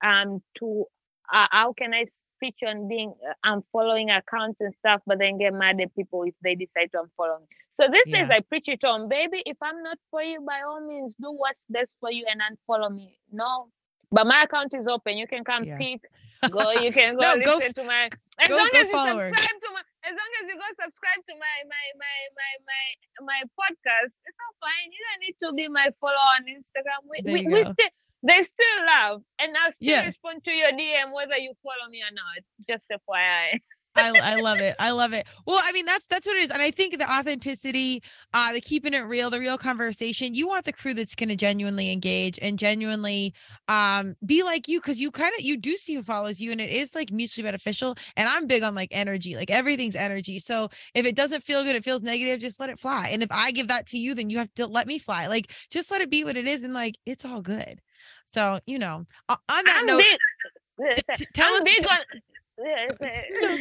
um 0.04 0.42
to 0.60 0.86
uh, 1.34 1.48
how 1.52 1.74
can 1.74 1.94
I 1.94 2.06
preach 2.40 2.60
on 2.68 2.88
being 2.88 3.14
uh, 3.28 3.62
unfollowing 3.74 4.16
accounts 4.16 4.58
and 4.60 4.74
stuff, 4.80 5.02
but 5.06 5.20
then 5.20 5.38
get 5.38 5.54
mad 5.54 5.80
at 5.82 5.96
people 5.96 6.24
if 6.24 6.36
they 6.44 6.56
decide 6.56 6.92
to 6.92 7.00
unfollow 7.00 7.40
me. 7.40 7.48
So 7.76 7.88
these 7.92 8.08
days 8.08 8.28
Yeah. 8.30 8.36
I 8.38 8.40
preach 8.42 8.68
it 8.70 8.84
on, 8.84 9.10
baby. 9.10 9.44
If 9.46 9.58
I'm 9.62 9.84
not 9.84 9.98
for 10.12 10.22
you, 10.24 10.42
by 10.42 10.62
all 10.68 10.82
means, 10.88 11.16
do 11.16 11.32
what's 11.32 11.66
best 11.70 11.94
for 12.00 12.12
you 12.12 12.26
and 12.32 12.40
unfollow 12.48 12.94
me. 12.94 13.18
No, 13.32 13.70
but 14.12 14.26
my 14.28 14.44
account 14.44 14.74
is 14.74 14.88
open. 14.88 15.18
You 15.18 15.28
can 15.28 15.44
come 15.44 15.64
Yeah. 15.66 15.78
peek. 15.78 16.02
Go. 16.52 16.72
You 16.74 16.92
can 16.94 17.16
go 17.16 17.22
No, 17.22 17.36
go 17.44 17.56
listen 17.58 17.70
f- 17.74 17.76
to 17.76 17.84
my. 17.84 18.04
As 18.40 18.48
go- 18.48 18.58
long 18.58 18.70
go 18.72 18.80
as 18.80 18.86
you 18.86 18.98
subscribe 18.98 19.60
to 19.66 19.70
my. 19.74 19.82
As 20.06 20.14
long 20.14 20.32
as 20.40 20.46
you 20.50 20.56
go 20.64 20.68
subscribe 20.84 21.22
to 21.30 21.34
my 21.46 21.56
my 21.74 21.86
my 22.04 22.18
my 22.40 22.52
my 22.70 22.84
my 23.32 23.40
podcast, 23.60 24.14
it's 24.28 24.40
all 24.44 24.56
fine. 24.62 24.88
You 24.94 25.02
don't 25.10 25.22
need 25.26 25.38
to 25.44 25.54
be 25.54 25.68
my 25.68 25.90
follower 26.00 26.30
on 26.38 26.44
Instagram. 26.46 27.02
We 27.10 27.18
There 27.24 27.34
we, 27.34 27.48
we 27.52 27.64
still 27.64 27.90
there's 28.22 28.48
still 28.48 28.78
love, 28.86 29.22
and 29.40 29.56
I'll 29.58 29.72
still 29.72 29.90
Yeah. 29.90 30.06
respond 30.06 30.44
to 30.46 30.52
your 30.52 30.72
DM 30.72 31.14
whether 31.14 31.38
you 31.38 31.54
follow 31.64 31.90
me 31.90 32.02
or 32.04 32.14
not. 32.14 32.40
Just 32.70 32.86
FYI. 32.92 33.60
I, 33.96 34.12
I 34.22 34.36
love 34.36 34.60
it. 34.60 34.76
I 34.80 34.92
love 34.92 35.14
it. 35.14 35.26
Well, 35.46 35.60
I 35.64 35.72
mean, 35.72 35.86
that's 35.86 36.06
that's 36.08 36.28
what 36.28 36.36
it 36.36 36.44
is, 36.44 36.52
and 36.52 36.62
I 36.62 36.72
think 36.72 36.98
the 36.98 37.10
authenticity, 37.10 38.04
uh, 38.34 38.52
the 38.54 38.62
keeping 38.62 38.94
it 38.94 39.02
real, 39.02 39.30
the 39.30 39.40
real 39.40 39.58
conversation. 39.58 40.34
You 40.34 40.48
want 40.48 40.66
the 40.66 40.74
crew 40.74 40.94
that's 40.94 41.16
going 41.16 41.30
to 41.30 41.36
genuinely 41.36 41.92
engage 41.92 42.38
and 42.42 42.60
genuinely, 42.60 43.34
um, 43.68 44.16
be 44.26 44.44
like 44.44 44.68
you, 44.68 44.80
because 44.80 45.00
you 45.00 45.12
kind 45.12 45.32
of 45.38 45.46
you 45.46 45.58
do 45.58 45.78
see 45.78 45.96
who 45.96 46.04
follows 46.04 46.42
you, 46.42 46.52
and 46.52 46.60
it 46.60 46.70
is 46.70 46.94
like 46.94 47.12
mutually 47.12 47.46
beneficial. 47.46 47.96
And 48.18 48.28
I'm 48.28 48.48
big 48.48 48.64
on 48.64 48.76
like 48.76 48.90
energy, 48.92 49.36
like 49.36 49.50
everything's 49.50 49.96
energy. 49.96 50.40
So 50.40 50.70
if 50.94 51.06
it 51.06 51.16
doesn't 51.16 51.44
feel 51.44 51.64
good, 51.64 51.76
it 51.76 51.86
feels 51.86 52.02
negative, 52.02 52.40
just 52.40 52.60
let 52.60 52.70
it 52.70 52.80
fly. 52.80 53.10
And 53.12 53.24
if 53.24 53.32
I 53.32 53.52
give 53.52 53.70
that 53.70 53.88
to 53.88 53.98
you, 53.98 54.14
then 54.14 54.30
you 54.30 54.40
have 54.40 54.54
to 54.56 54.68
let 54.68 54.88
me 54.88 55.00
fly. 55.00 55.28
Like 55.28 55.52
just 55.72 55.90
let 55.92 56.02
it 56.02 56.10
be 56.10 56.24
what 56.24 56.38
it 56.38 56.48
is, 56.48 56.64
and 56.64 56.74
like 56.74 56.98
it's 57.06 57.24
all 57.24 57.42
good. 57.42 57.80
So 58.26 58.60
you 58.66 58.78
know, 58.80 59.06
on 59.30 59.38
that 59.48 59.80
I'm 59.80 59.86
note, 59.86 60.04
big. 60.04 61.04
T- 61.16 61.28
tell 61.34 61.54
I'm 61.54 61.62
us. 61.62 61.64
big 61.64 61.88
on. 61.90 62.00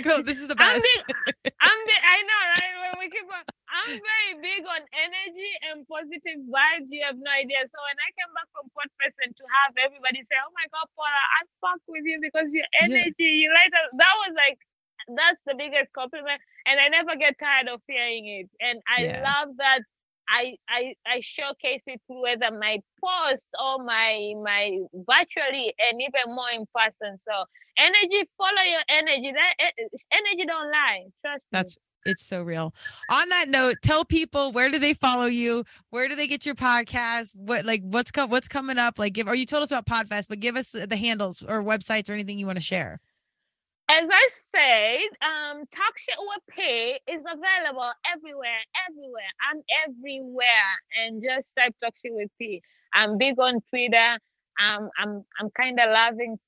Go. 0.02 0.22
This 0.22 0.40
is 0.40 0.48
the 0.48 0.56
I'm 0.58 0.78
best. 0.78 0.96
big. 0.96 1.02
I'm 1.62 1.80
big. 1.88 2.02
I 2.04 2.18
know, 2.24 2.42
right? 2.52 2.74
When 2.86 2.94
we 3.02 3.06
keep 3.10 3.26
on, 3.26 3.42
I'm 3.68 3.92
very 3.98 4.32
big 4.44 4.62
on 4.68 4.82
energy 4.94 5.52
and 5.72 5.82
positive 5.90 6.40
vibes. 6.48 6.92
You 6.94 7.02
have 7.08 7.18
no 7.18 7.30
idea. 7.32 7.64
So 7.66 7.78
when 7.82 7.98
I 7.98 8.10
came 8.14 8.30
back 8.36 8.48
from 8.54 8.70
Port 8.72 8.90
and 9.24 9.34
to 9.34 9.44
have 9.64 9.74
everybody 9.80 10.22
say, 10.24 10.38
"Oh 10.40 10.52
my 10.54 10.66
God, 10.70 10.86
Paula, 10.94 11.22
I 11.40 11.40
fuck 11.64 11.82
with 11.90 12.06
you 12.06 12.20
because 12.22 12.54
your 12.54 12.68
Yeah. 12.80 13.04
energy, 13.04 13.44
you 13.44 13.50
light 13.52 13.74
up," 13.74 13.90
that 13.98 14.14
was 14.26 14.34
like, 14.38 14.60
that's 15.16 15.40
the 15.46 15.56
biggest 15.58 15.92
compliment, 15.94 16.40
and 16.66 16.78
I 16.80 16.88
never 16.88 17.16
get 17.16 17.38
tired 17.40 17.68
of 17.68 17.82
hearing 17.88 18.26
it. 18.28 18.48
And 18.62 18.80
I 18.88 19.04
Yeah. 19.04 19.22
love 19.24 19.56
that. 19.58 19.82
I, 20.28 20.56
I 20.68 20.94
I 21.06 21.20
showcase 21.22 21.82
it 21.86 22.00
through 22.06 22.22
whether 22.22 22.56
my 22.56 22.78
post 23.02 23.46
or 23.60 23.84
my 23.84 24.32
my 24.42 24.78
virtually 24.92 25.74
and 25.78 26.00
even 26.00 26.34
more 26.34 26.50
in 26.50 26.66
person. 26.74 27.16
So 27.18 27.44
energy, 27.78 28.28
follow 28.38 28.62
your 28.62 28.82
energy. 28.88 29.32
That 29.32 29.54
eh, 29.58 29.86
energy 30.12 30.46
don't 30.46 30.70
lie. 30.70 31.04
Trust 31.24 31.44
me. 31.44 31.48
That's 31.52 31.78
it's 32.06 32.24
so 32.24 32.42
real. 32.42 32.74
On 33.10 33.28
that 33.30 33.48
note, 33.48 33.76
tell 33.82 34.04
people 34.04 34.52
where 34.52 34.70
do 34.70 34.78
they 34.78 34.94
follow 34.94 35.24
you? 35.24 35.64
Where 35.90 36.08
do 36.08 36.14
they 36.14 36.26
get 36.26 36.44
your 36.44 36.54
podcast? 36.54 37.36
What 37.36 37.64
like 37.64 37.82
what's 37.82 38.10
co- 38.10 38.26
what's 38.26 38.48
coming 38.48 38.78
up? 38.78 38.98
Like 38.98 39.14
give 39.14 39.28
or 39.28 39.34
you 39.34 39.46
told 39.46 39.62
us 39.62 39.70
about 39.70 39.86
Podfest, 39.86 40.28
but 40.28 40.40
give 40.40 40.56
us 40.56 40.72
the 40.72 40.96
handles 40.96 41.42
or 41.42 41.62
websites 41.62 42.08
or 42.08 42.12
anything 42.12 42.38
you 42.38 42.46
want 42.46 42.56
to 42.56 42.64
share. 42.64 43.00
As 43.88 44.10
I 44.12 44.28
said, 44.32 45.28
um, 45.28 45.64
Talk 45.72 45.96
Shit 45.98 46.16
with 46.18 46.42
P 46.50 47.00
is 47.12 47.24
available 47.24 47.92
everywhere, 48.12 48.62
everywhere. 48.90 49.32
I'm 49.48 49.62
everywhere, 49.86 50.74
and 50.98 51.22
just 51.22 51.54
type 51.56 51.76
Talk 51.84 51.94
Shit 52.02 52.12
with 52.14 52.30
P. 52.40 52.62
I'm 52.94 53.18
big 53.20 53.38
on 53.40 53.60
Twitter. 53.70 54.18
Um, 54.60 54.90
I'm 54.98 55.24
I'm 55.40 55.50
kind 55.52 55.80
of 55.80 55.90
loving 55.92 56.38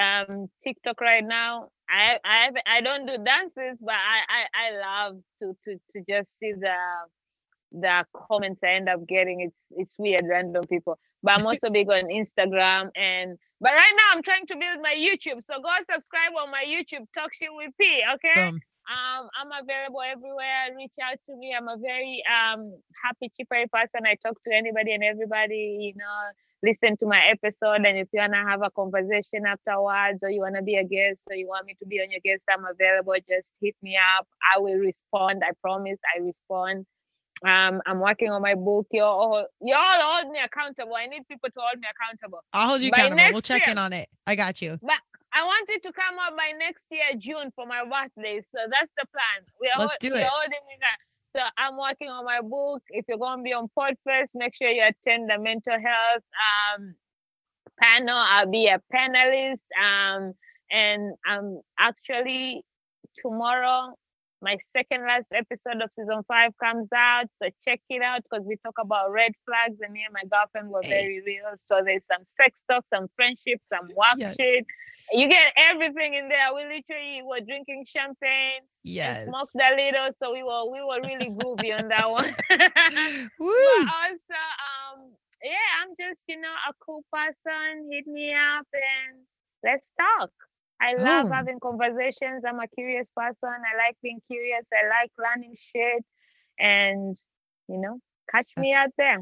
um 0.00 0.48
TikTok 0.64 1.00
right 1.00 1.24
now. 1.24 1.68
I 1.88 2.18
I 2.26 2.46
have- 2.46 2.56
I 2.66 2.82
don't 2.82 3.06
do 3.06 3.24
dances, 3.24 3.78
but 3.80 3.94
I 3.94 4.20
I, 4.28 4.46
I 4.54 5.06
love 5.06 5.18
to 5.42 5.54
to 5.66 5.76
to 5.94 6.04
just 6.10 6.40
see 6.40 6.54
the 6.54 6.76
the 7.72 8.04
comments 8.28 8.60
I 8.64 8.74
end 8.74 8.88
up 8.88 9.06
getting. 9.08 9.40
It's 9.42 9.56
it's 9.72 9.96
weird, 9.98 10.22
random 10.28 10.64
people. 10.66 10.98
But 11.22 11.38
I'm 11.40 11.46
also 11.48 11.70
big 11.70 11.90
on 11.90 12.04
Instagram 12.06 12.90
and 12.96 13.38
but 13.60 13.72
right 13.72 13.94
now 13.96 14.16
I'm 14.16 14.22
trying 14.22 14.46
to 14.46 14.56
build 14.56 14.82
my 14.82 14.94
YouTube. 14.94 15.42
So 15.42 15.54
go 15.60 15.70
subscribe 15.90 16.32
on 16.40 16.50
my 16.50 16.64
YouTube, 16.64 17.06
Talk 17.14 17.32
Shit 17.32 17.48
with 17.52 17.72
P. 17.80 18.02
Okay. 18.14 18.50
Boom. 18.50 18.60
Um, 18.86 19.28
I'm 19.34 19.50
available 19.50 20.00
everywhere. 20.00 20.70
Reach 20.76 20.94
out 21.02 21.18
to 21.28 21.36
me. 21.36 21.54
I'm 21.56 21.66
a 21.66 21.76
very 21.76 22.22
um 22.30 22.72
happy, 23.04 23.32
chippery 23.36 23.66
person. 23.66 24.06
I 24.06 24.16
talk 24.24 24.40
to 24.44 24.54
anybody 24.54 24.92
and 24.92 25.02
everybody. 25.02 25.78
You 25.80 25.94
know, 25.96 26.18
listen 26.62 26.96
to 26.98 27.06
my 27.06 27.20
episode. 27.26 27.84
And 27.84 27.98
if 27.98 28.08
you 28.12 28.20
wanna 28.20 28.48
have 28.48 28.62
a 28.62 28.70
conversation 28.70 29.44
afterwards, 29.46 30.20
or 30.22 30.30
you 30.30 30.40
wanna 30.40 30.62
be 30.62 30.76
a 30.76 30.84
guest, 30.84 31.22
or 31.28 31.34
you 31.34 31.48
want 31.48 31.66
me 31.66 31.74
to 31.80 31.86
be 31.86 32.00
on 32.00 32.12
your 32.12 32.20
guest, 32.24 32.44
I'm 32.48 32.64
available. 32.64 33.14
Just 33.28 33.52
hit 33.60 33.74
me 33.82 33.96
up. 33.96 34.28
I 34.54 34.60
will 34.60 34.78
respond. 34.78 35.42
I 35.44 35.50
promise. 35.60 35.98
I 36.14 36.20
respond. 36.20 36.86
Um, 37.44 37.82
I'm 37.84 38.00
working 38.00 38.30
on 38.30 38.40
my 38.40 38.54
book. 38.54 38.86
You're 38.90 39.04
all, 39.04 39.46
you 39.60 39.74
all 39.74 40.00
hold 40.00 40.32
me 40.32 40.38
accountable. 40.42 40.94
I 40.96 41.06
need 41.06 41.28
people 41.28 41.50
to 41.50 41.60
hold 41.60 41.80
me 41.80 41.86
accountable. 41.86 42.40
I'll 42.52 42.68
hold 42.68 42.80
you 42.80 42.90
By 42.90 42.98
accountable. 42.98 43.32
We'll 43.32 43.42
check 43.42 43.66
year- 43.66 43.72
in 43.72 43.78
on 43.78 43.92
it. 43.92 44.08
I 44.26 44.36
got 44.36 44.62
you. 44.62 44.78
But 44.82 44.98
I 45.32 45.44
want 45.44 45.68
it 45.68 45.82
to 45.82 45.92
come 45.92 46.18
out 46.18 46.36
by 46.36 46.52
next 46.58 46.86
year, 46.90 47.04
June, 47.18 47.52
for 47.54 47.66
my 47.66 47.84
birthday. 47.84 48.40
So 48.40 48.58
that's 48.70 48.90
the 48.96 49.06
plan. 49.12 49.46
We 49.60 49.68
are 49.68 49.80
Let's 49.80 49.98
do 50.00 50.14
it. 50.14 50.24
holding 50.26 50.52
it 50.52 50.82
up. 50.82 50.98
So 51.36 51.42
I'm 51.58 51.76
working 51.76 52.08
on 52.08 52.24
my 52.24 52.40
book. 52.40 52.82
If 52.88 53.04
you're 53.08 53.18
going 53.18 53.40
to 53.40 53.42
be 53.42 53.52
on 53.52 53.68
Podfest, 53.76 54.30
make 54.34 54.54
sure 54.54 54.70
you 54.70 54.82
attend 54.82 55.28
the 55.28 55.38
mental 55.38 55.74
health 55.74 56.22
um, 56.78 56.94
panel. 57.82 58.16
I'll 58.16 58.50
be 58.50 58.68
a 58.68 58.80
panelist. 58.94 59.64
Um, 59.78 60.32
and 60.70 61.14
I'm 61.26 61.60
actually 61.78 62.62
tomorrow. 63.22 63.94
My 64.46 64.58
second 64.60 65.02
last 65.02 65.26
episode 65.34 65.82
of 65.82 65.90
season 65.92 66.22
five 66.28 66.52
comes 66.62 66.86
out, 66.94 67.24
so 67.42 67.48
check 67.66 67.80
it 67.90 68.00
out 68.00 68.22
because 68.22 68.46
we 68.46 68.54
talk 68.64 68.78
about 68.80 69.10
red 69.10 69.32
flags, 69.44 69.74
and 69.82 69.92
me 69.92 70.04
and 70.06 70.14
my 70.14 70.22
girlfriend 70.30 70.70
were 70.70 70.84
very 70.84 71.20
real. 71.26 71.50
So 71.66 71.82
there's 71.84 72.06
some 72.06 72.22
sex 72.24 72.62
talk, 72.70 72.84
some 72.86 73.08
friendship, 73.16 73.58
some 73.68 73.88
work 73.96 74.18
Yes. 74.18 74.36
shit. 74.38 74.64
You 75.10 75.28
get 75.28 75.52
everything 75.56 76.14
in 76.14 76.28
there. 76.28 76.54
We 76.54 76.62
literally 76.62 77.22
were 77.24 77.40
drinking 77.40 77.86
champagne 77.88 78.62
Yes. 78.84 79.26
smoked 79.26 79.56
a 79.56 79.74
little, 79.74 80.10
so 80.22 80.32
we 80.32 80.44
were 80.44 80.70
we 80.70 80.78
were 80.78 81.02
really 81.02 81.28
groovy 81.28 81.76
on 81.76 81.88
that 81.88 82.08
one. 82.08 82.30
Woo. 83.40 83.50
but 83.50 83.82
also, 83.98 84.38
um, 84.70 85.10
yeah, 85.42 85.66
I'm 85.82 85.90
just 85.98 86.22
you 86.28 86.40
know 86.40 86.54
a 86.70 86.72
cool 86.86 87.02
person. 87.12 87.90
Hit 87.90 88.06
me 88.06 88.32
up 88.32 88.68
and 88.70 89.26
let's 89.64 89.86
talk. 89.98 90.30
I 90.80 90.94
love 90.94 91.26
Oh. 91.26 91.32
having 91.32 91.58
conversations. 91.60 92.42
I'm 92.46 92.60
a 92.60 92.68
curious 92.68 93.08
person. 93.16 93.36
I 93.48 93.76
like 93.86 93.96
being 94.02 94.20
curious. 94.26 94.64
I 94.72 94.88
like 94.88 95.10
learning 95.18 95.56
shit, 95.72 96.04
and 96.58 97.16
you 97.68 97.78
know, 97.78 97.98
catch 98.30 98.48
me 98.56 98.74
out 98.74 98.90
there. 98.98 99.18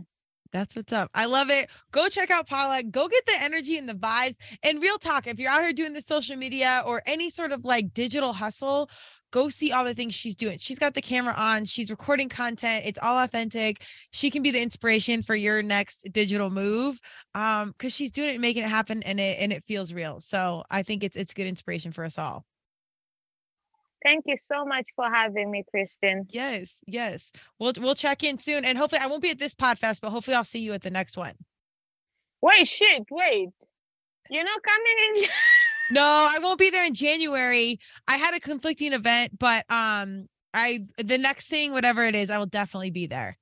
That's 0.52 0.76
what's 0.76 0.92
up. 0.92 1.10
I 1.14 1.24
love 1.24 1.50
it. 1.50 1.68
Go 1.90 2.08
check 2.08 2.30
out 2.30 2.46
Paula. 2.46 2.82
Go 2.84 3.08
get 3.08 3.26
the 3.26 3.34
energy 3.40 3.76
and 3.76 3.88
the 3.88 3.94
vibes. 3.94 4.36
And 4.62 4.80
real 4.80 4.98
talk, 4.98 5.26
if 5.26 5.40
you're 5.40 5.50
out 5.50 5.62
here 5.62 5.72
doing 5.72 5.94
the 5.94 6.00
social 6.00 6.36
media 6.36 6.82
or 6.86 7.02
any 7.06 7.28
sort 7.28 7.50
of 7.50 7.64
like 7.64 7.92
digital 7.92 8.32
hustle, 8.32 8.88
go 9.34 9.48
see 9.48 9.72
all 9.72 9.84
the 9.84 9.94
things 9.94 10.14
she's 10.14 10.36
doing. 10.36 10.58
She's 10.58 10.78
got 10.78 10.94
the 10.94 11.02
camera 11.02 11.34
on, 11.36 11.64
she's 11.64 11.90
recording 11.90 12.28
content. 12.28 12.84
It's 12.86 13.00
all 13.02 13.18
authentic. 13.18 13.82
She 14.12 14.30
can 14.30 14.44
be 14.44 14.52
the 14.52 14.62
inspiration 14.62 15.24
for 15.24 15.34
your 15.34 15.60
next 15.60 16.06
digital 16.12 16.50
move. 16.50 17.00
Um, 17.34 17.72
because 17.72 17.92
she's 17.92 18.12
doing 18.12 18.28
it 18.28 18.32
and 18.34 18.40
making 18.40 18.62
it 18.62 18.68
happen 18.68 19.02
and 19.02 19.18
it 19.18 19.38
and 19.40 19.52
it 19.52 19.64
feels 19.64 19.92
real. 19.92 20.20
So 20.20 20.62
I 20.70 20.84
think 20.84 21.02
it's 21.02 21.16
it's 21.16 21.34
good 21.34 21.48
inspiration 21.48 21.90
for 21.90 22.04
us 22.04 22.16
all. 22.16 22.44
Thank 24.04 24.24
you 24.26 24.36
so 24.38 24.64
much 24.64 24.86
for 24.94 25.06
having 25.10 25.50
me, 25.50 25.64
Kristen. 25.68 26.26
Yes, 26.30 26.84
yes. 26.86 27.32
We'll 27.58 27.72
we'll 27.80 27.96
check 27.96 28.22
in 28.22 28.38
soon. 28.38 28.64
And 28.64 28.78
hopefully 28.78 29.00
I 29.02 29.08
won't 29.08 29.22
be 29.22 29.30
at 29.30 29.40
this 29.40 29.56
podfest, 29.56 30.00
but 30.00 30.10
hopefully 30.10 30.36
I'll 30.36 30.44
see 30.44 30.60
you 30.60 30.74
at 30.74 30.82
the 30.82 30.90
next 30.90 31.16
one. 31.16 31.34
Wait, 32.40 32.68
shit, 32.68 33.02
wait. 33.10 33.48
You're 34.30 34.44
not 34.44 34.62
coming 34.62 35.24
in. 35.24 35.28
No, 35.90 36.02
I 36.02 36.38
won't 36.42 36.58
be 36.58 36.70
there 36.70 36.84
in 36.84 36.94
January. 36.94 37.78
I 38.08 38.16
had 38.16 38.34
a 38.34 38.40
conflicting 38.40 38.92
event, 38.92 39.38
but 39.38 39.64
um 39.70 40.28
I 40.52 40.80
the 40.98 41.18
next 41.18 41.48
thing, 41.48 41.72
whatever 41.72 42.04
it 42.04 42.14
is, 42.14 42.30
I 42.30 42.38
will 42.38 42.46
definitely 42.46 42.90
be 42.90 43.06
there. 43.06 43.36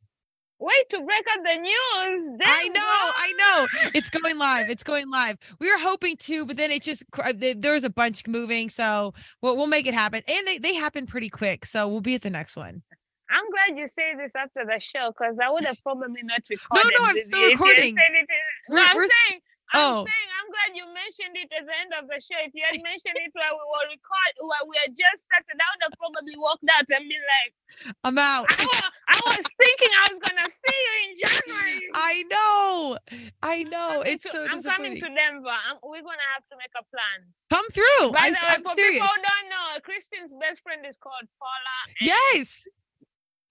Wait 0.58 0.88
to 0.90 1.00
break 1.00 1.24
up 1.36 1.42
the 1.44 1.60
news. 1.60 2.38
I 2.44 2.62
Damn, 2.62 2.72
know, 2.72 2.80
I 2.80 3.32
know. 3.36 3.90
It's 3.94 4.08
going 4.10 4.38
live. 4.38 4.70
It's 4.70 4.84
going 4.84 5.10
live. 5.10 5.36
We 5.58 5.68
were 5.68 5.78
hoping 5.78 6.16
to, 6.18 6.46
but 6.46 6.56
then 6.56 6.70
it 6.70 6.82
just 6.82 7.02
uh, 7.18 7.32
there 7.36 7.72
was 7.72 7.82
a 7.82 7.90
bunch 7.90 8.28
moving, 8.28 8.70
so 8.70 9.12
we'll, 9.40 9.56
we'll 9.56 9.66
make 9.66 9.88
it 9.88 9.94
happen. 9.94 10.22
And 10.28 10.46
they 10.46 10.58
they 10.58 10.74
happen 10.74 11.06
pretty 11.06 11.28
quick, 11.28 11.66
so 11.66 11.88
we'll 11.88 12.00
be 12.00 12.14
at 12.14 12.22
the 12.22 12.30
next 12.30 12.56
one. 12.56 12.82
I'm 13.28 13.50
glad 13.50 13.76
you 13.78 13.88
say 13.88 14.14
this 14.16 14.32
after 14.36 14.64
the 14.64 14.78
show 14.78 15.10
because 15.10 15.36
I 15.42 15.50
would 15.50 15.64
have 15.64 15.78
probably 15.82 16.22
not 16.22 16.42
recorded. 16.48 16.92
No, 16.96 17.04
no, 17.04 17.10
I'm 17.10 17.18
still 17.18 17.44
recording. 17.46 17.96
No, 18.68 18.82
I'm 18.82 18.98
saying 18.98 19.40
I'm 19.72 19.80
oh. 19.80 20.04
saying 20.04 20.30
I'm 20.36 20.48
glad 20.52 20.70
you 20.76 20.84
mentioned 20.92 21.34
it 21.40 21.48
at 21.48 21.64
the 21.64 21.72
end 21.72 21.92
of 21.96 22.04
the 22.12 22.20
show. 22.20 22.36
If 22.44 22.52
you 22.52 22.60
had 22.60 22.76
mentioned 22.84 23.16
it 23.16 23.32
while 23.32 23.56
we 23.56 23.64
were 23.64 23.88
record 23.96 24.32
while 24.44 24.68
we 24.68 24.76
had 24.84 24.92
just 24.92 25.24
started, 25.24 25.56
I 25.56 25.66
would 25.72 25.82
have 25.88 25.96
probably 25.96 26.36
walked 26.36 26.68
out 26.68 26.84
and 26.92 27.08
been 27.08 27.24
like, 27.24 27.52
I'm 28.04 28.20
out. 28.20 28.44
I, 28.52 29.16
I 29.16 29.18
was 29.32 29.44
thinking 29.48 29.92
I 29.96 30.04
was 30.12 30.20
gonna 30.20 30.48
see 30.52 30.76
you 30.76 30.94
in 31.04 31.10
January. 31.16 31.80
I 31.96 32.14
know. 32.28 32.98
I 33.40 33.56
know. 33.64 34.04
it's 34.04 34.28
to, 34.28 34.32
so 34.32 34.40
I'm 34.44 34.60
coming 34.60 35.00
to 35.00 35.08
Denver. 35.08 35.56
I'm, 35.56 35.80
we're 35.80 36.04
gonna 36.04 36.30
have 36.36 36.44
to 36.52 36.56
make 36.60 36.74
a 36.76 36.84
plan. 36.92 37.18
Come 37.48 37.66
through. 37.72 38.12
By 38.12 38.28
I, 38.28 38.36
the 38.36 38.40
way, 38.40 38.52
I'm 38.52 38.64
for 38.64 38.76
serious. 38.76 39.00
people 39.00 39.08
who 39.08 39.24
don't 39.24 39.48
know, 39.48 39.68
Kristen's 39.80 40.32
best 40.36 40.60
friend 40.60 40.84
is 40.84 41.00
called 41.00 41.24
Paula. 41.40 41.78
yes. 42.00 42.68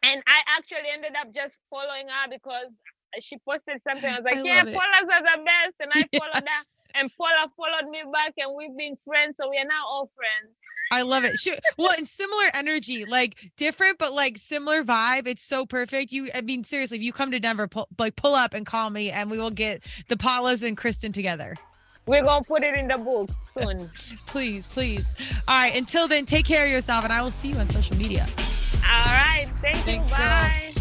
And 0.03 0.21
I 0.25 0.41
actually 0.57 0.89
ended 0.91 1.13
up 1.13 1.33
just 1.33 1.57
following 1.69 2.09
her 2.09 2.25
because 2.29 2.73
she 3.19 3.37
posted 3.47 3.81
something. 3.87 4.09
I 4.09 4.15
was 4.17 4.23
like, 4.25 4.37
I 4.37 4.41
yeah, 4.43 4.57
love 4.59 4.67
it. 4.69 4.73
Paula's 4.75 5.09
are 5.11 5.21
the 5.21 5.43
best. 5.43 5.75
And 5.79 5.91
I 5.93 6.07
Yes. 6.11 6.21
followed 6.21 6.47
her. 6.47 6.63
And 6.93 7.09
Paula 7.17 7.47
followed 7.57 7.89
me 7.89 7.99
back 8.11 8.33
and 8.37 8.53
we've 8.55 8.75
been 8.77 8.97
friends. 9.05 9.37
So 9.37 9.49
we 9.49 9.57
are 9.57 9.65
now 9.65 9.85
all 9.87 10.09
friends. 10.15 10.53
I 10.91 11.03
love 11.03 11.23
it. 11.23 11.39
Sure. 11.39 11.55
Well, 11.77 11.91
and 11.97 12.05
similar 12.05 12.43
energy, 12.53 13.05
like 13.05 13.35
different, 13.55 13.97
but 13.97 14.13
like 14.13 14.37
similar 14.37 14.83
vibe. 14.83 15.25
It's 15.25 15.41
so 15.41 15.65
perfect. 15.65 16.11
You, 16.11 16.29
I 16.35 16.41
mean, 16.41 16.65
seriously, 16.65 16.97
if 16.97 17.03
you 17.03 17.13
come 17.13 17.31
to 17.31 17.39
Denver, 17.39 17.67
pull, 17.69 17.87
like 17.97 18.17
pull 18.17 18.35
up 18.35 18.53
and 18.53 18.65
call 18.65 18.89
me, 18.89 19.09
and 19.09 19.31
we 19.31 19.37
will 19.37 19.51
get 19.51 19.83
the 20.09 20.17
Paulas 20.17 20.63
and 20.67 20.75
Kristen 20.75 21.13
together. 21.13 21.55
We're 22.07 22.23
gonna 22.23 22.43
put 22.43 22.63
it 22.63 22.75
in 22.77 22.89
the 22.89 22.97
book 22.97 23.29
soon. 23.57 23.89
Please, 24.25 24.67
please. 24.67 25.05
All 25.47 25.55
right. 25.61 25.73
Until 25.77 26.09
then, 26.09 26.25
take 26.25 26.45
care 26.45 26.65
of 26.65 26.71
yourself, 26.71 27.05
and 27.05 27.13
I 27.13 27.21
will 27.21 27.31
see 27.31 27.49
you 27.49 27.57
on 27.57 27.69
social 27.69 27.95
media. 27.95 28.27
all 28.83 29.13
right. 29.13 29.47
Thank 29.61 29.77
you. 29.77 30.01
Thanks, 30.01 30.11
girl. 30.13 30.80